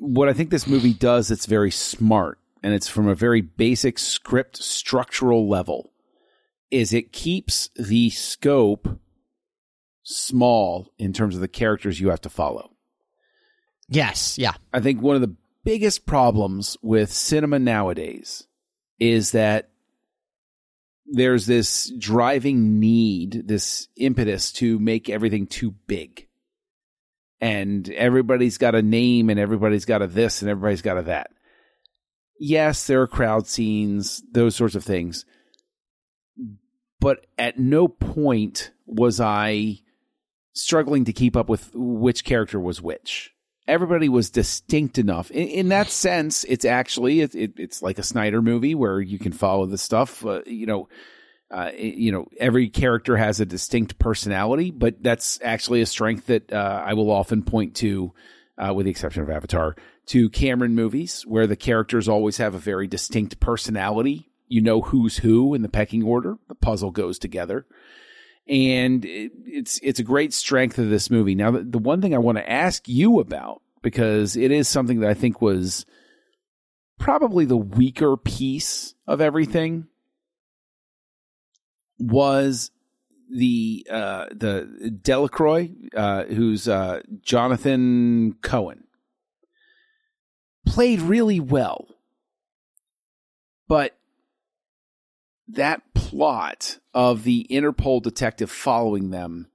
what 0.00 0.28
I 0.28 0.32
think 0.32 0.50
this 0.50 0.66
movie 0.66 0.92
does. 0.92 1.30
It's 1.30 1.46
very 1.46 1.70
smart, 1.70 2.38
and 2.62 2.74
it's 2.74 2.88
from 2.88 3.08
a 3.08 3.14
very 3.14 3.40
basic 3.40 3.98
script 3.98 4.62
structural 4.62 5.48
level. 5.48 5.92
Is 6.74 6.92
it 6.92 7.12
keeps 7.12 7.70
the 7.76 8.10
scope 8.10 8.88
small 10.04 10.92
in 10.98 11.12
terms 11.12 11.34
of 11.34 11.40
the 11.40 11.48
characters 11.48 11.98
you 11.98 12.10
have 12.10 12.20
to 12.20 12.28
follow. 12.28 12.70
Yes, 13.88 14.38
yeah, 14.38 14.54
I 14.72 14.80
think 14.80 15.02
one 15.02 15.16
of 15.16 15.22
the 15.22 15.34
biggest 15.64 16.06
problems 16.06 16.76
with 16.82 17.12
cinema 17.12 17.58
nowadays 17.58 18.46
is 18.98 19.32
that 19.32 19.70
there's 21.06 21.46
this 21.46 21.92
driving 21.98 22.80
need, 22.80 23.46
this 23.46 23.88
impetus 23.96 24.52
to 24.52 24.78
make 24.78 25.10
everything 25.10 25.46
too 25.46 25.72
big. 25.86 26.28
And 27.40 27.90
everybody's 27.90 28.56
got 28.56 28.74
a 28.74 28.80
name 28.80 29.28
and 29.28 29.38
everybody's 29.38 29.84
got 29.84 30.00
a 30.00 30.06
this 30.06 30.40
and 30.40 30.50
everybody's 30.50 30.80
got 30.82 30.96
a 30.96 31.02
that. 31.02 31.30
Yes, 32.38 32.86
there 32.86 33.02
are 33.02 33.06
crowd 33.06 33.46
scenes, 33.46 34.22
those 34.32 34.56
sorts 34.56 34.74
of 34.74 34.84
things. 34.84 35.26
But 37.04 37.26
at 37.36 37.58
no 37.58 37.86
point 37.86 38.70
was 38.86 39.20
I 39.20 39.80
struggling 40.54 41.04
to 41.04 41.12
keep 41.12 41.36
up 41.36 41.50
with 41.50 41.70
which 41.74 42.24
character 42.24 42.58
was 42.58 42.80
which 42.80 43.34
everybody 43.68 44.08
was 44.08 44.30
distinct 44.30 44.96
enough. 44.96 45.30
In, 45.30 45.48
in 45.48 45.68
that 45.68 45.90
sense, 45.90 46.44
it's 46.44 46.64
actually 46.64 47.20
it, 47.20 47.34
it, 47.34 47.52
it's 47.58 47.82
like 47.82 47.98
a 47.98 48.02
Snyder 48.02 48.40
movie 48.40 48.74
where 48.74 49.02
you 49.02 49.18
can 49.18 49.32
follow 49.32 49.66
the 49.66 49.76
stuff. 49.76 50.24
Uh, 50.24 50.40
you 50.46 50.64
know, 50.64 50.88
uh, 51.50 51.72
you 51.76 52.10
know, 52.10 52.26
every 52.40 52.70
character 52.70 53.18
has 53.18 53.38
a 53.38 53.44
distinct 53.44 53.98
personality, 53.98 54.70
but 54.70 55.02
that's 55.02 55.38
actually 55.42 55.82
a 55.82 55.86
strength 55.86 56.28
that 56.28 56.50
uh, 56.50 56.82
I 56.86 56.94
will 56.94 57.10
often 57.10 57.42
point 57.42 57.76
to, 57.76 58.14
uh, 58.56 58.72
with 58.72 58.86
the 58.86 58.90
exception 58.90 59.22
of 59.22 59.28
Avatar, 59.28 59.76
to 60.06 60.30
Cameron 60.30 60.74
movies 60.74 61.20
where 61.26 61.46
the 61.46 61.54
characters 61.54 62.08
always 62.08 62.38
have 62.38 62.54
a 62.54 62.58
very 62.58 62.86
distinct 62.86 63.40
personality. 63.40 64.30
You 64.54 64.60
know 64.60 64.80
who's 64.80 65.18
who 65.18 65.54
in 65.54 65.62
the 65.62 65.68
pecking 65.68 66.02
order. 66.02 66.36
The 66.48 66.54
puzzle 66.54 66.90
goes 66.90 67.18
together 67.18 67.66
and 68.46 69.04
it, 69.04 69.32
it's 69.46 69.80
it's 69.82 69.98
a 69.98 70.04
great 70.04 70.32
strength 70.32 70.78
of 70.78 70.90
this 70.90 71.10
movie. 71.10 71.34
Now, 71.34 71.50
the, 71.50 71.62
the 71.62 71.78
one 71.78 72.00
thing 72.00 72.14
I 72.14 72.18
want 72.18 72.38
to 72.38 72.50
ask 72.50 72.88
you 72.88 73.20
about 73.20 73.62
because 73.82 74.36
it 74.36 74.50
is 74.50 74.68
something 74.68 75.00
that 75.00 75.10
I 75.10 75.14
think 75.14 75.40
was 75.40 75.86
probably 76.98 77.44
the 77.44 77.56
weaker 77.56 78.16
piece 78.16 78.94
of 79.06 79.20
everything 79.20 79.86
was 81.98 82.70
the 83.30 83.86
uh, 83.90 84.26
the 84.30 84.98
Delacroix, 85.02 85.70
uh, 85.96 86.24
who's 86.24 86.68
uh, 86.68 87.00
Jonathan 87.22 88.34
Cohen, 88.42 88.84
played 90.66 91.00
really 91.00 91.40
well, 91.40 91.86
but 93.68 93.96
that 95.48 95.82
plot 95.94 96.78
of 96.92 97.24
the 97.24 97.46
Interpol 97.50 98.02
detective 98.02 98.50
following 98.50 99.10
them, 99.10 99.48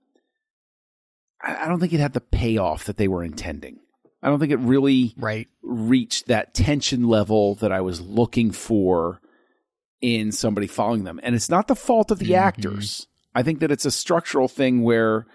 I, 1.42 1.66
I 1.66 1.68
don't 1.68 1.80
think 1.80 1.94
it 1.94 2.00
had 2.00 2.14
the 2.14 2.22
payoff 2.22 2.86
that 2.86 2.98
they 2.98 3.08
were 3.08 3.24
intending. 3.24 3.80
I 4.22 4.28
don't 4.30 4.40
think 4.40 4.52
it 4.52 4.60
really 4.60 5.14
right. 5.18 5.48
reached 5.64 6.28
that 6.28 6.54
tension 6.54 7.08
level 7.08 7.56
that 7.56 7.72
I 7.72 7.82
was 7.82 8.02
looking 8.02 8.52
for 8.52 9.22
in 10.02 10.32
somebody 10.32 10.68
following 10.68 11.06
them. 11.06 11.20
And 11.24 11.36
it's 11.36 11.50
not 11.50 11.68
the 11.68 11.76
fault 11.76 12.12
of 12.12 12.20
the 12.20 12.32
Mhm. 12.32 12.38
actors. 12.38 13.08
I 13.34 13.44
think 13.44 13.60
that 13.60 13.72
it's 13.72 13.86
a 13.86 13.92
structural 13.92 14.48
thing 14.48 14.82
where 14.84 15.26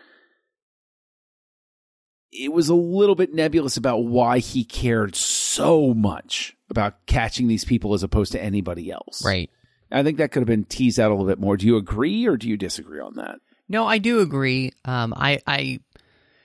it 2.32 2.52
was 2.52 2.68
a 2.68 2.74
little 2.74 3.14
bit 3.14 3.32
nebulous 3.32 3.76
about 3.76 4.05
why 4.05 4.38
he 4.38 4.64
cared 4.64 5.14
so 5.14 5.94
much 5.94 6.57
about 6.68 7.07
catching 7.07 7.46
these 7.46 7.64
people 7.64 7.94
as 7.94 8.02
opposed 8.02 8.32
to 8.32 8.42
anybody 8.42 8.90
else. 8.90 9.24
Right. 9.24 9.50
I 9.95 10.03
think 10.03 10.18
that 10.18 10.32
could 10.32 10.40
have 10.40 10.49
been 10.49 10.64
teased 10.64 10.99
out 10.99 11.11
a 11.11 11.14
little 11.14 11.26
bit 11.26 11.38
more. 11.38 11.57
Do 11.57 11.66
you 11.66 11.76
agree 11.76 12.26
or 12.26 12.36
do 12.36 12.49
you 12.49 12.57
disagree 12.57 13.01
on 13.01 13.14
that? 13.14 13.38
No, 13.68 13.86
I 13.86 13.99
do 13.99 14.20
agree. 14.20 14.72
Um, 14.84 15.14
I, 15.16 15.40
I, 15.47 15.80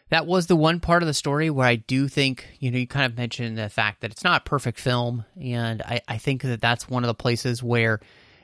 that 0.09 0.25
was 0.25 0.47
the 0.47 0.55
one 0.55 0.79
part 0.79 1.03
of 1.03 1.07
the 1.07 1.13
story 1.13 1.49
where 1.49 1.67
I 1.67 1.75
do 1.75 2.07
think, 2.07 2.45
you 2.59 2.71
know, 2.71 2.77
you 2.77 2.87
kind 2.87 3.05
of 3.05 3.17
mentioned 3.17 3.57
the 3.57 3.69
fact 3.69 4.01
that 4.01 4.11
it's 4.11 4.23
not 4.23 4.41
a 4.41 4.49
perfect 4.49 4.79
film, 4.79 5.25
and 5.39 5.81
I, 5.81 6.01
I 6.07 6.17
think 6.17 6.43
that 6.43 6.61
that's 6.61 6.87
one 6.87 7.03
of 7.03 7.07
the 7.07 7.13
places 7.13 7.61
where 7.61 7.99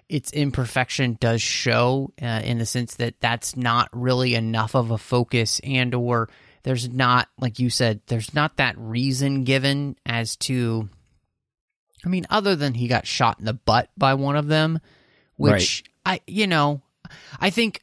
its 0.10 0.32
imperfection 0.32 1.18
does 1.20 1.41
show, 1.41 2.12
uh, 2.22 2.41
in 2.43 2.58
the 2.58 2.66
sense 2.66 2.95
that 2.95 3.20
that's 3.20 3.56
not 3.56 3.89
really 3.91 4.36
enough 4.36 4.76
of 4.76 4.91
a 4.91 4.97
focus, 4.97 5.62
and 5.64 5.95
or 5.95 6.30
there's 6.64 6.89
not, 6.89 7.30
like 7.39 7.60
you 7.60 7.70
said, 7.70 8.01
there's 8.08 8.34
not 8.34 8.58
that 8.58 8.78
reason 8.78 9.43
given 9.43 9.95
as 10.06 10.36
to. 10.38 10.89
I 12.06 12.08
mean, 12.08 12.28
other 12.30 12.56
than 12.56 12.76
he 12.76 12.88
got 12.88 13.08
shot 13.08 13.39
in 13.39 13.45
the 13.45 13.53
butt 13.53 13.89
by 13.97 14.14
one 14.14 14.36
of 14.36 14.47
them, 14.47 14.80
which 15.38 15.83
I, 16.05 16.21
you 16.27 16.47
know, 16.47 16.81
I 17.39 17.49
think 17.49 17.81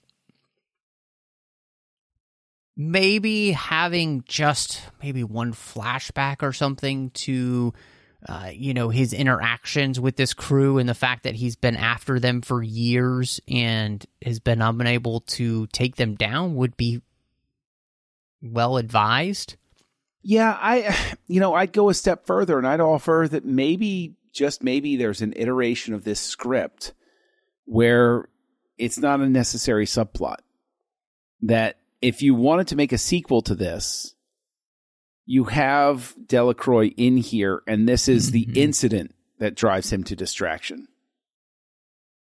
maybe 2.77 3.53
having 3.53 4.25
just 4.27 4.83
maybe 5.03 5.25
one 5.25 5.53
flashback 5.53 6.43
or 6.43 6.53
something 6.53 7.11
to 7.11 7.73
uh, 8.29 8.51
you 8.53 8.73
know 8.73 8.89
his 8.89 9.13
interactions 9.13 9.99
with 9.99 10.17
this 10.17 10.33
crew 10.33 10.79
and 10.79 10.89
the 10.89 10.95
fact 10.95 11.25
that 11.25 11.35
he's 11.35 11.57
been 11.57 11.77
after 11.77 12.21
them 12.21 12.41
for 12.41 12.63
years 12.63 13.41
and 13.49 14.07
has 14.25 14.39
been 14.39 14.63
unable 14.63 15.21
to 15.21 15.67
take 15.69 15.97
them 15.97 16.15
down 16.15 16.55
would 16.55 16.77
be 16.77 17.03
well 18.41 18.77
advised. 18.77 19.57
Yeah, 20.23 20.57
I, 20.61 20.97
you 21.27 21.41
know, 21.41 21.55
I'd 21.55 21.73
go 21.73 21.89
a 21.89 21.95
step 21.95 22.27
further 22.27 22.59
and 22.59 22.67
I'd 22.67 22.81
offer 22.81 23.27
that 23.31 23.45
maybe, 23.45 24.15
just 24.33 24.63
maybe, 24.63 24.97
there's 24.97 25.23
an 25.23 25.35
iteration 25.37 25.95
of 25.95 26.05
this 26.05 26.21
script 26.21 26.93
where 27.65 28.29
it's 28.79 28.99
not 28.99 29.21
a 29.21 29.29
necessary 29.29 29.87
subplot. 29.87 30.39
That 31.43 31.77
if 32.01 32.23
you 32.23 32.35
wanted 32.35 32.69
to 32.69 32.77
make 32.77 32.93
a 32.93 32.99
sequel 32.99 33.43
to 33.43 33.55
this, 33.55 34.15
you 35.25 35.45
have 35.45 36.15
Delacroix 36.27 36.89
in 36.97 37.17
here, 37.17 37.63
and 37.67 37.89
this 37.89 38.09
is 38.09 38.31
the 38.31 38.45
mm-hmm. 38.45 38.57
incident 38.57 39.15
that 39.39 39.55
drives 39.55 39.93
him 39.93 40.05
to 40.05 40.17
distraction. 40.17 40.89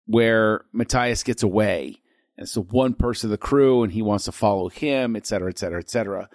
Where 0.05 0.65
Matthias 0.73 1.23
gets 1.23 1.43
away, 1.43 1.97
and 2.37 2.49
so 2.49 2.63
one 2.63 2.93
person 2.93 3.27
of 3.27 3.31
the 3.31 3.37
crew, 3.37 3.83
and 3.83 3.91
he 3.93 4.01
wants 4.01 4.25
to 4.25 4.31
follow 4.31 4.67
him, 4.67 5.15
et 5.15 5.25
cetera, 5.25 5.49
et 5.49 5.59
cetera, 5.59 5.79
et 5.79 5.89
cetera. 5.89 6.29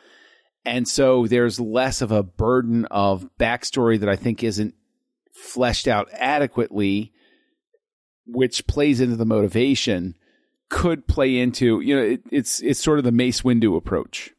And 0.65 0.89
so 0.89 1.27
there's 1.27 1.61
less 1.61 2.01
of 2.01 2.11
a 2.11 2.23
burden 2.23 2.87
of 2.87 3.29
backstory 3.39 4.01
that 4.01 4.09
I 4.09 4.17
think 4.17 4.43
isn't 4.43 4.75
fleshed 5.33 5.87
out 5.87 6.09
adequately, 6.13 7.13
which 8.27 8.67
plays 8.67 9.01
into 9.01 9.17
the 9.17 9.25
motivation, 9.25 10.15
could 10.69 11.07
play 11.07 11.39
into, 11.39 11.81
you 11.81 11.95
know, 11.97 12.03
it, 12.03 12.23
it's 12.31 12.61
it's 12.61 12.81
sort 12.83 12.99
of 12.99 13.05
the 13.05 13.13
Mace 13.13 13.43
Windu 13.43 13.77
approach. 13.77 14.33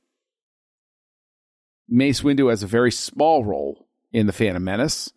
Mace 1.89 2.21
Windu 2.21 2.49
has 2.49 2.63
a 2.63 2.67
very 2.67 2.91
small 2.91 3.45
role 3.45 3.87
in 4.11 4.27
the 4.27 4.33
Phantom 4.33 4.63
Menace, 4.63 5.11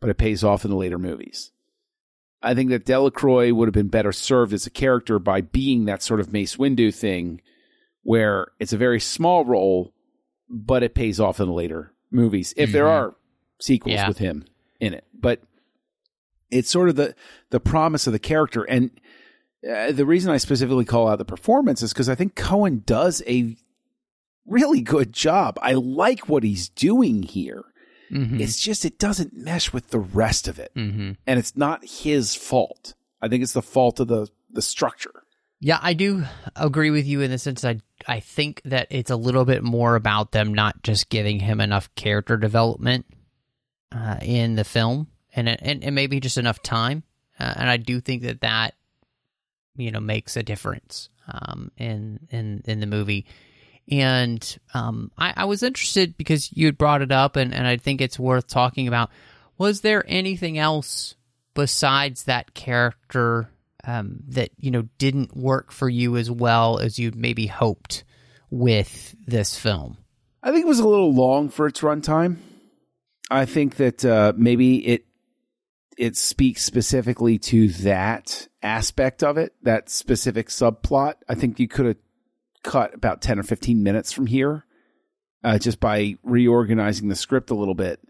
but 0.00 0.10
it 0.10 0.18
pays 0.18 0.42
off 0.42 0.64
in 0.64 0.70
the 0.70 0.76
later 0.76 0.98
movies. 0.98 1.50
I 2.42 2.54
think 2.54 2.70
that 2.70 2.84
Delacroix 2.84 3.52
would 3.52 3.68
have 3.68 3.74
been 3.74 3.88
better 3.88 4.12
served 4.12 4.52
as 4.52 4.66
a 4.66 4.70
character 4.70 5.18
by 5.18 5.40
being 5.40 5.84
that 5.86 6.02
sort 6.02 6.20
of 6.20 6.32
Mace 6.32 6.56
Windu 6.56 6.94
thing, 6.94 7.40
where 8.02 8.48
it's 8.58 8.72
a 8.72 8.78
very 8.78 9.00
small 9.00 9.44
role, 9.44 9.92
but 10.48 10.82
it 10.82 10.94
pays 10.94 11.18
off 11.20 11.40
in 11.40 11.46
the 11.46 11.54
later 11.54 11.92
movies 12.10 12.52
if 12.56 12.70
there 12.70 12.84
Mhm. 12.84 12.90
are 12.90 13.14
sequels 13.60 13.94
Yeah. 13.94 14.08
with 14.08 14.18
him 14.18 14.44
in 14.80 14.92
it. 14.94 15.04
But 15.18 15.40
it's 16.54 16.70
sort 16.70 16.88
of 16.88 16.96
the 16.96 17.14
the 17.50 17.60
promise 17.60 18.06
of 18.06 18.12
the 18.12 18.18
character, 18.18 18.62
and 18.64 18.90
uh, 19.68 19.92
the 19.92 20.06
reason 20.06 20.30
I 20.32 20.36
specifically 20.38 20.84
call 20.84 21.08
out 21.08 21.18
the 21.18 21.24
performance 21.24 21.82
is 21.82 21.92
because 21.92 22.08
I 22.08 22.14
think 22.14 22.34
Cohen 22.34 22.82
does 22.86 23.22
a 23.26 23.56
really 24.46 24.80
good 24.80 25.12
job. 25.12 25.58
I 25.62 25.72
like 25.72 26.28
what 26.28 26.42
he's 26.42 26.68
doing 26.68 27.22
here. 27.22 27.64
Mhm. 28.12 28.40
It's 28.40 28.60
just 28.60 28.84
it 28.84 28.98
doesn't 28.98 29.34
mesh 29.36 29.72
with 29.72 29.88
the 29.88 29.98
rest 29.98 30.46
of 30.48 30.58
it, 30.58 30.72
Mhm. 30.76 31.16
and 31.26 31.38
it's 31.38 31.56
not 31.56 31.84
his 31.84 32.34
fault. 32.34 32.94
I 33.22 33.28
think 33.28 33.42
it's 33.42 33.54
the 33.54 33.62
fault 33.62 34.00
of 34.00 34.08
the 34.08 34.28
the 34.50 34.62
structure. 34.62 35.22
Yeah, 35.60 35.78
I 35.82 35.94
do 35.94 36.24
agree 36.54 36.90
with 36.90 37.06
you 37.06 37.22
in 37.22 37.30
the 37.30 37.38
sense 37.38 37.64
I 37.64 37.80
I 38.06 38.20
think 38.20 38.60
that 38.66 38.86
it's 38.90 39.10
a 39.10 39.16
little 39.16 39.46
bit 39.46 39.62
more 39.64 39.96
about 39.96 40.32
them 40.32 40.52
not 40.52 40.82
just 40.82 41.08
giving 41.08 41.40
him 41.40 41.58
enough 41.60 41.92
character 41.94 42.36
development 42.36 43.06
uh, 43.90 44.18
in 44.20 44.56
the 44.56 44.64
film, 44.64 45.06
and 45.34 45.48
and, 45.48 45.84
and 45.84 45.94
maybe 45.94 46.20
just 46.20 46.38
enough 46.38 46.62
time. 46.62 47.02
Uh, 47.38 47.52
and 47.56 47.68
I 47.68 47.76
do 47.76 48.00
think 48.00 48.22
that 48.22 48.40
that 48.40 48.74
you 49.76 49.90
know 49.90 50.00
makes 50.00 50.36
a 50.36 50.42
difference 50.42 51.08
um, 51.28 51.70
in 51.76 52.20
in 52.30 52.62
in 52.66 52.80
the 52.80 52.86
movie. 52.86 53.26
And 53.90 54.58
um, 54.72 55.10
I, 55.18 55.34
I 55.36 55.44
was 55.44 55.62
interested 55.62 56.16
because 56.16 56.50
you 56.52 56.64
had 56.66 56.78
brought 56.78 57.02
it 57.02 57.12
up, 57.12 57.36
and, 57.36 57.52
and 57.52 57.66
I 57.66 57.76
think 57.76 58.00
it's 58.00 58.18
worth 58.18 58.46
talking 58.46 58.88
about. 58.88 59.10
Was 59.58 59.82
there 59.82 60.02
anything 60.08 60.56
else 60.56 61.16
besides 61.52 62.24
that 62.24 62.54
character 62.54 63.50
um, 63.86 64.20
that 64.28 64.50
you 64.56 64.70
know 64.70 64.88
didn't 64.98 65.36
work 65.36 65.70
for 65.70 65.88
you 65.88 66.16
as 66.16 66.30
well 66.30 66.78
as 66.78 66.98
you'd 66.98 67.14
maybe 67.14 67.46
hoped 67.46 68.04
with 68.50 69.14
this 69.26 69.58
film? 69.58 69.98
I 70.42 70.50
think 70.50 70.64
it 70.64 70.68
was 70.68 70.80
a 70.80 70.88
little 70.88 71.12
long 71.12 71.48
for 71.48 71.66
its 71.66 71.80
runtime. 71.80 72.36
I 73.30 73.46
think 73.46 73.76
that 73.76 74.04
uh, 74.04 74.32
maybe 74.36 74.76
it 74.86 75.06
it 75.96 76.16
speaks 76.16 76.62
specifically 76.62 77.38
to 77.38 77.68
that 77.68 78.48
aspect 78.62 79.22
of 79.22 79.36
it, 79.36 79.54
that 79.62 79.88
specific 79.88 80.48
subplot. 80.48 81.14
I 81.28 81.34
think 81.34 81.60
you 81.60 81.68
could 81.68 81.86
have 81.86 81.96
cut 82.62 82.94
about 82.94 83.20
ten 83.20 83.38
or 83.38 83.42
fifteen 83.42 83.82
minutes 83.82 84.12
from 84.12 84.26
here, 84.26 84.64
uh, 85.42 85.58
just 85.58 85.80
by 85.80 86.16
reorganizing 86.22 87.08
the 87.08 87.16
script 87.16 87.50
a 87.50 87.54
little 87.54 87.74
bit. 87.74 88.00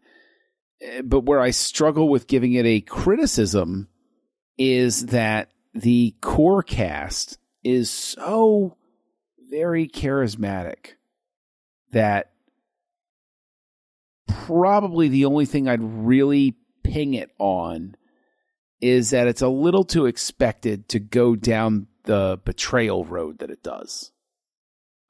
Uh, 0.82 1.02
But 1.02 1.20
where 1.20 1.40
I 1.40 1.50
struggle 1.50 2.08
with 2.08 2.26
giving 2.26 2.54
it 2.54 2.66
a 2.66 2.80
criticism 2.80 3.88
is 4.56 5.06
that 5.06 5.50
the 5.74 6.14
core 6.20 6.62
cast 6.62 7.38
is 7.64 7.90
so 7.90 8.76
very 9.50 9.88
charismatic 9.88 10.94
that 11.92 12.30
probably 14.26 15.08
the 15.08 15.24
only 15.24 15.46
thing 15.46 15.68
I'd 15.68 15.82
really 15.82 16.56
ping 16.84 17.14
it 17.14 17.30
on 17.38 17.96
is 18.80 19.10
that 19.10 19.26
it's 19.26 19.42
a 19.42 19.48
little 19.48 19.84
too 19.84 20.06
expected 20.06 20.88
to 20.90 21.00
go 21.00 21.34
down 21.34 21.88
the 22.04 22.38
betrayal 22.44 23.04
road 23.04 23.38
that 23.38 23.50
it 23.50 23.62
does. 23.62 24.12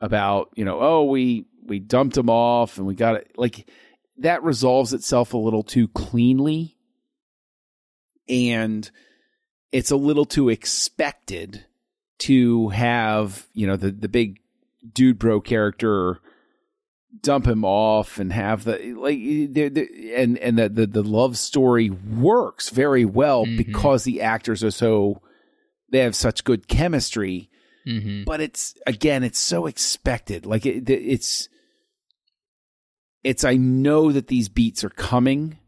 About, 0.00 0.50
you 0.54 0.64
know, 0.64 0.80
oh, 0.80 1.04
we 1.04 1.46
we 1.66 1.78
dumped 1.78 2.16
him 2.16 2.30
off 2.30 2.78
and 2.78 2.86
we 2.86 2.94
got 2.94 3.16
it 3.16 3.32
like 3.36 3.68
that 4.18 4.42
resolves 4.42 4.92
itself 4.92 5.34
a 5.34 5.38
little 5.38 5.62
too 5.62 5.88
cleanly 5.88 6.76
and 8.28 8.90
it's 9.72 9.90
a 9.90 9.96
little 9.96 10.24
too 10.24 10.48
expected 10.50 11.64
to 12.18 12.68
have, 12.68 13.46
you 13.54 13.66
know, 13.66 13.76
the 13.76 13.90
the 13.90 14.08
big 14.08 14.40
dude 14.92 15.18
bro 15.18 15.40
character 15.40 16.20
dump 17.22 17.46
him 17.46 17.64
off 17.64 18.18
and 18.18 18.32
have 18.32 18.64
the 18.64 18.92
like 18.94 19.18
the, 19.18 19.68
the, 19.68 20.14
and 20.16 20.36
and 20.38 20.58
the, 20.58 20.68
the 20.68 20.86
the 20.86 21.02
love 21.02 21.38
story 21.38 21.88
works 21.90 22.70
very 22.70 23.04
well 23.04 23.46
Mhm. 23.46 23.56
because 23.56 24.04
the 24.04 24.20
actors 24.20 24.62
are 24.64 24.70
so 24.70 25.22
they 25.92 26.00
have 26.00 26.16
such 26.16 26.44
good 26.44 26.66
chemistry 26.68 27.50
Mm-hmm. 27.86 28.24
but 28.24 28.40
it's 28.40 28.74
again 28.86 29.22
it's 29.22 29.38
so 29.38 29.66
expected 29.66 30.46
like 30.46 30.64
it, 30.64 30.88
it's 30.88 31.50
it's 33.22 33.44
i 33.44 33.56
know 33.56 34.10
that 34.12 34.28
these 34.28 34.48
beats 34.48 34.82
are 34.84 34.90
coming 34.90 35.58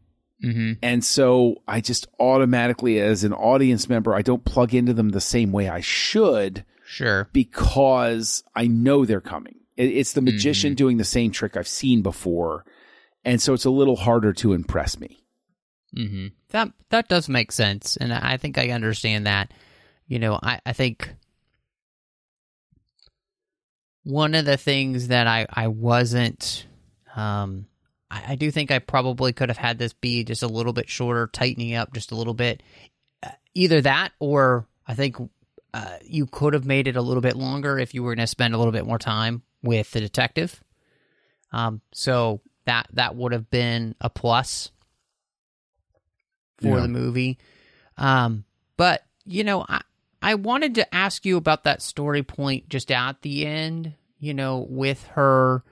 Mm-hmm. 0.43 0.73
and 0.83 1.03
so 1.03 1.55
i 1.67 1.81
just 1.81 2.07
automatically 2.19 2.99
as 2.99 3.23
an 3.23 3.33
audience 3.33 3.89
member 3.89 4.13
i 4.13 4.21
don't 4.21 4.45
plug 4.45 4.73
into 4.75 4.93
them 4.93 5.09
the 5.09 5.21
same 5.21 5.51
way 5.51 5.67
i 5.69 5.79
should 5.81 6.63
Sure. 6.89 7.27
because 7.33 8.43
I 8.55 8.67
know 8.67 9.03
they're 9.03 9.19
coming. 9.19 9.55
It, 9.77 9.85
it's 9.85 10.13
the 10.13 10.21
magician 10.21 10.73
Mhm. 10.73 10.77
doing 10.77 10.97
the 10.97 11.03
same 11.05 11.31
trick 11.31 11.55
I've 11.55 11.67
seen 11.67 12.01
before, 12.01 12.65
and 13.23 13.41
so 13.41 13.53
it's 13.53 13.65
a 13.65 13.69
little 13.69 13.95
harder 13.95 14.33
to 14.33 14.53
impress 14.53 14.99
me. 14.99 15.23
Mm-hmm. 15.95 16.27
That 16.49 16.71
that 16.89 17.07
does 17.07 17.29
make 17.29 17.51
sense, 17.51 17.95
and 17.97 18.11
I 18.13 18.37
think 18.37 18.57
I 18.57 18.71
understand 18.71 19.25
that. 19.27 19.53
You 20.07 20.19
know, 20.19 20.39
I, 20.41 20.59
I 20.65 20.73
think 20.73 21.13
one 24.03 24.35
of 24.35 24.45
the 24.45 24.57
things 24.57 25.09
that 25.09 25.27
I 25.27 25.45
I 25.49 25.67
wasn't, 25.67 26.65
um, 27.15 27.67
I, 28.09 28.23
I 28.29 28.35
do 28.35 28.51
think 28.51 28.71
I 28.71 28.79
probably 28.79 29.33
could 29.33 29.49
have 29.49 29.57
had 29.57 29.77
this 29.77 29.93
be 29.93 30.23
just 30.23 30.43
a 30.43 30.47
little 30.47 30.73
bit 30.73 30.89
shorter, 30.89 31.27
tightening 31.27 31.73
up 31.75 31.93
just 31.93 32.11
a 32.11 32.15
little 32.15 32.33
bit. 32.33 32.63
Uh, 33.23 33.29
either 33.53 33.81
that, 33.81 34.11
or 34.19 34.67
I 34.87 34.93
think 34.93 35.17
uh, 35.73 35.97
you 36.03 36.25
could 36.25 36.53
have 36.53 36.65
made 36.65 36.87
it 36.87 36.95
a 36.95 37.01
little 37.01 37.21
bit 37.21 37.35
longer 37.35 37.77
if 37.77 37.93
you 37.93 38.03
were 38.03 38.15
going 38.15 38.23
to 38.23 38.27
spend 38.27 38.53
a 38.53 38.57
little 38.57 38.71
bit 38.71 38.85
more 38.85 38.99
time 38.99 39.41
with 39.67 39.91
the 39.91 39.99
detective. 39.99 40.63
Um, 41.51 41.81
so 41.93 42.41
that 42.65 42.87
that 42.93 43.15
would 43.15 43.31
have 43.31 43.49
been 43.49 43.95
a 44.01 44.09
plus 44.09 44.71
for 46.57 46.75
Yeah. 46.77 46.81
the 46.81 46.87
movie. 46.87 47.37
Um, 47.97 48.43
but 48.75 49.03
you 49.25 49.43
know, 49.43 49.65
I 49.67 49.81
I 50.21 50.35
wanted 50.35 50.75
to 50.75 50.95
ask 50.95 51.25
you 51.25 51.37
about 51.37 51.63
that 51.65 51.81
story 51.81 52.23
point 52.23 52.69
just 52.69 52.91
at 52.91 53.21
the 53.21 53.45
end. 53.45 53.93
You 54.19 54.33
know, 54.33 54.65
with 54.69 55.03
her 55.13 55.63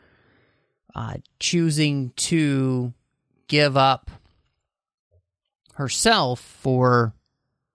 uh, 0.93 1.15
choosing 1.39 2.11
to 2.15 2.93
give 3.47 3.75
up 3.75 4.11
herself 5.73 6.39
for 6.39 7.13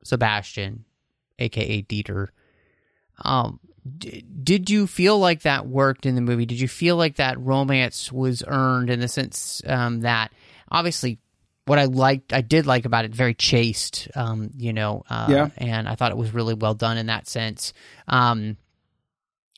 Sebastian, 0.05 0.85
aka 1.39 1.83
Dieter. 1.83 2.29
Um, 3.23 3.61
d- 3.99 4.25
did 4.43 4.69
you 4.71 4.87
feel 4.87 5.19
like 5.19 5.43
that 5.43 5.67
worked 5.67 6.07
in 6.07 6.15
the 6.15 6.21
movie? 6.21 6.47
Did 6.47 6.61
you 6.61 6.69
feel 6.69 6.97
like 6.97 7.17
that 7.17 7.39
romance 7.41 8.11
was 8.13 8.43
earned 8.47 8.91
in 8.91 9.01
the 9.01 9.09
sense 9.09 9.63
um, 9.67 10.01
that 10.01 10.33
obviously 10.71 11.19
what 11.67 11.79
I 11.79 11.85
liked, 11.85 12.33
I 12.33 12.41
did 12.41 12.67
like 12.67 12.85
about 12.85 13.05
it, 13.05 13.15
very 13.15 13.35
chaste, 13.35 14.09
um, 14.17 14.51
you 14.57 14.73
know, 14.73 15.05
uh, 15.09 15.27
Yeah. 15.31 15.51
and 15.57 15.89
I 15.89 15.95
thought 15.95 16.11
it 16.11 16.17
was 16.17 16.35
really 16.35 16.55
well 16.55 16.75
done 16.75 16.99
in 16.99 17.07
that 17.07 17.29
sense. 17.29 17.73
Um, 18.09 18.57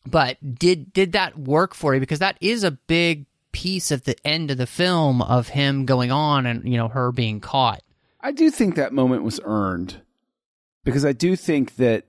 but 0.07 0.37
did 0.59 0.93
did 0.93 1.13
that 1.13 1.39
work 1.39 1.75
for 1.75 1.95
you? 1.95 2.01
Because 2.01 2.19
that 2.19 2.37
is 2.41 2.65
a 2.65 2.73
big 2.73 3.27
piece 3.53 3.91
of 3.91 4.05
the 4.05 4.17
end 4.27 4.51
of 4.51 4.59
the 4.59 4.67
film 4.67 5.23
of 5.23 5.49
him 5.49 5.85
going 5.87 6.11
on 6.11 6.45
and 6.47 6.69
you 6.69 6.77
know 6.77 6.89
her 6.89 7.13
being 7.13 7.39
caught. 7.41 7.83
I 8.21 8.33
do 8.33 8.51
think 8.51 8.75
that 8.75 8.93
moment 8.93 9.23
was 9.23 9.41
earned 9.45 10.01
because 10.85 11.05
I 11.05 11.13
do 11.13 11.37
think 11.37 11.77
that 11.77 12.05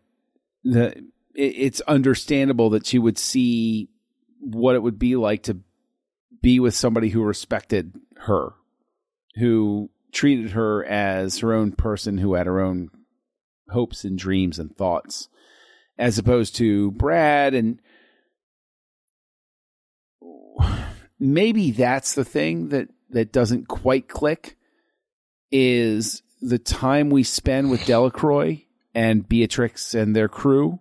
the 0.64 1.06
it's 1.34 1.82
understandable 1.82 2.70
that 2.72 2.86
she 2.86 3.00
would 3.00 3.18
see 3.18 3.90
what 4.40 4.76
it 4.76 4.84
would 4.84 5.00
be 5.00 5.16
like 5.16 5.44
to 5.44 5.60
be 6.42 6.60
with 6.60 6.76
somebody 6.76 7.10
who 7.10 7.24
respected 7.24 7.94
her, 8.18 8.54
who 9.36 9.90
treated 10.12 10.52
her 10.52 10.86
as 10.86 11.40
her 11.40 11.54
own 11.54 11.72
person, 11.72 12.18
who 12.18 12.34
had 12.34 12.46
her 12.46 12.60
own 12.60 12.90
hopes 13.70 14.04
and 14.04 14.18
dreams 14.18 14.60
and 14.60 14.76
thoughts, 14.76 15.30
as 15.98 16.18
opposed 16.18 16.56
to 16.58 16.92
Brad. 16.92 17.54
And 17.54 17.80
maybe 21.20 21.72
that's 21.72 22.14
the 22.14 22.26
thing 22.26 22.70
that 22.70 22.90
that 23.10 23.32
doesn't 23.32 23.68
quite 23.68 24.08
click 24.08 24.58
is 25.52 26.24
the 26.42 26.60
time 26.60 27.10
we 27.10 27.24
spend 27.24 27.70
with 27.70 27.86
Delacroix 27.86 28.66
and 28.94 29.28
Beatrix 29.28 29.94
and 29.94 30.16
their 30.16 30.28
crew 30.28 30.80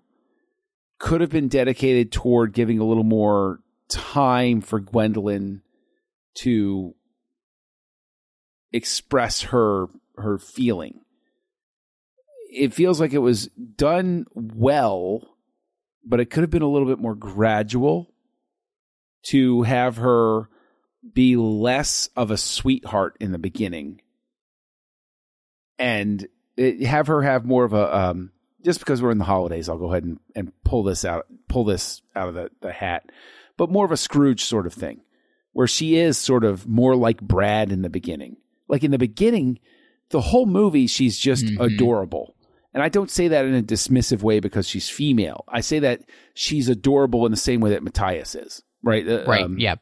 could 1.03 1.21
have 1.21 1.31
been 1.31 1.49
dedicated 1.49 2.13
toward 2.13 2.53
giving 2.53 2.79
a 2.79 2.85
little 2.85 3.03
more 3.03 3.59
time 3.89 4.61
for 4.61 4.79
Gwendolyn 4.79 5.61
to 6.37 6.95
express 8.73 9.43
her 9.43 9.89
her 10.17 10.39
feeling. 10.39 11.01
It 12.55 12.73
feels 12.73 13.01
like 13.01 13.13
it 13.13 13.19
was 13.19 13.49
done 13.49 14.27
well, 14.33 15.37
but 16.07 16.21
it 16.21 16.31
could 16.31 16.45
have 16.45 16.51
been 16.51 16.63
a 16.63 16.71
little 16.71 16.87
bit 16.87 17.01
more 17.01 17.17
gradual 17.17 18.15
to 19.25 19.63
have 19.63 19.97
her 19.97 20.49
be 21.13 21.35
less 21.35 22.11
of 22.15 22.31
a 22.31 22.37
sweetheart 22.37 23.17
in 23.19 23.33
the 23.33 23.39
beginning 23.39 24.01
and 25.81 26.29
it, 26.57 26.87
have 26.87 27.09
her 27.09 27.23
have 27.23 27.45
more 27.45 27.65
of 27.65 27.73
a 27.73 27.97
um, 27.97 28.31
just 28.65 28.79
because 28.81 29.01
we're 29.03 29.11
in 29.11 29.19
the 29.19 29.25
holidays 29.25 29.69
i'll 29.69 29.79
go 29.79 29.91
ahead 29.91 30.05
and, 30.05 30.19
and 30.35 30.53
pull 30.65 30.83
this 30.83 31.05
out 31.05 31.27
pull 31.49 31.65
this 31.65 32.03
out 32.17 32.29
of 32.29 32.35
the, 32.35 32.51
the 32.61 32.73
hat 32.73 33.05
but 33.57 33.71
more 33.71 33.85
of 33.85 33.93
a 33.93 33.97
scrooge 33.97 34.45
sort 34.45 34.67
of 34.67 34.73
thing 34.75 35.01
where 35.53 35.67
she 35.67 35.97
is 35.97 36.17
sort 36.19 36.45
of 36.45 36.67
more 36.67 36.97
like 36.97 37.21
brad 37.21 37.71
in 37.73 37.83
the 37.83 37.91
beginning 37.91 38.37
like 38.69 38.83
in 38.85 38.91
the 38.91 38.99
beginning 38.99 39.59
the 40.11 40.21
whole 40.21 40.47
movie 40.47 40.87
she's 40.87 41.19
just 41.19 41.45
Mhm. 41.47 41.61
adorable 41.75 42.35
and 42.75 42.83
i 42.83 42.89
don't 42.89 43.11
say 43.11 43.29
that 43.29 43.45
in 43.45 43.55
a 43.55 43.63
dismissive 43.63 44.23
way 44.23 44.41
because 44.41 44.67
she's 44.69 44.89
female 44.89 45.45
i 45.49 45.61
say 45.61 45.79
that 45.81 46.01
she's 46.35 46.69
adorable 46.69 47.25
in 47.27 47.33
the 47.33 47.37
same 47.39 47.61
way 47.61 47.71
that 47.71 47.83
matthias 47.83 48.35
is 48.35 48.63
right? 48.83 49.07
Uh, 49.09 49.25
Right. 49.27 49.43
um, 49.45 49.59
yeah. 49.59 49.77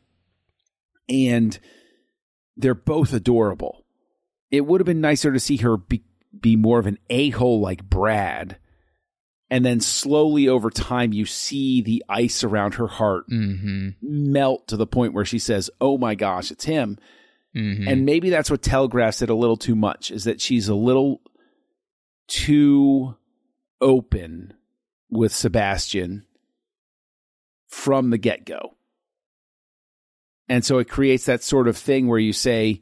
and 1.09 1.59
they're 2.57 2.75
both 2.75 3.13
adorable. 3.15 3.85
It 4.51 4.67
would 4.67 4.81
have 4.81 4.87
been 4.87 5.01
nicer 5.01 5.33
to 5.33 5.41
see 5.41 5.57
her 5.59 5.77
be, 5.77 6.03
be 6.39 6.57
more 6.57 6.79
of 6.79 6.87
an 6.87 6.99
a 7.09 7.31
hole 7.31 7.61
like 7.61 7.83
Brad, 7.89 8.59
and 9.51 9.65
then 9.65 9.81
slowly 9.81 10.49
over 10.49 10.71
time 10.71 11.13
you 11.13 11.27
see 11.27 11.83
the 11.83 12.05
ice 12.09 12.45
around 12.45 12.75
her 12.75 12.87
heart 12.87 13.29
Mm-hmm. 13.29 13.91
melt 14.01 14.69
to 14.69 14.77
the 14.77 14.87
point 14.87 15.13
where 15.13 15.25
she 15.25 15.39
says, 15.39 15.71
"Oh 15.81 15.99
my 15.99 16.15
gosh, 16.15 16.51
it's 16.51 16.65
him." 16.65 16.99
Mm-hmm. 17.57 17.89
And 17.89 18.07
maybe 18.07 18.31
that's 18.31 18.51
what 18.51 18.63
telegraphs 18.63 19.23
it 19.23 19.31
a 19.31 19.35
little 19.35 19.57
too 19.57 19.75
much 19.75 20.11
is 20.13 20.25
that 20.25 20.41
she's 20.41 20.69
a 20.69 20.75
little 20.75 21.21
too 22.29 23.17
open 23.81 24.55
with 25.11 25.35
Sebastian 25.35 26.25
from 27.67 28.11
the 28.11 28.19
get 28.19 28.45
go. 28.45 28.77
And 30.49 30.65
so 30.65 30.79
it 30.79 30.89
creates 30.89 31.27
that 31.27 31.43
sort 31.43 31.69
of 31.69 31.77
thing 31.77 32.07
where 32.09 32.19
you 32.19 32.33
say, 32.33 32.81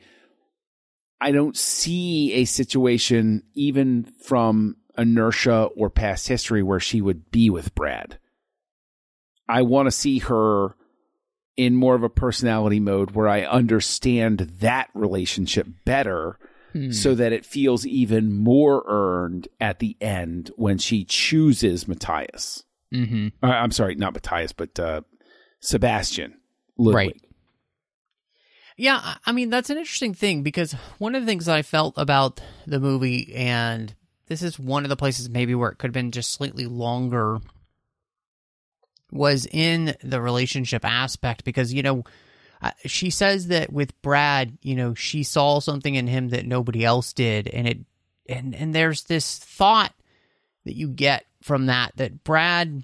I 1.21 1.33
don't 1.33 1.57
see 1.57 2.33
a 2.35 2.45
situation, 2.45 3.43
even 3.55 4.05
from 4.23 4.77
inertia 4.99 5.69
or 5.77 5.89
past 5.89 6.29
history, 6.29 6.63
where 6.63 6.81
she 6.81 7.01
would 7.01 7.31
be 7.31 7.49
with 7.49 7.75
Brad. 7.75 8.19
I 9.49 9.63
want 9.63 9.87
to 9.87 9.91
see 9.93 10.19
her 10.19 10.75
in 11.57 11.75
more 11.75 11.95
of 11.95 12.03
a 12.03 12.09
personality 12.11 12.81
mode 12.81 13.13
where 13.13 13.29
I 13.29 13.43
understand 13.43 14.41
that 14.61 14.89
relationship 14.95 15.67
better 15.85 16.39
Hmm. 16.75 16.91
so 16.91 17.15
that 17.15 17.33
it 17.33 17.47
feels 17.47 17.87
even 17.87 18.31
more 18.31 18.85
earned 18.87 19.49
at 19.59 19.79
the 19.79 19.97
end 20.03 20.51
when 20.57 20.77
she 20.77 21.03
chooses 21.03 21.89
Matthias. 21.89 22.63
mm-hmm. 22.93 23.29
Uh, 23.43 23.47
I'm 23.47 23.71
sorry, 23.71 23.95
not 23.95 24.13
Matthias, 24.13 24.53
but 24.53 24.79
uh, 24.79 25.01
Sebastian. 25.61 26.35
Ludwig. 26.77 26.95
Right. 26.95 27.17
Yeah, 28.77 29.01
I- 29.03 29.17
I 29.27 29.33
mean 29.33 29.49
that's 29.51 29.71
an 29.71 29.79
interesting 29.79 30.13
thing 30.13 30.43
because 30.43 30.73
one 30.99 31.15
of 31.15 31.23
the 31.23 31.27
things 31.27 31.47
that 31.47 31.57
I 31.57 31.63
felt 31.63 31.95
about 31.97 32.41
the 32.67 32.79
movie, 32.79 33.35
and 33.35 33.95
this 34.29 34.43
is 34.43 34.59
one 34.59 34.85
of 34.85 34.89
the 34.89 34.97
places 34.97 35.29
maybe 35.29 35.55
where 35.55 35.70
it 35.70 35.79
could 35.79 35.89
have 35.89 35.95
been 35.95 36.12
just 36.12 36.33
slightly 36.33 36.66
longer, 36.66 37.39
was 39.11 39.47
in 39.51 39.95
the 40.03 40.20
relationship 40.20 40.85
aspect 40.85 41.45
because 41.45 41.72
you 41.72 41.83
know 41.83 42.05
she 42.85 43.11
says 43.11 43.49
that 43.49 43.72
with 43.72 44.01
Brad, 44.03 44.59
you 44.62 44.74
know, 44.74 44.93
she 44.95 45.22
saw 45.22 45.61
something 45.61 45.95
in 45.95 46.07
him 46.09 46.31
that 46.31 46.45
nobody 46.47 46.85
else 46.85 47.12
did, 47.12 47.49
and 47.49 47.68
it 47.68 47.79
and 48.29 48.55
and 48.55 48.74
there's 48.74 49.05
this 49.05 49.39
thought 49.39 49.95
that 50.64 50.74
you 50.76 50.89
get 50.89 51.24
from 51.43 51.66
that 51.66 51.93
that 51.97 52.24
Brad 52.24 52.83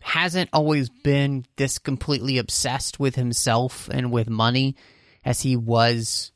hasn't 0.00 0.48
always 0.52 0.88
been 0.88 1.44
this 1.56 1.78
completely 1.78 2.38
obsessed 2.38 3.00
with 3.00 3.16
himself 3.16 3.88
and 3.92 4.12
with 4.12 4.30
money 4.30 4.76
as 5.24 5.40
he 5.42 5.56
was 5.56 6.30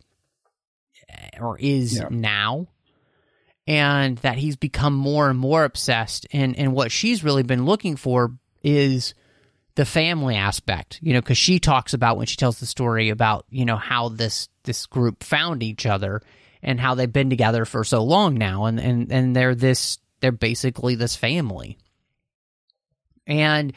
eh, 1.09 1.39
or 1.41 1.57
is 1.59 1.97
Yeah. 1.99 2.09
now 2.11 2.67
and 3.67 4.19
that 4.19 4.37
he's 4.37 4.57
become 4.57 4.95
more 4.95 5.31
and 5.31 5.39
more 5.39 5.65
obsessed. 5.65 6.27
And 6.33 6.57
and 6.59 6.73
what 6.73 6.93
she's 6.93 7.25
really 7.25 7.43
been 7.43 7.65
looking 7.65 7.97
for 7.97 8.33
is 8.63 9.15
the 9.75 9.85
family 9.87 10.37
aspect 10.37 10.99
you 11.03 11.15
know 11.15 11.21
because 11.21 11.39
she 11.39 11.59
talks 11.59 11.95
about 11.95 12.19
when 12.19 12.27
she 12.27 12.37
tells 12.37 12.61
the 12.61 12.67
story 12.67 13.09
about 13.09 13.47
you 13.49 13.65
know 13.65 13.77
how 13.77 14.11
this 14.11 14.49
this 14.65 14.85
group 14.87 15.25
found 15.25 15.63
each 15.63 15.87
other 15.87 16.21
and 16.63 16.79
how 16.79 16.95
they've 16.95 17.13
been 17.13 17.31
together 17.31 17.65
for 17.65 17.85
so 17.85 18.03
long 18.03 18.35
now. 18.35 18.67
And 18.67 18.79
and 18.79 19.13
and 19.13 19.37
they're 19.37 19.55
this 19.55 19.99
they're 20.21 20.33
basically 20.33 20.95
this 20.95 21.17
family. 21.17 21.79
And 23.27 23.73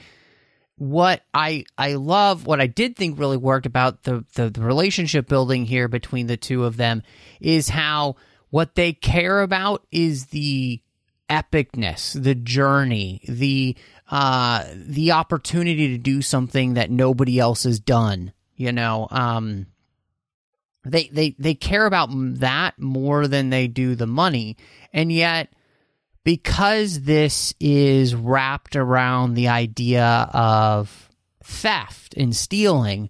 what 0.77 1.23
I 1.33 1.65
I 1.77 1.93
love, 1.93 2.45
what 2.45 2.61
I 2.61 2.67
did 2.67 2.95
think 2.95 3.19
really 3.19 3.37
worked 3.37 3.65
about 3.65 4.03
the, 4.03 4.25
the 4.35 4.49
the 4.49 4.61
relationship 4.61 5.27
building 5.27 5.65
here 5.65 5.87
between 5.87 6.27
the 6.27 6.37
two 6.37 6.65
of 6.65 6.77
them 6.77 7.01
is 7.39 7.69
how 7.69 8.15
what 8.49 8.75
they 8.75 8.93
care 8.93 9.41
about 9.41 9.85
is 9.91 10.27
the 10.27 10.81
epicness, 11.29 12.21
the 12.21 12.35
journey, 12.35 13.21
the 13.27 13.75
uh 14.09 14.63
the 14.75 15.11
opportunity 15.11 15.89
to 15.89 15.97
do 15.97 16.21
something 16.21 16.75
that 16.75 16.91
nobody 16.91 17.39
else 17.39 17.63
has 17.63 17.79
done. 17.79 18.31
You 18.55 18.71
know, 18.71 19.07
um, 19.11 19.67
they 20.85 21.09
they 21.11 21.35
they 21.37 21.55
care 21.55 21.85
about 21.85 22.09
that 22.11 22.79
more 22.79 23.27
than 23.27 23.49
they 23.49 23.67
do 23.67 23.95
the 23.95 24.07
money, 24.07 24.57
and 24.93 25.11
yet 25.11 25.51
because 26.23 27.01
this 27.01 27.53
is 27.59 28.15
wrapped 28.15 28.75
around 28.75 29.33
the 29.33 29.47
idea 29.47 30.29
of 30.33 31.09
theft 31.43 32.13
and 32.15 32.35
stealing, 32.35 33.09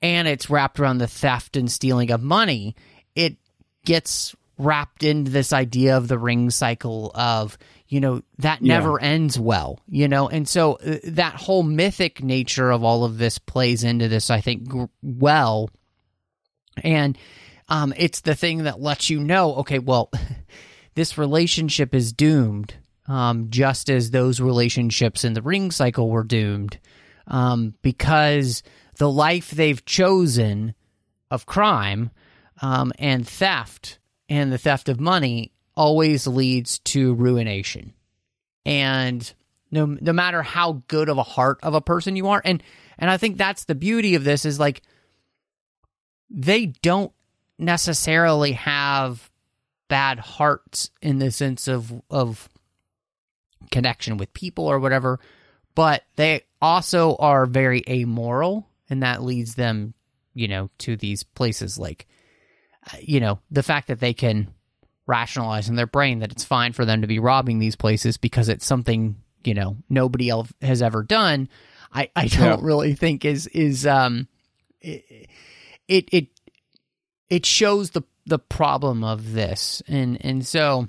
and 0.00 0.28
it's 0.28 0.50
wrapped 0.50 0.78
around 0.78 0.98
the 0.98 1.06
theft 1.06 1.56
and 1.56 1.70
stealing 1.70 2.10
of 2.10 2.22
money, 2.22 2.76
it 3.14 3.36
gets 3.84 4.34
wrapped 4.58 5.02
into 5.02 5.30
this 5.30 5.52
idea 5.52 5.96
of 5.96 6.06
the 6.08 6.18
ring 6.18 6.48
cycle 6.50 7.10
of, 7.14 7.58
you 7.88 8.00
know, 8.00 8.22
that 8.38 8.62
Yeah. 8.62 8.74
never 8.78 9.00
ends 9.00 9.38
well, 9.38 9.80
you 9.88 10.06
know? 10.08 10.28
And 10.28 10.48
so 10.48 10.74
uh, 10.74 10.98
that 11.04 11.34
whole 11.34 11.62
mythic 11.64 12.22
nature 12.22 12.70
of 12.70 12.84
all 12.84 13.04
of 13.04 13.18
this 13.18 13.38
plays 13.38 13.82
into 13.84 14.06
this, 14.08 14.30
I 14.30 14.40
think, 14.40 14.68
gr- 14.68 14.84
well. 15.02 15.70
And 16.82 17.18
um, 17.68 17.92
it's 17.96 18.20
the 18.20 18.34
thing 18.34 18.64
that 18.64 18.80
lets 18.80 19.10
you 19.10 19.20
know, 19.20 19.54
okay, 19.56 19.78
well, 19.78 20.10
this 20.94 21.18
relationship 21.18 21.94
is 21.94 22.12
doomed, 22.12 22.74
um, 23.08 23.50
just 23.50 23.90
as 23.90 24.10
those 24.10 24.40
relationships 24.40 25.24
in 25.24 25.32
the 25.34 25.42
ring 25.42 25.70
cycle 25.70 26.10
were 26.10 26.24
doomed, 26.24 26.78
um, 27.26 27.74
because 27.82 28.62
the 28.98 29.10
life 29.10 29.50
they've 29.50 29.84
chosen 29.84 30.74
of 31.30 31.46
crime 31.46 32.10
um, 32.62 32.92
and 32.98 33.26
theft 33.26 33.98
and 34.28 34.52
the 34.52 34.58
theft 34.58 34.88
of 34.88 35.00
money 35.00 35.52
always 35.76 36.26
leads 36.26 36.78
to 36.80 37.14
ruination. 37.14 37.92
And 38.64 39.32
no, 39.70 39.86
no 39.86 40.12
matter 40.12 40.42
how 40.42 40.82
good 40.88 41.08
of 41.08 41.18
a 41.18 41.22
heart 41.22 41.58
of 41.62 41.74
a 41.74 41.80
person 41.80 42.16
you 42.16 42.28
are, 42.28 42.40
and 42.44 42.62
and 42.98 43.10
I 43.10 43.16
think 43.16 43.36
that's 43.36 43.64
the 43.64 43.74
beauty 43.74 44.14
of 44.14 44.24
this 44.24 44.44
is 44.44 44.58
like 44.58 44.82
they 46.30 46.66
don't 46.66 47.12
necessarily 47.58 48.52
have 48.52 49.30
bad 49.88 50.18
hearts 50.18 50.90
in 51.02 51.18
the 51.18 51.30
sense 51.30 51.68
of 51.68 51.92
of 52.08 52.48
connection 53.70 54.16
with 54.16 54.32
people 54.32 54.66
or 54.66 54.78
whatever, 54.78 55.20
but 55.74 56.04
they 56.16 56.42
also 56.62 57.16
are 57.16 57.46
very 57.46 57.82
amoral, 57.88 58.68
and 58.88 59.02
that 59.02 59.22
leads 59.22 59.54
them, 59.54 59.94
you 60.32 60.48
know, 60.48 60.70
to 60.78 60.96
these 60.96 61.22
places 61.22 61.78
like, 61.78 62.06
you 63.00 63.20
know, 63.20 63.38
the 63.50 63.62
fact 63.62 63.88
that 63.88 64.00
they 64.00 64.14
can 64.14 64.48
rationalize 65.06 65.68
in 65.68 65.76
their 65.76 65.86
brain 65.86 66.20
that 66.20 66.32
it's 66.32 66.44
fine 66.44 66.72
for 66.72 66.84
them 66.84 67.02
to 67.02 67.06
be 67.06 67.18
robbing 67.18 67.58
these 67.58 67.76
places 67.76 68.16
because 68.16 68.48
it's 68.48 68.64
something 68.64 69.16
you 69.44 69.52
know 69.52 69.76
nobody 69.90 70.28
else 70.30 70.50
has 70.62 70.80
ever 70.82 71.02
done. 71.02 71.48
I 71.92 72.10
I 72.16 72.26
don't 72.28 72.40
Yeah. 72.62 72.66
really 72.66 72.94
think 72.94 73.24
is 73.24 73.46
is 73.48 73.86
um 73.86 74.28
it 74.80 75.28
it 75.88 76.08
it, 76.12 76.26
it 77.28 77.46
shows 77.46 77.90
the 77.90 78.02
the 78.26 78.38
problem 78.38 79.04
of 79.04 79.32
this 79.34 79.82
and 79.86 80.16
and 80.24 80.46
so 80.46 80.88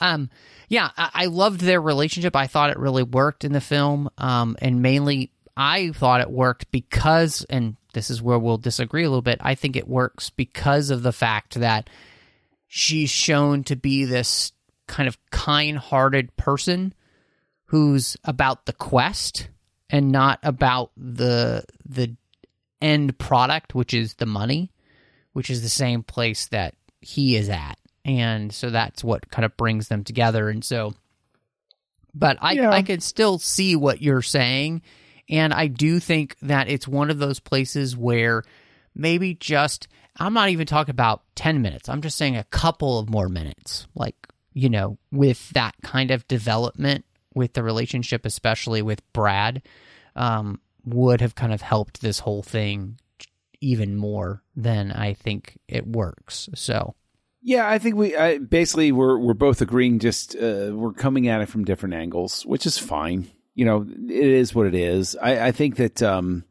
um 0.00 0.30
yeah 0.68 0.90
I, 0.96 1.10
I 1.12 1.26
loved 1.26 1.60
their 1.60 1.80
relationship 1.80 2.34
i 2.34 2.46
thought 2.46 2.70
it 2.70 2.78
really 2.78 3.02
worked 3.02 3.44
in 3.44 3.52
the 3.52 3.60
film 3.60 4.08
um 4.18 4.56
and 4.62 4.80
mainly 4.82 5.30
i 5.56 5.90
thought 5.92 6.22
it 6.22 6.30
worked 6.30 6.70
because 6.70 7.44
and 7.50 7.76
this 7.96 8.10
is 8.10 8.22
where 8.22 8.38
we'll 8.38 8.58
disagree 8.58 9.02
a 9.02 9.08
little 9.08 9.22
bit 9.22 9.38
i 9.40 9.54
think 9.56 9.74
it 9.74 9.88
works 9.88 10.30
because 10.30 10.90
of 10.90 11.02
the 11.02 11.12
fact 11.12 11.54
that 11.54 11.90
she's 12.68 13.10
shown 13.10 13.64
to 13.64 13.74
be 13.74 14.04
this 14.04 14.52
kind 14.86 15.08
of 15.08 15.18
kind-hearted 15.30 16.36
person 16.36 16.94
who's 17.64 18.16
about 18.22 18.66
the 18.66 18.72
quest 18.72 19.48
and 19.90 20.12
not 20.12 20.38
about 20.44 20.92
the 20.96 21.64
the 21.84 22.14
end 22.80 23.18
product 23.18 23.74
which 23.74 23.92
is 23.92 24.14
the 24.14 24.26
money 24.26 24.70
which 25.36 25.50
is 25.50 25.60
the 25.60 25.68
same 25.68 26.02
place 26.02 26.46
that 26.46 26.74
he 27.02 27.36
is 27.36 27.50
at. 27.50 27.78
And 28.06 28.54
so 28.54 28.70
that's 28.70 29.04
what 29.04 29.30
kind 29.30 29.44
of 29.44 29.54
brings 29.58 29.88
them 29.88 30.02
together. 30.02 30.48
And 30.48 30.64
so, 30.64 30.94
but 32.14 32.38
I, 32.40 32.52
Yeah. 32.52 32.70
I 32.70 32.80
can 32.80 33.00
still 33.00 33.38
see 33.38 33.76
what 33.76 34.00
you're 34.00 34.22
saying. 34.22 34.80
And 35.28 35.52
I 35.52 35.66
do 35.66 35.98
think 36.00 36.36
that 36.42 36.68
it's 36.68 36.86
one 36.86 37.10
of 37.10 37.18
those 37.18 37.40
places 37.40 37.96
where 37.96 38.42
maybe 38.94 39.34
just, 39.34 39.88
I'm 40.16 40.34
not 40.34 40.50
even 40.50 40.66
talking 40.66 40.92
about 40.92 41.22
10 41.34 41.62
minutes. 41.62 41.88
I'm 41.88 42.02
just 42.02 42.16
saying 42.16 42.36
a 42.36 42.44
couple 42.44 42.98
of 42.98 43.10
more 43.10 43.28
minutes, 43.28 43.86
like, 43.94 44.14
you 44.52 44.68
know, 44.68 44.98
with 45.12 45.50
that 45.50 45.74
kind 45.82 46.10
of 46.10 46.26
development 46.28 47.04
with 47.34 47.52
the 47.52 47.62
relationship, 47.62 48.24
especially 48.24 48.82
with 48.82 49.02
Brad, 49.12 49.62
um, 50.14 50.60
would 50.84 51.20
have 51.20 51.34
kind 51.34 51.52
of 51.52 51.60
helped 51.60 52.00
this 52.00 52.20
whole 52.20 52.42
thing 52.42 52.98
even 53.60 53.96
more 53.96 54.42
than 54.54 54.92
I 54.92 55.12
think 55.14 55.58
it 55.68 55.86
works. 55.86 56.48
So, 56.54 56.94
Yeah, 57.42 57.68
I 57.68 57.78
think 57.78 57.94
we 57.94 58.16
I, 58.16 58.38
basically 58.38 58.90
we're 58.90 59.18
we're 59.18 59.34
both 59.34 59.60
agreeing. 59.60 60.00
Just 60.00 60.34
uh, 60.34 60.70
we're 60.72 60.92
coming 60.92 61.28
at 61.28 61.40
it 61.40 61.48
from 61.48 61.64
different 61.64 61.94
angles, 61.94 62.44
which 62.44 62.66
is 62.66 62.76
fine. 62.76 63.30
You 63.56 63.64
know, 63.64 63.86
it 63.88 64.28
is 64.28 64.54
what 64.54 64.66
it 64.66 64.74
is. 64.74 65.16
I, 65.20 65.46
I 65.46 65.52
think 65.52 65.76
that 65.76 66.02
um, 66.02 66.44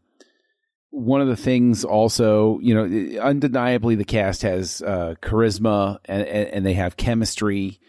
one 0.90 1.22
of 1.22 1.28
the 1.28 1.38
things 1.38 1.86
also, 1.86 2.60
you 2.60 2.74
know, 2.74 3.22
undeniably 3.22 3.94
the 3.94 4.04
cast 4.04 4.42
has 4.42 4.82
uh, 4.82 5.14
charisma 5.22 6.00
and, 6.06 6.24
and 6.24 6.66
they 6.66 6.74
have 6.74 6.98
chemistry. 6.98 7.80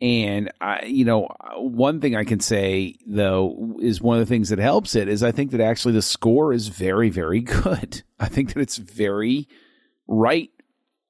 And 0.00 0.50
I, 0.58 0.86
you 0.86 1.04
know, 1.04 1.28
one 1.58 2.00
thing 2.00 2.16
I 2.16 2.24
can 2.24 2.40
say 2.40 2.96
though 3.06 3.76
is 3.82 4.00
one 4.00 4.18
of 4.18 4.26
the 4.26 4.34
things 4.34 4.48
that 4.48 4.58
helps 4.58 4.94
it 4.94 5.06
is 5.06 5.22
I 5.22 5.32
think 5.32 5.50
that 5.50 5.60
actually 5.60 5.92
the 5.92 6.02
score 6.02 6.54
is 6.54 6.68
very, 6.68 7.10
very 7.10 7.40
good. 7.42 8.02
I 8.18 8.28
think 8.28 8.54
that 8.54 8.62
it's 8.62 8.78
very 8.78 9.48
right 10.08 10.50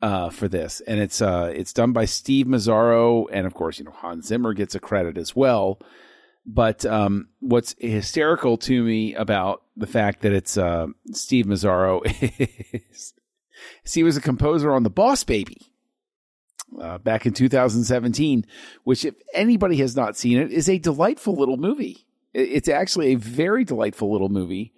uh, 0.02 0.30
for 0.30 0.48
this, 0.48 0.82
and 0.82 1.00
it's 1.00 1.22
uh, 1.22 1.50
it's 1.54 1.72
done 1.72 1.92
by 1.92 2.04
Steve 2.04 2.46
Mazzaro, 2.46 3.26
and 3.32 3.46
of 3.46 3.54
course, 3.54 3.78
you 3.78 3.84
know 3.84 3.92
Hans 3.92 4.26
Zimmer 4.26 4.52
gets 4.52 4.74
a 4.74 4.80
credit 4.80 5.16
as 5.16 5.34
well. 5.34 5.80
But 6.46 6.86
um, 6.86 7.28
what's 7.40 7.74
hysterical 7.78 8.56
to 8.58 8.82
me 8.84 9.14
about 9.14 9.62
the 9.76 9.86
fact 9.86 10.22
that 10.22 10.32
it's 10.32 10.56
uh, 10.56 10.86
Steve 11.12 11.46
Mazzaro 11.46 12.02
is, 12.06 13.14
is 13.84 13.92
he 13.92 14.04
was 14.04 14.16
a 14.16 14.20
composer 14.20 14.72
on 14.72 14.84
The 14.84 14.90
Boss 14.90 15.24
Baby 15.24 15.72
uh, 16.80 16.98
back 16.98 17.26
in 17.26 17.32
2017, 17.32 18.46
which, 18.84 19.04
if 19.04 19.14
anybody 19.34 19.78
has 19.78 19.96
not 19.96 20.16
seen 20.16 20.38
it, 20.38 20.52
is 20.52 20.68
a 20.68 20.78
delightful 20.78 21.34
little 21.34 21.56
movie. 21.56 22.06
It's 22.32 22.68
actually 22.68 23.12
a 23.12 23.18
very 23.18 23.64
delightful 23.64 24.12
little 24.12 24.28
movie 24.28 24.72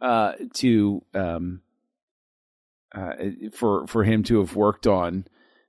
uh, 0.00 0.32
to 0.54 1.04
um, 1.14 1.60
uh, 2.92 3.12
for 3.54 3.86
for 3.86 4.02
him 4.02 4.22
to 4.24 4.40
have 4.40 4.56
worked 4.56 4.86
on. 4.86 5.26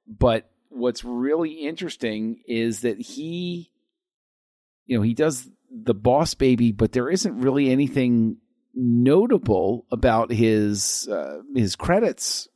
But 0.08 0.50
what's 0.70 1.04
really 1.04 1.52
interesting 1.52 2.42
is 2.48 2.82
that 2.82 3.00
he 3.00 3.70
you 4.86 4.98
know, 4.98 5.04
he 5.04 5.14
does 5.14 5.50
the 5.72 5.94
boss 5.94 6.34
baby, 6.34 6.72
but 6.72 6.92
there 6.92 7.10
isn't 7.10 7.40
really 7.40 7.70
anything 7.70 8.38
notable 8.74 9.86
about 9.92 10.32
his 10.32 11.08
uh, 11.08 11.40
his 11.56 11.76
credits 11.76 12.48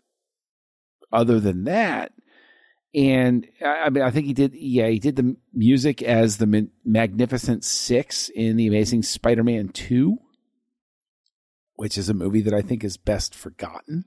other 1.11 1.39
than 1.39 1.65
that. 1.65 2.11
And 2.93 3.47
I 3.63 3.89
mean, 3.89 4.03
I 4.03 4.11
think 4.11 4.25
he 4.25 4.33
did. 4.33 4.53
Yeah, 4.55 4.87
he 4.87 4.99
did 4.99 5.15
the 5.15 5.35
music 5.53 6.01
as 6.01 6.37
the 6.37 6.69
Magnificent 6.85 7.63
Six 7.63 8.29
in 8.29 8.57
the 8.57 8.67
Amazing 8.67 9.03
Spider-Man 9.03 9.69
Two, 9.69 10.17
which 11.75 11.97
is 11.97 12.09
a 12.09 12.13
movie 12.13 12.41
that 12.41 12.53
I 12.53 12.61
think 12.61 12.83
is 12.83 12.97
best 12.97 13.35
forgotten. 13.35 14.05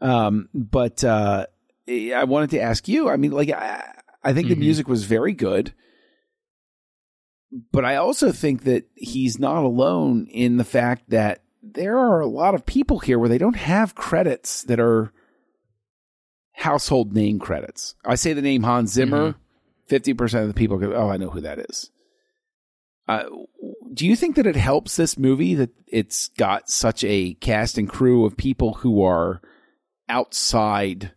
Um, 0.00 0.48
but 0.54 1.04
uh, 1.04 1.46
I 1.88 2.24
wanted 2.24 2.50
to 2.50 2.60
ask 2.60 2.88
you. 2.88 3.08
I 3.08 3.16
mean, 3.16 3.32
like, 3.32 3.50
I, 3.50 3.84
I 4.22 4.32
think 4.32 4.46
mm-hmm. 4.46 4.54
the 4.54 4.60
music 4.60 4.88
was 4.88 5.04
very 5.04 5.32
good 5.32 5.74
but 7.72 7.84
I 7.84 7.96
also 7.96 8.32
think 8.32 8.64
that 8.64 8.84
he's 8.94 9.38
not 9.38 9.62
alone 9.64 10.26
in 10.30 10.56
the 10.56 10.64
fact 10.64 11.10
that 11.10 11.42
there 11.62 11.98
are 11.98 12.20
a 12.20 12.26
lot 12.26 12.54
of 12.54 12.66
people 12.66 12.98
here 12.98 13.18
where 13.18 13.28
they 13.28 13.38
don't 13.38 13.56
have 13.56 13.94
credits 13.94 14.62
that 14.64 14.80
are 14.80 15.12
household 16.52 17.14
name 17.14 17.38
credits. 17.38 17.94
I 18.04 18.16
say 18.16 18.32
the 18.32 18.42
name 18.42 18.62
Hans 18.64 18.92
Zimmer, 18.92 19.30
mm-hmm. 19.30 19.38
50 19.86 20.14
percent 20.14 20.42
of 20.42 20.48
the 20.48 20.54
people 20.54 20.78
go, 20.78 20.92
"Oh, 20.94 21.08
I 21.08 21.16
know 21.16 21.30
who 21.30 21.40
that 21.42 21.58
is." 21.58 21.90
Uh, 23.06 23.24
do 23.92 24.06
you 24.06 24.16
think 24.16 24.36
that 24.36 24.46
it 24.46 24.56
helps 24.56 24.96
this 24.96 25.18
movie 25.18 25.54
that 25.54 25.70
it's 25.86 26.28
got 26.28 26.70
such 26.70 27.04
a 27.04 27.34
cast 27.34 27.76
and 27.76 27.88
crew 27.88 28.24
of 28.24 28.36
people 28.36 28.74
who 28.74 29.02
are 29.02 29.42
outside 30.08 31.12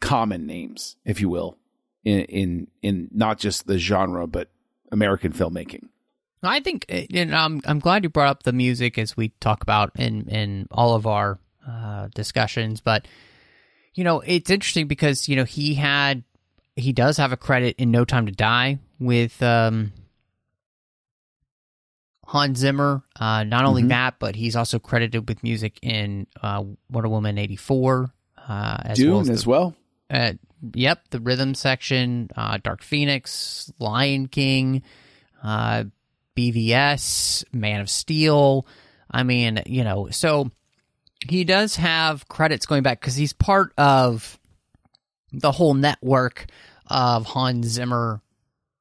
common 0.00 0.46
names, 0.46 0.96
if 1.04 1.20
you 1.20 1.30
will? 1.30 1.56
In 2.04 2.20
in, 2.20 2.66
in 2.82 3.08
not 3.12 3.38
just 3.38 3.66
the 3.66 3.78
genre 3.78 4.26
but 4.26 4.48
American 4.92 5.32
filmmaking. 5.32 5.88
I 6.42 6.60
think, 6.60 6.86
and 6.88 7.34
I'm 7.34 7.60
I'm 7.66 7.80
glad 7.80 8.02
you 8.02 8.08
brought 8.08 8.28
up 8.28 8.42
the 8.44 8.52
music 8.52 8.98
as 8.98 9.16
we 9.16 9.28
talk 9.40 9.62
about 9.62 9.92
in 9.96 10.28
in 10.28 10.68
all 10.70 10.94
of 10.94 11.06
our 11.06 11.38
uh, 11.66 12.08
discussions. 12.14 12.80
But 12.80 13.06
you 13.94 14.04
know, 14.04 14.20
it's 14.20 14.50
interesting 14.50 14.86
because 14.86 15.28
you 15.28 15.36
know 15.36 15.44
he 15.44 15.74
had 15.74 16.24
he 16.76 16.92
does 16.92 17.18
have 17.18 17.32
a 17.32 17.36
credit 17.36 17.76
in 17.78 17.90
No 17.90 18.06
Time 18.06 18.24
to 18.24 18.32
Die 18.32 18.78
with 18.98 19.42
um, 19.42 19.92
Hans 22.26 22.58
Zimmer. 22.58 23.02
Uh, 23.18 23.44
not 23.44 23.66
only 23.66 23.82
mm-hmm. 23.82 23.88
that, 23.88 24.14
but 24.18 24.34
he's 24.34 24.56
also 24.56 24.78
credited 24.78 25.28
with 25.28 25.42
music 25.42 25.78
in 25.82 26.26
uh, 26.42 26.64
Wonder 26.90 27.10
Woman 27.10 27.36
eighty 27.36 27.56
four. 27.56 28.14
Uh, 28.48 28.78
as 28.82 28.96
Dune 28.96 29.10
well 29.10 29.20
as, 29.20 29.26
the, 29.26 29.32
as 29.34 29.46
well. 29.46 29.76
Uh, 30.10 30.32
yep, 30.74 31.08
the 31.10 31.20
rhythm 31.20 31.54
section, 31.54 32.28
uh, 32.36 32.58
Dark 32.62 32.82
Phoenix, 32.82 33.72
Lion 33.78 34.26
King, 34.26 34.82
uh, 35.42 35.84
BVS, 36.36 37.44
Man 37.52 37.80
of 37.80 37.88
Steel. 37.88 38.66
I 39.10 39.22
mean, 39.22 39.62
you 39.66 39.84
know, 39.84 40.08
so 40.10 40.50
he 41.28 41.44
does 41.44 41.76
have 41.76 42.28
credits 42.28 42.66
going 42.66 42.82
back 42.82 43.00
because 43.00 43.14
he's 43.14 43.32
part 43.32 43.72
of 43.78 44.38
the 45.32 45.52
whole 45.52 45.74
network 45.74 46.46
of 46.86 47.26
Hans 47.26 47.66
Zimmer. 47.66 48.20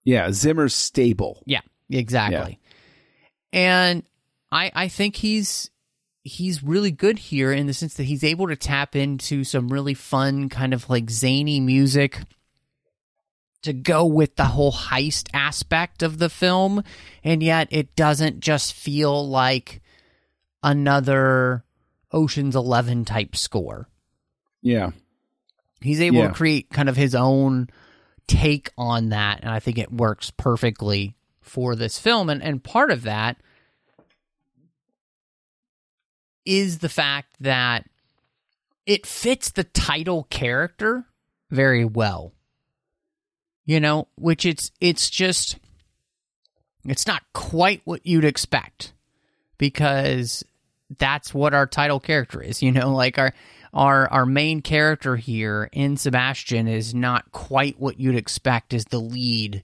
Yeah, 0.04 0.32
Zimmer's 0.32 0.74
stable. 0.74 1.44
Yeah, 1.46 1.62
exactly. 1.90 2.60
Yeah. 3.54 3.60
And 3.62 4.04
I 4.52 4.72
I 4.74 4.88
think 4.88 5.16
he's 5.16 5.70
he's 6.24 6.64
really 6.64 6.92
good 6.92 7.18
here 7.18 7.52
in 7.52 7.68
the 7.68 7.74
sense 7.74 7.94
that 7.96 8.04
he's 8.04 8.24
able 8.24 8.48
to 8.48 8.56
tap 8.56 8.96
into 8.96 9.44
some 9.44 9.70
really 9.70 9.94
fun 9.94 10.50
kind 10.50 10.74
of 10.74 10.90
like 10.90 11.10
zany 11.10 11.60
music 11.60 12.20
to 13.62 13.74
go 13.74 14.06
with 14.06 14.36
the 14.36 14.46
whole 14.46 14.72
heist 14.72 15.30
aspect 15.34 16.04
of 16.04 16.18
the 16.18 16.30
film 16.30 16.84
and 17.24 17.44
yet 17.44 17.68
it 17.72 17.96
doesn't 17.96 18.40
just 18.40 18.74
feel 18.74 19.28
like 19.28 19.82
another 20.64 21.64
Ocean's 22.12 22.56
11 22.56 23.06
type 23.06 23.36
score. 23.36 23.88
Yeah. 24.62 24.92
He's 25.82 26.02
able 26.02 26.20
yeah. 26.20 26.28
to 26.30 26.34
create 26.34 26.70
kind 26.70 26.90
of 26.90 26.98
his 26.98 27.16
own 27.16 27.70
take 28.28 28.72
on 28.78 29.10
that 29.10 29.40
and 29.42 29.50
I 29.50 29.60
think 29.60 29.78
it 29.78 29.92
works 29.92 30.32
perfectly 30.32 31.16
for 31.42 31.76
this 31.76 31.98
film 31.98 32.30
and 32.30 32.44
and 32.44 32.64
part 32.64 32.92
of 32.92 33.04
that 33.04 33.38
is 36.46 36.80
the 36.80 36.90
fact 36.90 37.36
that 37.40 37.86
it 38.86 39.06
fits 39.06 39.52
the 39.52 39.64
title 39.64 40.26
character 40.30 41.06
very 41.50 41.86
well. 41.86 42.34
You 43.66 43.80
know, 43.80 44.08
which 44.16 44.46
it's 44.46 44.72
it's 44.82 45.10
just 45.10 45.58
it's 46.86 47.06
not 47.06 47.22
quite 47.34 47.82
what 47.86 48.06
you'd 48.06 48.26
expect 48.26 48.94
because 49.58 50.44
that's 50.98 51.34
what 51.34 51.54
our 51.54 51.68
title 51.68 52.00
character 52.00 52.42
is, 52.42 52.64
you 52.64 52.72
know, 52.72 52.92
like 52.96 53.20
our 53.20 53.34
our 53.74 54.08
our 54.12 54.26
main 54.26 54.62
character 54.62 55.16
here 55.16 55.70
in 55.72 55.98
Sebastian 55.98 56.68
is 56.68 56.96
not 56.96 57.32
quite 57.32 57.80
what 57.80 58.00
you'd 58.00 58.16
expect 58.16 58.74
as 58.74 58.86
the 58.86 59.00
lead 59.00 59.64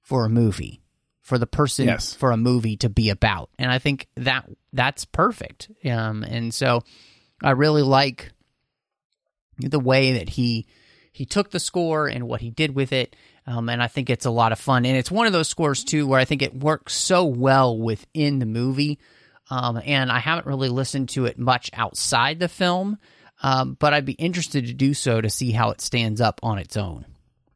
for 0.00 0.24
a 0.24 0.30
movie 0.30 0.81
for 1.22 1.38
the 1.38 1.46
person 1.46 1.86
yes. 1.86 2.12
for 2.12 2.32
a 2.32 2.36
movie 2.36 2.76
to 2.78 2.88
be 2.88 3.08
about. 3.08 3.48
And 3.58 3.70
I 3.70 3.78
think 3.78 4.08
that 4.16 4.48
that's 4.72 5.04
perfect. 5.04 5.70
Um, 5.84 6.24
and 6.24 6.52
so 6.52 6.82
I 7.42 7.52
really 7.52 7.82
like 7.82 8.32
the 9.58 9.80
way 9.80 10.12
that 10.18 10.28
he 10.28 10.66
he 11.12 11.24
took 11.24 11.50
the 11.50 11.60
score 11.60 12.08
and 12.08 12.26
what 12.26 12.40
he 12.40 12.50
did 12.50 12.74
with 12.74 12.92
it. 12.92 13.14
Um, 13.46 13.68
and 13.68 13.82
I 13.82 13.86
think 13.86 14.08
it's 14.08 14.24
a 14.24 14.30
lot 14.30 14.52
of 14.52 14.58
fun. 14.58 14.84
And 14.84 14.96
it's 14.96 15.10
one 15.10 15.26
of 15.26 15.32
those 15.32 15.48
scores 15.48 15.84
too 15.84 16.06
where 16.06 16.18
I 16.18 16.24
think 16.24 16.42
it 16.42 16.54
works 16.54 16.94
so 16.94 17.24
well 17.24 17.78
within 17.78 18.38
the 18.38 18.46
movie. 18.46 18.98
Um, 19.50 19.80
and 19.84 20.10
I 20.10 20.20
haven't 20.20 20.46
really 20.46 20.70
listened 20.70 21.10
to 21.10 21.26
it 21.26 21.38
much 21.38 21.68
outside 21.74 22.38
the 22.38 22.48
film, 22.48 22.98
um, 23.42 23.76
but 23.78 23.92
I'd 23.92 24.06
be 24.06 24.12
interested 24.12 24.66
to 24.66 24.72
do 24.72 24.94
so 24.94 25.20
to 25.20 25.28
see 25.28 25.50
how 25.50 25.70
it 25.70 25.82
stands 25.82 26.20
up 26.20 26.40
on 26.42 26.58
its 26.58 26.76
own. 26.76 27.04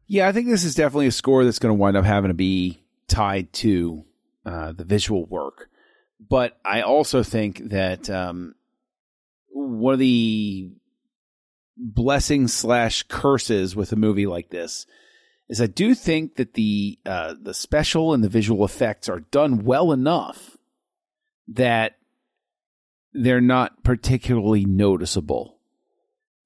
Yeah, 0.06 0.28
I 0.28 0.32
think 0.32 0.48
this 0.48 0.64
is 0.64 0.74
definitely 0.74 1.06
a 1.06 1.12
score 1.12 1.44
that's 1.44 1.58
going 1.58 1.74
to 1.74 1.80
wind 1.80 1.96
up 1.96 2.04
having 2.04 2.28
to 2.28 2.34
be 2.34 2.78
tied 3.08 3.52
to 3.54 4.04
uh, 4.44 4.72
the 4.72 4.84
visual 4.84 5.26
work. 5.26 5.68
But 6.28 6.58
I 6.64 6.82
also 6.82 7.22
think 7.22 7.68
that 7.68 8.08
um, 8.08 8.54
one 9.50 9.94
of 9.94 10.00
the 10.00 10.70
blessings 11.76 12.54
slash 12.54 13.02
curses 13.04 13.76
with 13.76 13.92
a 13.92 13.96
movie 13.96 14.26
like 14.26 14.50
this 14.50 14.86
is 15.48 15.60
I 15.60 15.66
do 15.66 15.94
think 15.94 16.36
that 16.36 16.54
the 16.54 16.98
uh, 17.06 17.34
the 17.40 17.54
special 17.54 18.12
and 18.12 18.24
the 18.24 18.28
visual 18.28 18.64
effects 18.64 19.08
are 19.08 19.20
done 19.20 19.64
well 19.64 19.92
enough 19.92 20.56
that 21.48 21.96
they're 23.12 23.40
not 23.40 23.82
particularly 23.84 24.64
noticeable. 24.64 25.58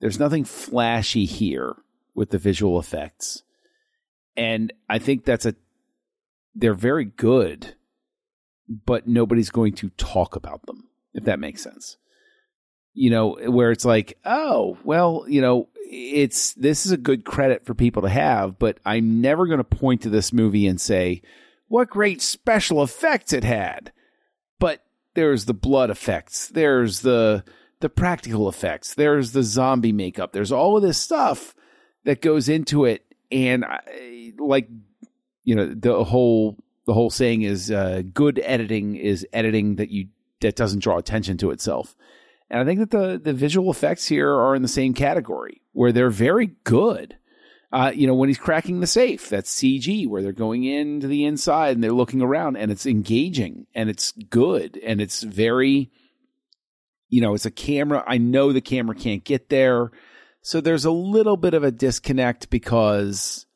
There's 0.01 0.19
nothing 0.19 0.45
flashy 0.45 1.25
here 1.25 1.77
with 2.15 2.31
the 2.31 2.39
visual 2.39 2.79
effects. 2.79 3.43
And 4.37 4.73
I 4.89 4.99
think 4.99 5.25
that's 5.25 5.47
a 5.47 5.55
they're 6.55 6.75
very 6.75 7.05
good, 7.05 7.75
but 8.69 9.07
nobody's 9.07 9.51
going 9.51 9.75
to 9.75 9.91
talk 9.91 10.37
about 10.37 10.67
them, 10.67 10.89
if 11.15 11.25
that 11.25 11.41
makes 11.41 11.63
sense. 11.63 11.97
You 12.93 13.11
know, 13.11 13.39
where 13.51 13.71
it's 13.71 13.85
like, 13.85 14.19
oh, 14.25 14.79
well, 14.85 15.25
you 15.29 15.41
know, 15.41 15.69
it's 15.91 16.55
this 16.55 16.87
is 16.87 16.93
a 16.93 16.97
good 16.97 17.25
credit 17.25 17.67
for 17.67 17.75
people 17.75 18.03
to 18.03 18.09
have, 18.09 18.59
but 18.59 18.79
I'm 18.85 19.21
never 19.21 19.47
going 19.47 19.59
to 19.59 19.65
point 19.65 20.03
to 20.03 20.11
this 20.11 20.33
movie 20.33 20.67
and 20.67 20.81
say, 20.81 21.23
what 21.69 21.89
great 21.89 22.21
special 22.21 22.83
effects 22.83 23.33
it 23.33 23.45
had. 23.45 23.93
But 24.59 24.85
there's 25.15 25.47
the 25.47 25.55
blood 25.55 25.91
effects, 25.91 26.49
there's 26.49 27.01
the 27.01 27.45
the 27.81 27.89
practical 27.89 28.49
effects, 28.49 28.95
there's 28.95 29.33
the 29.33 29.43
zombie 29.43 29.93
makeup, 29.93 30.33
there's 30.33 30.53
all 30.53 30.77
of 30.77 30.83
this 30.83 30.99
stuff 30.99 31.55
that 32.05 32.21
goes 32.21 32.49
into 32.49 32.85
it, 32.85 33.05
and 33.33 33.65
I, 33.65 34.33
like 34.39 34.69
you 35.51 35.57
know 35.57 35.75
the 35.75 36.05
whole 36.05 36.57
the 36.87 36.95
whole 36.95 37.11
saying 37.11 37.43
is 37.43 37.73
uh, 37.73 38.03
good 38.15 38.41
editing 38.45 38.95
is 38.95 39.27
editing 39.33 39.75
that 39.77 39.91
you 39.91 40.07
that 40.43 40.55
doesn't 40.55 40.79
draw 40.79 40.97
attention 40.97 41.39
to 41.39 41.51
itself. 41.51 41.97
And 42.49 42.61
I 42.61 42.65
think 42.65 42.79
that 42.79 42.93
the 42.93 43.21
the 43.21 43.33
visual 43.33 43.69
effects 43.69 44.07
here 44.07 44.33
are 44.33 44.55
in 44.55 44.63
the 44.63 44.69
same 44.69 44.95
category 44.95 45.61
where 45.73 45.91
they're 45.91 46.09
very 46.09 46.53
good. 46.63 47.17
Uh, 47.73 47.91
you 47.93 48.07
know, 48.07 48.15
when 48.15 48.29
he's 48.29 48.39
cracking 48.39 48.79
the 48.79 48.87
safe, 48.87 49.29
that's 49.29 49.53
CG, 49.53 50.07
where 50.07 50.23
they're 50.23 50.31
going 50.31 50.63
into 50.63 51.09
the 51.09 51.25
inside 51.25 51.75
and 51.75 51.83
they're 51.83 51.91
looking 51.91 52.23
around 52.23 52.57
and 52.57 52.71
it's 52.71 52.87
engaging 52.87 53.67
and 53.75 53.91
it's 53.91 54.13
good 54.13 54.79
and 54.85 55.01
it's 55.01 55.25
very, 55.25 55.91
you 57.09 57.21
know, 57.21 57.35
it's 57.35 57.47
a 57.47 57.51
camera. 57.51 58.05
I 58.07 58.19
know 58.19 58.53
the 58.53 58.61
camera 58.61 58.95
can't 58.95 59.25
get 59.25 59.49
there. 59.49 59.91
So 60.43 60.61
there's 60.61 60.85
a 60.85 60.93
little 60.93 61.37
bit 61.37 61.55
of 61.55 61.65
a 61.65 61.73
disconnect 61.73 62.51
because 62.51 63.47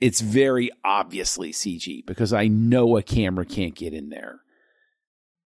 it's 0.00 0.20
very 0.20 0.70
obviously 0.84 1.52
CG 1.52 2.04
because 2.06 2.32
I 2.32 2.48
know 2.48 2.96
a 2.96 3.02
camera 3.02 3.44
can't 3.44 3.74
get 3.74 3.92
in 3.92 4.10
there. 4.10 4.40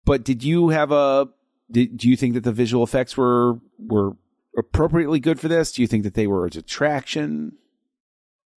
But 0.05 0.24
did 0.24 0.43
you 0.43 0.70
have 0.70 0.93
a 0.93 1.28
did, 1.70 1.97
do 1.97 2.09
you 2.09 2.16
think 2.16 2.34
that 2.34 2.45
the 2.45 2.53
visual 2.53 2.82
effects 2.82 3.16
were 3.16 3.59
were 3.78 4.12
appropriately 4.57 5.20
good 5.20 5.39
for 5.41 5.49
this? 5.49 5.72
Do 5.72 5.82
you 5.82 5.89
think 5.89 6.05
that 6.05 6.14
they 6.14 6.26
were 6.26 6.47
a 6.47 6.51
detraction? 6.51 7.53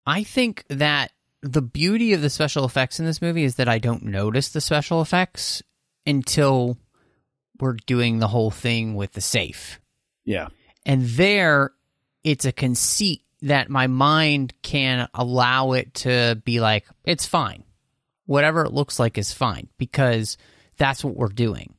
I 0.05 0.23
think 0.23 0.65
that 0.69 1.11
the 1.41 1.61
beauty 1.61 2.13
of 2.13 2.21
the 2.21 2.29
special 2.29 2.65
effects 2.65 2.99
in 2.99 3.05
this 3.05 3.21
movie 3.21 3.43
is 3.43 3.55
that 3.55 3.67
I 3.67 3.79
don't 3.79 4.03
notice 4.03 4.49
the 4.49 4.61
special 4.61 5.01
effects 5.01 5.61
until 6.05 6.77
we're 7.59 7.77
doing 7.85 8.19
the 8.19 8.27
whole 8.27 8.51
thing 8.51 8.95
with 8.95 9.13
the 9.13 9.21
safe. 9.21 9.79
Yeah. 10.25 10.47
And 10.85 11.05
there, 11.05 11.71
it's 12.23 12.45
a 12.45 12.51
conceit 12.51 13.20
that 13.43 13.69
my 13.69 13.87
mind 13.87 14.53
can 14.61 15.07
allow 15.13 15.73
it 15.73 15.93
to 15.95 16.41
be 16.45 16.59
like, 16.59 16.85
it's 17.03 17.25
fine. 17.25 17.63
Whatever 18.25 18.63
it 18.63 18.73
looks 18.73 18.99
like 18.99 19.17
is 19.17 19.33
fine 19.33 19.67
because 19.77 20.37
that's 20.77 21.03
what 21.03 21.15
we're 21.15 21.27
doing, 21.27 21.73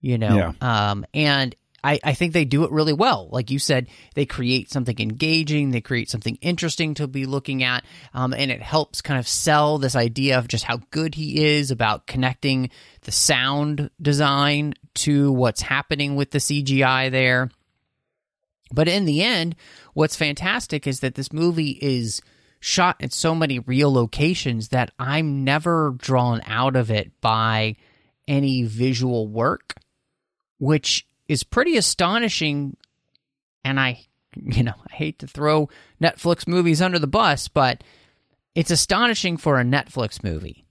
you 0.00 0.18
know? 0.18 0.36
Yeah. 0.36 0.52
Um, 0.90 1.06
and 1.14 1.54
I, 1.82 1.98
I 2.04 2.12
think 2.12 2.32
they 2.32 2.44
do 2.44 2.64
it 2.64 2.70
really 2.70 2.92
well. 2.92 3.28
Like 3.30 3.50
you 3.50 3.58
said, 3.58 3.88
they 4.14 4.26
create 4.26 4.70
something 4.70 4.98
engaging, 4.98 5.70
they 5.70 5.80
create 5.80 6.10
something 6.10 6.36
interesting 6.42 6.94
to 6.94 7.08
be 7.08 7.26
looking 7.26 7.62
at, 7.62 7.84
um, 8.12 8.34
and 8.34 8.50
it 8.50 8.62
helps 8.62 9.00
kind 9.00 9.18
of 9.18 9.26
sell 9.26 9.78
this 9.78 9.96
idea 9.96 10.38
of 10.38 10.48
just 10.48 10.64
how 10.64 10.80
good 10.90 11.14
he 11.14 11.44
is 11.44 11.70
about 11.70 12.06
connecting 12.06 12.70
the 13.02 13.12
sound 13.12 13.90
design 14.00 14.74
to 14.94 15.32
what's 15.32 15.62
happening 15.62 16.16
with 16.16 16.30
the 16.30 16.38
CGI 16.38 17.10
there. 17.10 17.50
But 18.72 18.88
in 18.88 19.04
the 19.04 19.22
end, 19.22 19.56
what's 19.94 20.16
fantastic 20.16 20.86
is 20.86 21.00
that 21.00 21.14
this 21.14 21.32
movie 21.32 21.78
is 21.80 22.20
shot 22.60 22.96
at 23.00 23.12
so 23.12 23.34
many 23.34 23.58
real 23.58 23.92
locations 23.92 24.68
that 24.68 24.90
I'm 24.98 25.44
never 25.44 25.94
drawn 25.96 26.40
out 26.46 26.76
of 26.76 26.90
it 26.90 27.10
by 27.20 27.76
any 28.28 28.62
visual 28.64 29.26
work, 29.26 29.74
which 30.58 31.06
is 31.26 31.42
pretty 31.42 31.76
astonishing. 31.76 32.76
And 33.64 33.80
I, 33.80 34.06
you 34.36 34.62
know, 34.62 34.74
I 34.90 34.94
hate 34.94 35.18
to 35.20 35.26
throw 35.26 35.68
Netflix 36.00 36.46
movies 36.46 36.82
under 36.82 36.98
the 36.98 37.06
bus, 37.06 37.48
but 37.48 37.82
it's 38.54 38.70
astonishing 38.70 39.36
for 39.36 39.58
a 39.58 39.64
Netflix 39.64 40.22
movie 40.22 40.66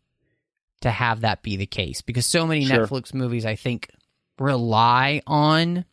to 0.81 0.91
have 0.91 1.21
that 1.21 1.41
be 1.41 1.57
the 1.57 1.65
case 1.65 2.01
because 2.01 2.25
so 2.25 2.47
many 2.47 2.65
Sure. 2.65 2.87
Netflix 2.87 3.13
movies, 3.13 3.45
I 3.45 3.55
think, 3.55 3.89
rely 4.37 5.21
on 5.27 5.85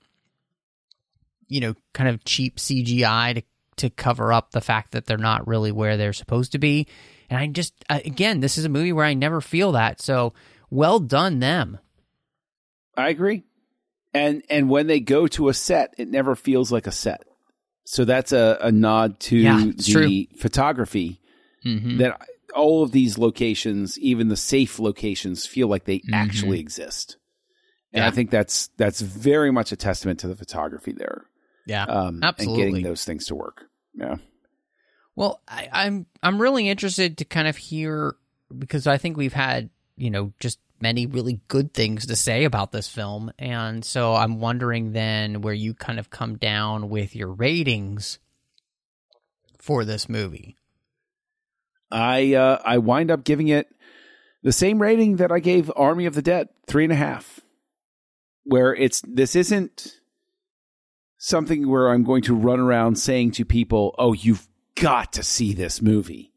you 1.49 1.61
know, 1.61 1.75
kind 1.95 2.09
of 2.09 2.25
cheap 2.25 2.57
CGI 2.59 3.35
to 3.37 3.43
to 3.77 3.91
cover 3.91 4.33
up 4.33 4.53
the 4.53 4.61
fact 4.63 4.93
that 4.93 5.05
they're 5.05 5.19
not 5.19 5.47
really 5.47 5.71
where 5.71 5.97
they're 5.99 6.15
supposed 6.15 6.53
to 6.53 6.59
be. 6.59 6.87
And 7.29 7.39
I 7.39 7.47
just 7.49 7.75
uh, 7.91 8.01
again, 8.05 8.41
this 8.41 8.57
is 8.57 8.65
a 8.65 8.71
movie 8.71 8.93
where 8.93 9.05
I 9.05 9.13
never 9.15 9.41
feel 9.41 9.73
that. 9.73 10.01
So 10.01 10.33
well 10.71 10.99
done 10.99 11.41
them. 11.41 11.79
I 12.97 13.11
agree. 13.11 13.45
And 14.15 14.43
and 14.49 14.71
when 14.71 14.87
they 14.87 15.01
go 15.01 15.27
to 15.29 15.49
a 15.49 15.55
set, 15.55 15.95
it 15.99 16.09
never 16.09 16.35
feels 16.35 16.73
like 16.73 16.87
a 16.87 16.93
set. 16.93 17.23
So 17.85 18.05
that's 18.05 18.33
a, 18.33 18.59
a 18.63 18.73
nod 18.73 19.21
to 19.21 19.37
Yeah, 19.37 19.71
the 19.77 20.29
photography 20.39 21.21
Mm-hmm. 21.65 21.99
that 21.99 22.21
all 22.55 22.83
of 22.83 22.93
these 22.93 23.19
locations, 23.19 23.99
even 23.99 24.29
the 24.29 24.37
safe 24.37 24.79
locations, 24.79 25.47
feel 25.47 25.67
like 25.69 25.85
they 25.85 25.99
Mhm. 25.99 26.15
actually 26.15 26.61
exist. 26.61 27.17
And 27.93 28.03
Yeah. 28.03 28.09
I 28.09 28.11
think 28.13 28.31
that's 28.31 28.69
that's 28.79 29.01
very 29.01 29.51
much 29.51 29.73
a 29.73 29.77
testament 29.77 30.21
to 30.21 30.29
the 30.29 30.37
photography 30.37 30.93
there. 30.93 31.27
Yeah. 31.67 31.85
Um, 31.85 32.23
Absolutely. 32.23 32.63
And 32.63 32.73
getting 32.73 32.85
those 32.85 33.05
things 33.05 33.27
to 33.27 33.35
work. 33.35 33.65
Yeah. 33.95 34.17
Well, 35.15 35.41
I, 35.49 35.69
I'm 35.73 36.07
I'm 36.23 36.41
really 36.41 36.69
interested 36.69 37.19
to 37.19 37.25
kind 37.25 37.49
of 37.49 37.57
hear 37.57 38.17
because 38.57 38.87
I 38.87 38.99
think 38.99 39.17
we've 39.17 39.33
had 39.33 39.71
you 39.97 40.11
know 40.11 40.33
just 40.39 40.59
many 40.81 41.07
really 41.07 41.41
good 41.49 41.73
things 41.73 42.07
to 42.07 42.17
say 42.17 42.45
about 42.45 42.71
this 42.71 42.89
film, 42.89 43.33
and 43.39 43.85
so 43.85 44.15
I'm 44.15 44.41
wondering 44.41 44.93
then 44.93 45.41
where 45.41 45.55
you 45.55 45.75
kind 45.75 45.99
of 45.99 46.11
come 46.11 46.37
down 46.37 46.91
with 46.91 47.17
your 47.17 47.33
ratings 47.33 48.19
for 49.59 49.85
this 49.85 50.09
movie. 50.09 50.57
I 51.91 52.35
uh, 52.35 52.61
I 52.65 52.79
wind 52.79 53.11
up 53.11 53.25
giving 53.25 53.49
it 53.49 53.69
the 54.43 54.53
same 54.53 54.81
rating 54.81 55.17
that 55.17 55.33
I 55.33 55.41
gave 55.41 55.73
Army 55.75 56.05
of 56.07 56.15
the 56.15 56.23
Dead, 56.23 56.49
three 56.67 56.85
and 56.85 56.93
a 56.93 56.97
half. 56.97 57.41
Where 58.45 58.75
it's 58.75 59.03
this 59.07 59.35
isn't 59.35 59.97
something 61.19 61.69
where 61.69 61.89
I'm 61.89 62.05
going 62.05 62.23
to 62.23 62.35
run 62.35 62.61
around 62.61 62.97
saying 62.97 63.33
to 63.33 63.45
people, 63.45 63.95
"Oh, 63.99 64.13
you've 64.13 64.47
got 64.75 65.13
to 65.15 65.23
see 65.23 65.53
this 65.53 65.81
movie." 65.83 66.33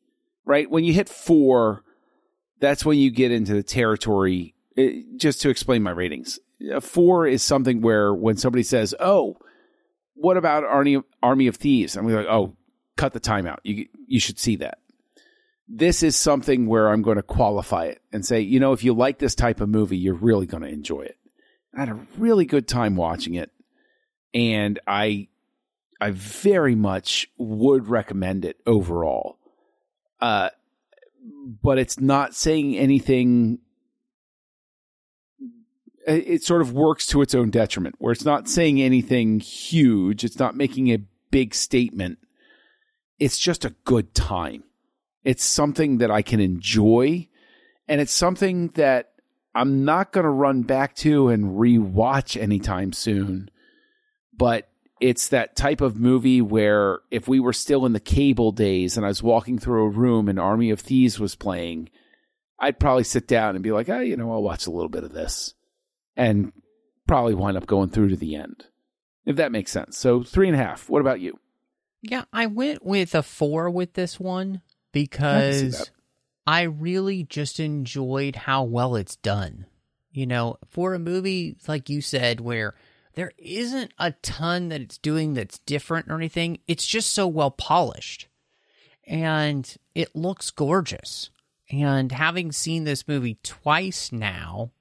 Right? 0.45 0.69
When 0.69 0.83
you 0.83 0.93
hit 0.93 1.09
four, 1.09 1.83
that's 2.59 2.83
when 2.83 2.97
you 2.97 3.11
get 3.11 3.31
into 3.31 3.53
the 3.53 3.63
territory. 3.63 4.55
eh, 4.77 5.01
just 5.17 5.41
to 5.41 5.49
explain 5.49 5.83
my 5.83 5.91
ratings, 5.91 6.39
four 6.81 7.27
is 7.27 7.43
something 7.43 7.81
where 7.81 8.13
when 8.13 8.37
somebody 8.37 8.63
says, 8.63 8.95
"Oh, 8.99 9.37
what 10.15 10.37
about 10.37 10.63
Army 10.63 11.01
Army 11.21 11.47
of 11.47 11.55
Thieves?" 11.57 11.95
I'm 11.95 12.07
like, 12.07 12.25
"Oh, 12.27 12.55
cut 12.97 13.13
the 13.13 13.19
time 13.19 13.45
out. 13.45 13.59
You 13.63 13.87
you 14.07 14.19
should 14.19 14.39
see 14.39 14.55
that." 14.57 14.79
this 15.71 16.01
is 16.01 16.15
something 16.15 16.65
where 16.65 16.89
I'm 16.89 17.03
going 17.03 17.17
to 17.17 17.21
qualify 17.21 17.85
it 17.85 18.01
and 18.11 18.25
say, 18.25 18.41
you 18.41 18.59
know, 18.59 18.73
if 18.73 18.83
you 18.83 18.93
like 18.93 19.19
this 19.19 19.35
type 19.35 19.61
of 19.61 19.69
movie, 19.69 19.97
you're 19.97 20.15
really 20.15 20.47
going 20.47 20.63
to 20.63 20.69
enjoy 20.69 21.01
it. 21.01 21.17
I 21.77 21.81
had 21.81 21.89
a 21.89 21.99
really 22.17 22.45
good 22.45 22.67
time 22.67 22.95
watching 22.95 23.35
it, 23.35 23.51
and 24.33 24.79
I, 24.87 25.27
I 25.99 26.11
very 26.11 26.75
much 26.75 27.29
would 27.37 27.87
recommend 27.87 28.45
it 28.45 28.57
overall. 28.65 29.37
Uh, 30.21 30.49
but 31.61 31.77
it's 31.77 31.99
not 31.99 32.35
saying 32.35 32.77
anything. 32.77 33.59
It 36.07 36.43
sort 36.43 36.61
of 36.61 36.73
works 36.73 37.05
to 37.07 37.21
its 37.21 37.35
own 37.35 37.49
detriment, 37.51 37.95
where 37.99 38.11
it's 38.11 38.25
not 38.25 38.49
saying 38.49 38.81
anything 38.81 39.39
huge. 39.39 40.23
It's 40.23 40.39
not 40.39 40.55
making 40.55 40.91
a 40.91 41.03
big 41.29 41.53
statement. 41.53 42.19
It's 43.19 43.37
just 43.37 43.63
a 43.63 43.75
good 43.83 44.15
time 44.15 44.63
it's 45.23 45.43
something 45.43 45.97
that 45.97 46.11
I 46.11 46.21
can 46.21 46.39
enjoy, 46.39 47.27
and 47.87 47.99
it's 48.01 48.13
something 48.13 48.69
that 48.69 49.11
I'm 49.53 49.83
not 49.83 50.11
going 50.11 50.23
to 50.23 50.29
run 50.29 50.63
back 50.63 50.95
to 50.97 51.29
and 51.29 51.57
rewatch 51.57 52.39
anytime 52.39 52.93
soon. 52.93 53.51
But 54.39 54.69
it's 55.01 55.27
that 55.27 55.55
type 55.57 55.81
of 55.81 55.97
movie 55.97 56.41
where 56.41 56.99
if 57.11 57.27
we 57.27 57.39
were 57.39 57.53
still 57.53 57.85
in 57.85 57.93
the 57.93 57.99
cable 57.99 58.53
days 58.53 58.95
and 58.95 59.05
I 59.05 59.09
was 59.09 59.21
walking 59.21 59.59
through 59.59 59.83
a 59.83 59.89
room 59.89 60.29
and 60.29 60.39
Army 60.39 60.69
of 60.71 60.79
Thieves 60.79 61.19
was 61.19 61.35
playing, 61.35 61.89
I'd 62.57 62.79
probably 62.79 63.03
sit 63.03 63.27
down 63.27 63.55
and 63.55 63.63
be 63.63 63.71
like, 63.71 63.89
oh, 63.89 63.99
you 63.99 64.17
know, 64.17 64.31
I'll 64.31 64.41
watch 64.41 64.65
a 64.65 64.71
little 64.71 64.89
bit 64.89 65.03
of 65.03 65.11
this 65.11 65.53
and 66.15 66.53
probably 67.05 67.33
wind 67.33 67.57
up 67.57 67.67
going 67.67 67.89
through 67.89 68.09
to 68.09 68.15
the 68.15 68.35
end, 68.35 68.65
if 69.25 69.35
that 69.35 69.51
makes 69.51 69.71
sense. 69.71 69.97
So, 69.97 70.23
three 70.23 70.47
and 70.47 70.55
a 70.55 70.63
half. 70.63 70.89
What 70.89 71.01
about 71.01 71.19
you? 71.19 71.37
Yeah, 72.01 72.23
I 72.31 72.45
went 72.45 72.85
with 72.85 73.13
a 73.13 73.23
four 73.23 73.69
with 73.69 73.93
this 73.93 74.19
one 74.19 74.61
because 74.93 75.79
that. 75.79 75.89
I 76.47 76.61
really 76.63 77.23
just 77.23 77.59
enjoyed 77.59 78.35
how 78.35 78.63
well 78.63 78.95
it's 78.95 79.17
done. 79.17 79.65
You 80.11 80.25
know, 80.25 80.57
for 80.69 80.93
a 80.93 80.99
movie 80.99 81.57
like 81.67 81.89
you 81.89 82.01
said, 82.01 82.39
where 82.39 82.75
there 83.19 83.33
isn't 83.37 83.91
a 83.99 84.11
ton 84.21 84.69
that 84.69 84.79
it's 84.79 84.97
doing 84.97 85.33
that's 85.33 85.59
different 85.59 86.07
or 86.07 86.15
anything, 86.15 86.59
it's 86.69 86.87
just 86.87 87.11
so 87.11 87.27
well 87.27 87.51
polished 87.51 88.29
and 89.05 89.75
it 89.93 90.15
looks 90.15 90.51
gorgeous. 90.51 91.29
And 91.69 92.13
having 92.13 92.53
seen 92.53 92.85
this 92.85 93.09
movie 93.09 93.37
twice 93.43 94.13
now, 94.13 94.71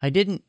I 0.00 0.08
didn't 0.08 0.44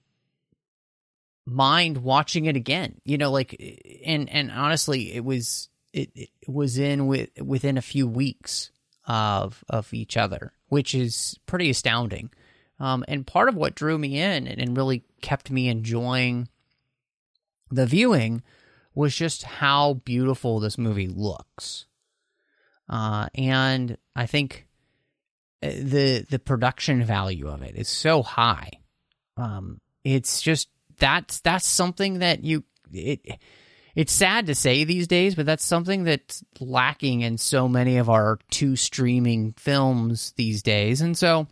mind 1.46 1.98
watching 1.98 2.46
it 2.46 2.56
again. 2.56 3.02
You 3.04 3.18
know, 3.18 3.32
like 3.32 3.62
and 4.06 4.30
and 4.30 4.50
honestly, 4.50 5.12
it 5.12 5.26
was 5.26 5.68
it, 5.92 6.10
it 6.16 6.30
was 6.48 6.78
in 6.78 7.08
with 7.08 7.32
within 7.42 7.78
a 7.78 7.82
few 7.82 8.08
weeks 8.08 8.72
of 9.06 9.62
of 9.68 9.94
each 9.94 10.16
other, 10.16 10.54
which 10.70 10.96
is 10.96 11.38
pretty 11.48 11.70
astounding. 11.70 12.30
Um, 12.80 13.04
and 13.10 13.28
part 13.28 13.50
of 13.50 13.56
what 13.56 13.76
drew 13.76 13.98
me 13.98 14.20
in 14.20 14.48
and, 14.48 14.62
and 14.62 14.78
really 14.78 15.04
kept 15.26 15.50
me 15.50 15.70
enjoying 15.70 16.48
the 17.72 17.88
viewing 17.88 18.44
was 18.94 19.16
just 19.16 19.42
how 19.42 19.96
beautiful 20.06 20.60
this 20.60 20.78
movie 20.78 21.08
looks. 21.08 21.88
Uh, 22.88 23.28
and 23.34 23.98
I 24.16 24.28
think 24.28 24.68
uh, 25.64 25.70
the 25.70 26.28
the 26.30 26.38
production 26.38 27.04
value 27.04 27.48
of 27.50 27.64
it 27.64 27.76
is 27.76 27.90
so 27.90 28.22
high. 28.22 28.74
Um, 29.36 29.82
it's 30.04 30.44
just 30.44 30.70
that's 31.00 31.40
that's 31.40 31.66
something 31.66 32.20
that 32.20 32.44
you 32.44 32.64
it 32.94 33.40
it's 33.96 34.14
sad 34.14 34.46
to 34.46 34.54
say 34.54 34.84
these 34.84 35.08
days, 35.08 35.34
but 35.34 35.48
that's 35.48 35.66
something 35.66 36.04
that's 36.04 36.44
lacking 36.60 37.22
in 37.22 37.40
so 37.40 37.68
many 37.68 37.98
of 37.98 38.12
our 38.12 38.38
two 38.52 38.76
streaming 38.76 39.54
films 39.54 40.34
these 40.38 40.62
days. 40.62 41.02
And 41.02 41.18
so 41.18 41.48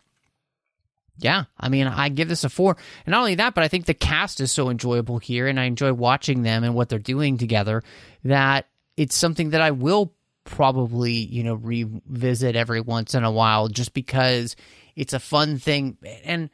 yeah, 1.18 1.46
I 1.60 1.70
mean, 1.70 1.88
I 1.88 2.10
give 2.10 2.28
this 2.28 2.44
a 2.44 2.50
four. 2.50 2.76
And 3.06 3.12
not 3.12 3.20
only 3.20 3.36
that, 3.36 3.54
but 3.54 3.64
I 3.64 3.68
think 3.68 3.86
the 3.86 3.94
cast 3.94 4.42
is 4.42 4.52
so 4.52 4.70
enjoyable 4.70 5.20
here, 5.20 5.48
and 5.48 5.60
I 5.60 5.66
enjoy 5.66 5.94
watching 5.94 6.44
them 6.44 6.64
and 6.64 6.76
what 6.76 6.90
they're 6.90 7.00
doing 7.00 7.38
together 7.38 7.84
that 8.24 8.68
it's 8.98 9.16
something 9.16 9.52
that 9.52 9.62
I 9.62 9.72
will 9.72 10.14
probably, 10.44 11.14
you 11.14 11.44
know, 11.44 11.56
revisit 11.56 12.56
every 12.56 12.82
once 12.82 13.16
in 13.16 13.24
a 13.24 13.32
while 13.32 13.68
just 13.68 13.94
because 13.94 14.56
it's 14.96 15.14
a 15.14 15.20
fun 15.20 15.58
thing. 15.58 15.98
And, 16.26 16.50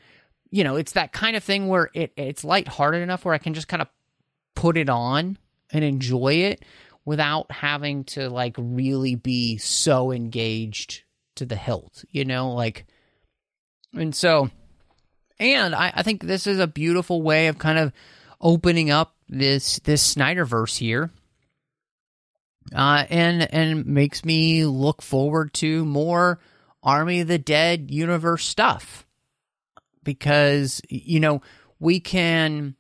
you 0.51 0.63
know, 0.63 0.75
it's 0.75 0.91
that 0.93 1.11
kind 1.11 1.35
of 1.35 1.43
thing 1.43 1.67
where 1.67 1.89
it, 1.93 2.11
it's 2.15 2.43
lighthearted 2.43 3.01
enough 3.01 3.25
where 3.25 3.33
I 3.33 3.39
can 3.39 3.53
just 3.53 3.67
kind 3.67 3.81
of 3.81 3.87
put 4.55 4.77
it 4.77 4.89
on 4.89 5.37
and 5.71 5.83
enjoy 5.83 6.33
it 6.33 6.63
without 7.05 7.51
having 7.51 8.03
to, 8.03 8.29
like, 8.29 8.55
really 8.57 9.15
be 9.15 9.57
so 9.57 10.11
engaged 10.11 11.03
to 11.35 11.45
the 11.45 11.55
hilt, 11.55 12.03
you 12.11 12.25
know? 12.25 12.51
Like, 12.51 12.85
and 13.93 14.15
so, 14.15 14.49
and 15.39 15.73
I, 15.73 15.91
I 15.95 16.03
think 16.03 16.23
this 16.23 16.47
is 16.47 16.59
a 16.59 16.67
beautiful 16.67 17.21
way 17.21 17.47
of 17.47 17.57
kind 17.57 17.77
of 17.77 17.93
opening 18.41 18.89
up 18.89 19.15
this 19.27 19.79
this 19.79 20.15
Snyderverse 20.15 20.77
here, 20.77 21.11
uh, 22.73 23.05
and 23.09 23.53
and 23.53 23.85
makes 23.85 24.23
me 24.23 24.65
look 24.65 25.01
forward 25.01 25.53
to 25.55 25.85
more 25.85 26.39
Army 26.83 27.21
of 27.21 27.27
the 27.27 27.39
Dead 27.39 27.91
universe 27.91 28.45
stuff 28.45 29.05
because 30.03 30.81
you 30.89 31.19
know 31.19 31.41
we 31.79 31.99
can 31.99 32.75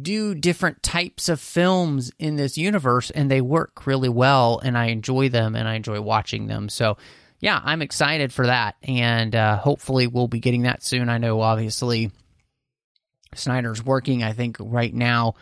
do 0.00 0.34
different 0.34 0.82
types 0.82 1.28
of 1.28 1.40
films 1.40 2.10
in 2.18 2.36
this 2.36 2.56
universe 2.56 3.10
and 3.10 3.30
they 3.30 3.40
work 3.40 3.86
really 3.86 4.08
well 4.08 4.58
and 4.64 4.78
I 4.78 4.86
enjoy 4.86 5.28
them 5.28 5.54
and 5.54 5.68
I 5.68 5.74
enjoy 5.74 6.00
watching 6.00 6.46
them. 6.46 6.68
So 6.70 6.96
yeah, 7.42 7.60
I'm 7.62 7.82
excited 7.82 8.32
for 8.32 8.46
that, 8.46 8.76
and 8.84 9.34
uh, 9.34 9.56
hopefully 9.56 10.06
we'll 10.06 10.28
be 10.28 10.38
getting 10.38 10.62
that 10.62 10.84
soon. 10.84 11.08
I 11.08 11.18
know, 11.18 11.40
obviously, 11.40 12.12
Snyder's 13.34 13.84
working. 13.84 14.22
I 14.22 14.32
think 14.32 14.58
right 14.60 14.94
now 14.94 15.34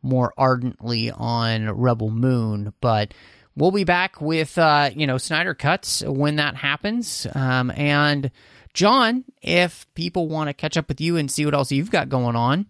more 0.00 0.32
ardently 0.38 1.10
on 1.10 1.70
Rebel 1.70 2.10
Moon, 2.10 2.72
but 2.80 3.12
we'll 3.54 3.70
be 3.70 3.84
back 3.84 4.18
with 4.18 4.56
uh, 4.56 4.90
you 4.96 5.06
know 5.06 5.18
Snyder 5.18 5.52
cuts 5.52 6.02
when 6.02 6.36
that 6.36 6.56
happens. 6.56 7.26
Um, 7.34 7.70
and 7.76 8.30
John, 8.72 9.22
if 9.42 9.86
people 9.92 10.28
want 10.28 10.48
to 10.48 10.54
catch 10.54 10.78
up 10.78 10.88
with 10.88 11.02
you 11.02 11.18
and 11.18 11.30
see 11.30 11.44
what 11.44 11.52
else 11.52 11.70
you've 11.70 11.90
got 11.90 12.08
going 12.08 12.34
on, 12.34 12.64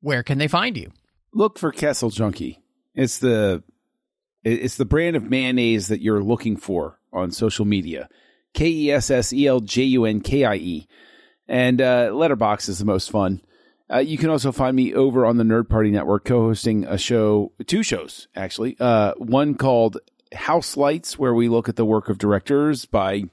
where 0.00 0.22
can 0.22 0.38
they 0.38 0.48
find 0.48 0.78
you? 0.78 0.92
Look 1.34 1.58
for 1.58 1.72
Kessel 1.72 2.08
Junkie. 2.08 2.62
It's 2.94 3.18
the 3.18 3.62
it's 4.42 4.78
the 4.78 4.86
brand 4.86 5.14
of 5.14 5.24
mayonnaise 5.24 5.88
that 5.88 6.00
you're 6.00 6.22
looking 6.22 6.56
for 6.56 6.97
on 7.12 7.30
social 7.30 7.64
media. 7.64 8.08
K 8.54 8.68
E 8.68 8.90
S 8.90 9.10
S 9.10 9.32
E 9.32 9.46
L 9.46 9.60
J 9.60 9.82
U 9.84 10.04
N 10.04 10.20
K 10.20 10.44
I 10.44 10.54
E. 10.56 10.88
And 11.46 11.80
uh, 11.80 12.10
Letterboxd 12.10 12.68
is 12.68 12.78
the 12.78 12.84
most 12.84 13.10
fun. 13.10 13.40
Uh, 13.90 13.98
you 13.98 14.18
can 14.18 14.28
also 14.28 14.52
find 14.52 14.76
me 14.76 14.94
over 14.94 15.24
on 15.24 15.38
the 15.38 15.44
Nerd 15.44 15.68
Party 15.68 15.90
Network 15.90 16.24
co-hosting 16.26 16.84
a 16.84 16.98
show, 16.98 17.52
two 17.66 17.82
shows 17.82 18.28
actually. 18.36 18.76
Uh, 18.78 19.14
one 19.16 19.54
called 19.54 19.98
House 20.34 20.76
Lights, 20.76 21.18
where 21.18 21.34
we 21.34 21.48
look 21.48 21.68
at 21.68 21.76
the 21.76 21.86
work 21.86 22.10
of 22.10 22.18
directors 22.18 22.84
by 22.84 23.24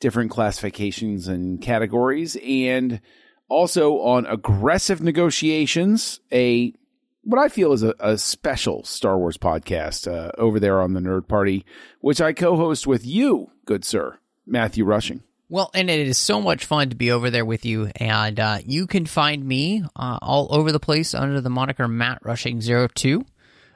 different 0.00 0.30
classifications 0.30 1.26
and 1.26 1.60
categories, 1.62 2.36
and 2.44 3.00
also 3.48 4.00
on 4.00 4.26
Aggressive 4.26 5.02
Negotiations, 5.02 6.20
a 6.30 6.74
what 7.28 7.38
I 7.38 7.48
feel 7.48 7.74
is 7.74 7.82
a, 7.82 7.94
a 8.00 8.16
special 8.16 8.84
Star 8.84 9.18
Wars 9.18 9.36
podcast 9.36 10.10
uh, 10.10 10.32
over 10.38 10.58
there 10.58 10.80
on 10.80 10.94
the 10.94 11.00
Nerd 11.00 11.28
Party, 11.28 11.66
which 12.00 12.22
I 12.22 12.32
co-host 12.32 12.86
with 12.86 13.04
you, 13.04 13.50
good 13.66 13.84
sir, 13.84 14.18
Matthew 14.46 14.86
Rushing. 14.86 15.22
Well, 15.50 15.70
and 15.74 15.90
it 15.90 16.08
is 16.08 16.16
so 16.16 16.40
much 16.40 16.64
fun 16.64 16.88
to 16.88 16.96
be 16.96 17.10
over 17.10 17.28
there 17.28 17.44
with 17.44 17.66
you, 17.66 17.90
and 17.96 18.40
uh, 18.40 18.58
you 18.64 18.86
can 18.86 19.04
find 19.04 19.44
me 19.44 19.84
uh, 19.94 20.18
all 20.22 20.48
over 20.50 20.72
the 20.72 20.80
place 20.80 21.14
under 21.14 21.42
the 21.42 21.50
moniker 21.50 21.86
Matt 21.86 22.20
Rushing 22.22 22.60
2 22.60 23.24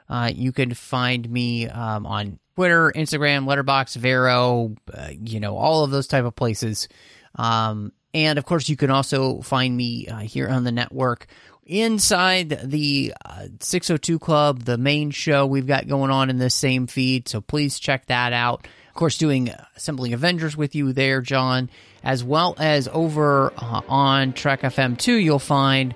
uh, 0.09 0.31
you 0.33 0.51
can 0.51 0.73
find 0.73 1.29
me 1.29 1.67
um, 1.67 2.05
on 2.07 2.39
Twitter, 2.55 2.91
Instagram, 2.95 3.45
Letterboxd, 3.45 3.97
Vero, 3.97 4.75
uh, 4.91 5.09
you 5.11 5.39
know, 5.39 5.57
all 5.57 5.83
of 5.83 5.91
those 5.91 6.07
type 6.07 6.25
of 6.25 6.35
places. 6.35 6.87
Um, 7.35 7.93
and 8.13 8.37
of 8.37 8.45
course, 8.45 8.69
you 8.69 8.75
can 8.75 8.91
also 8.91 9.41
find 9.41 9.75
me 9.75 10.07
uh, 10.07 10.19
here 10.19 10.47
on 10.49 10.63
the 10.63 10.71
network 10.71 11.27
inside 11.65 12.49
the 12.63 13.13
uh, 13.25 13.47
602 13.59 14.19
Club, 14.19 14.63
the 14.63 14.77
main 14.77 15.11
show 15.11 15.45
we've 15.45 15.67
got 15.67 15.87
going 15.87 16.11
on 16.11 16.29
in 16.29 16.37
this 16.37 16.55
same 16.55 16.87
feed. 16.87 17.27
So 17.27 17.41
please 17.41 17.79
check 17.79 18.07
that 18.07 18.33
out. 18.33 18.67
Of 18.87 18.93
course, 18.95 19.17
doing 19.17 19.49
Assembling 19.75 20.13
Avengers 20.13 20.55
with 20.55 20.75
you 20.75 20.93
there, 20.93 21.21
John, 21.21 21.69
as 22.03 22.23
well 22.23 22.55
as 22.59 22.87
over 22.91 23.51
uh, 23.57 23.81
on 23.87 24.33
Trek 24.33 24.61
FM 24.61 24.97
2, 24.97 25.13
you'll 25.13 25.39
find 25.39 25.95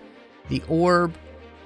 The 0.50 0.64
Orb, 0.68 1.14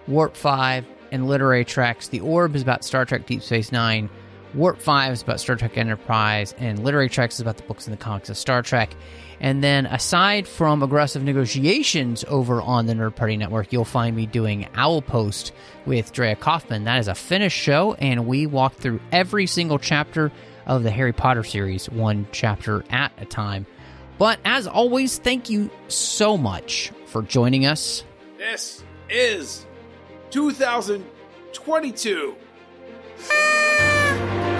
Warp 0.08 0.36
5, 0.36 0.86
and 1.12 1.28
Literary 1.28 1.64
Treks. 1.64 2.10
The 2.10 2.20
Orb 2.20 2.56
is 2.56 2.62
about 2.62 2.84
Star 2.84 3.06
Trek 3.06 3.28
Deep 3.28 3.44
Space 3.44 3.72
Nine. 3.72 4.10
Warp 4.54 4.82
5 4.82 5.14
is 5.14 5.22
about 5.22 5.40
Star 5.40 5.56
Trek 5.56 5.78
Enterprise, 5.78 6.54
and 6.58 6.84
Literary 6.84 7.08
Treks 7.08 7.36
is 7.36 7.42
about 7.42 7.56
the 7.56 7.64
books 7.64 7.88
and 7.88 7.94
the 7.94 8.02
comics 8.02 8.30
of 8.30 8.36
Star 8.36 8.62
Trek. 8.62 8.94
And 9.42 9.62
then 9.64 9.88
aside 9.88 10.48
from 10.48 10.84
aggressive 10.84 11.24
negotiations 11.24 12.24
over 12.28 12.62
on 12.62 12.86
the 12.86 12.94
Nerd 12.94 13.16
Party 13.16 13.38
Network, 13.38 13.74
you'll 13.74 13.86
find 13.86 14.16
me 14.16 14.28
doing 14.28 14.68
Owl 14.76 15.02
Post 15.02 15.52
with 15.88 16.14
Drea 16.14 16.36
Kaufman. 16.36 16.84
That 16.84 17.00
is 17.00 17.08
a 17.08 17.16
finished 17.16 17.58
show, 17.58 17.96
and 17.96 18.28
we 18.28 18.46
walk 18.46 18.76
through 18.76 19.00
every 19.12 19.48
single 19.48 19.80
chapter 19.80 20.32
of 20.68 20.84
the 20.84 20.92
Harry 20.92 21.12
Potter 21.12 21.44
series, 21.44 21.90
one 21.90 22.28
chapter 22.32 22.86
at 22.92 23.12
a 23.18 23.26
time. 23.26 23.66
But 24.20 24.40
as 24.46 24.68
always, 24.68 25.18
thank 25.18 25.50
you 25.50 25.72
so 25.88 26.38
much 26.38 26.92
for 27.08 27.24
joining 27.24 27.66
us. 27.66 28.04
This 28.38 28.84
is 29.10 29.66
2022. 30.30 32.36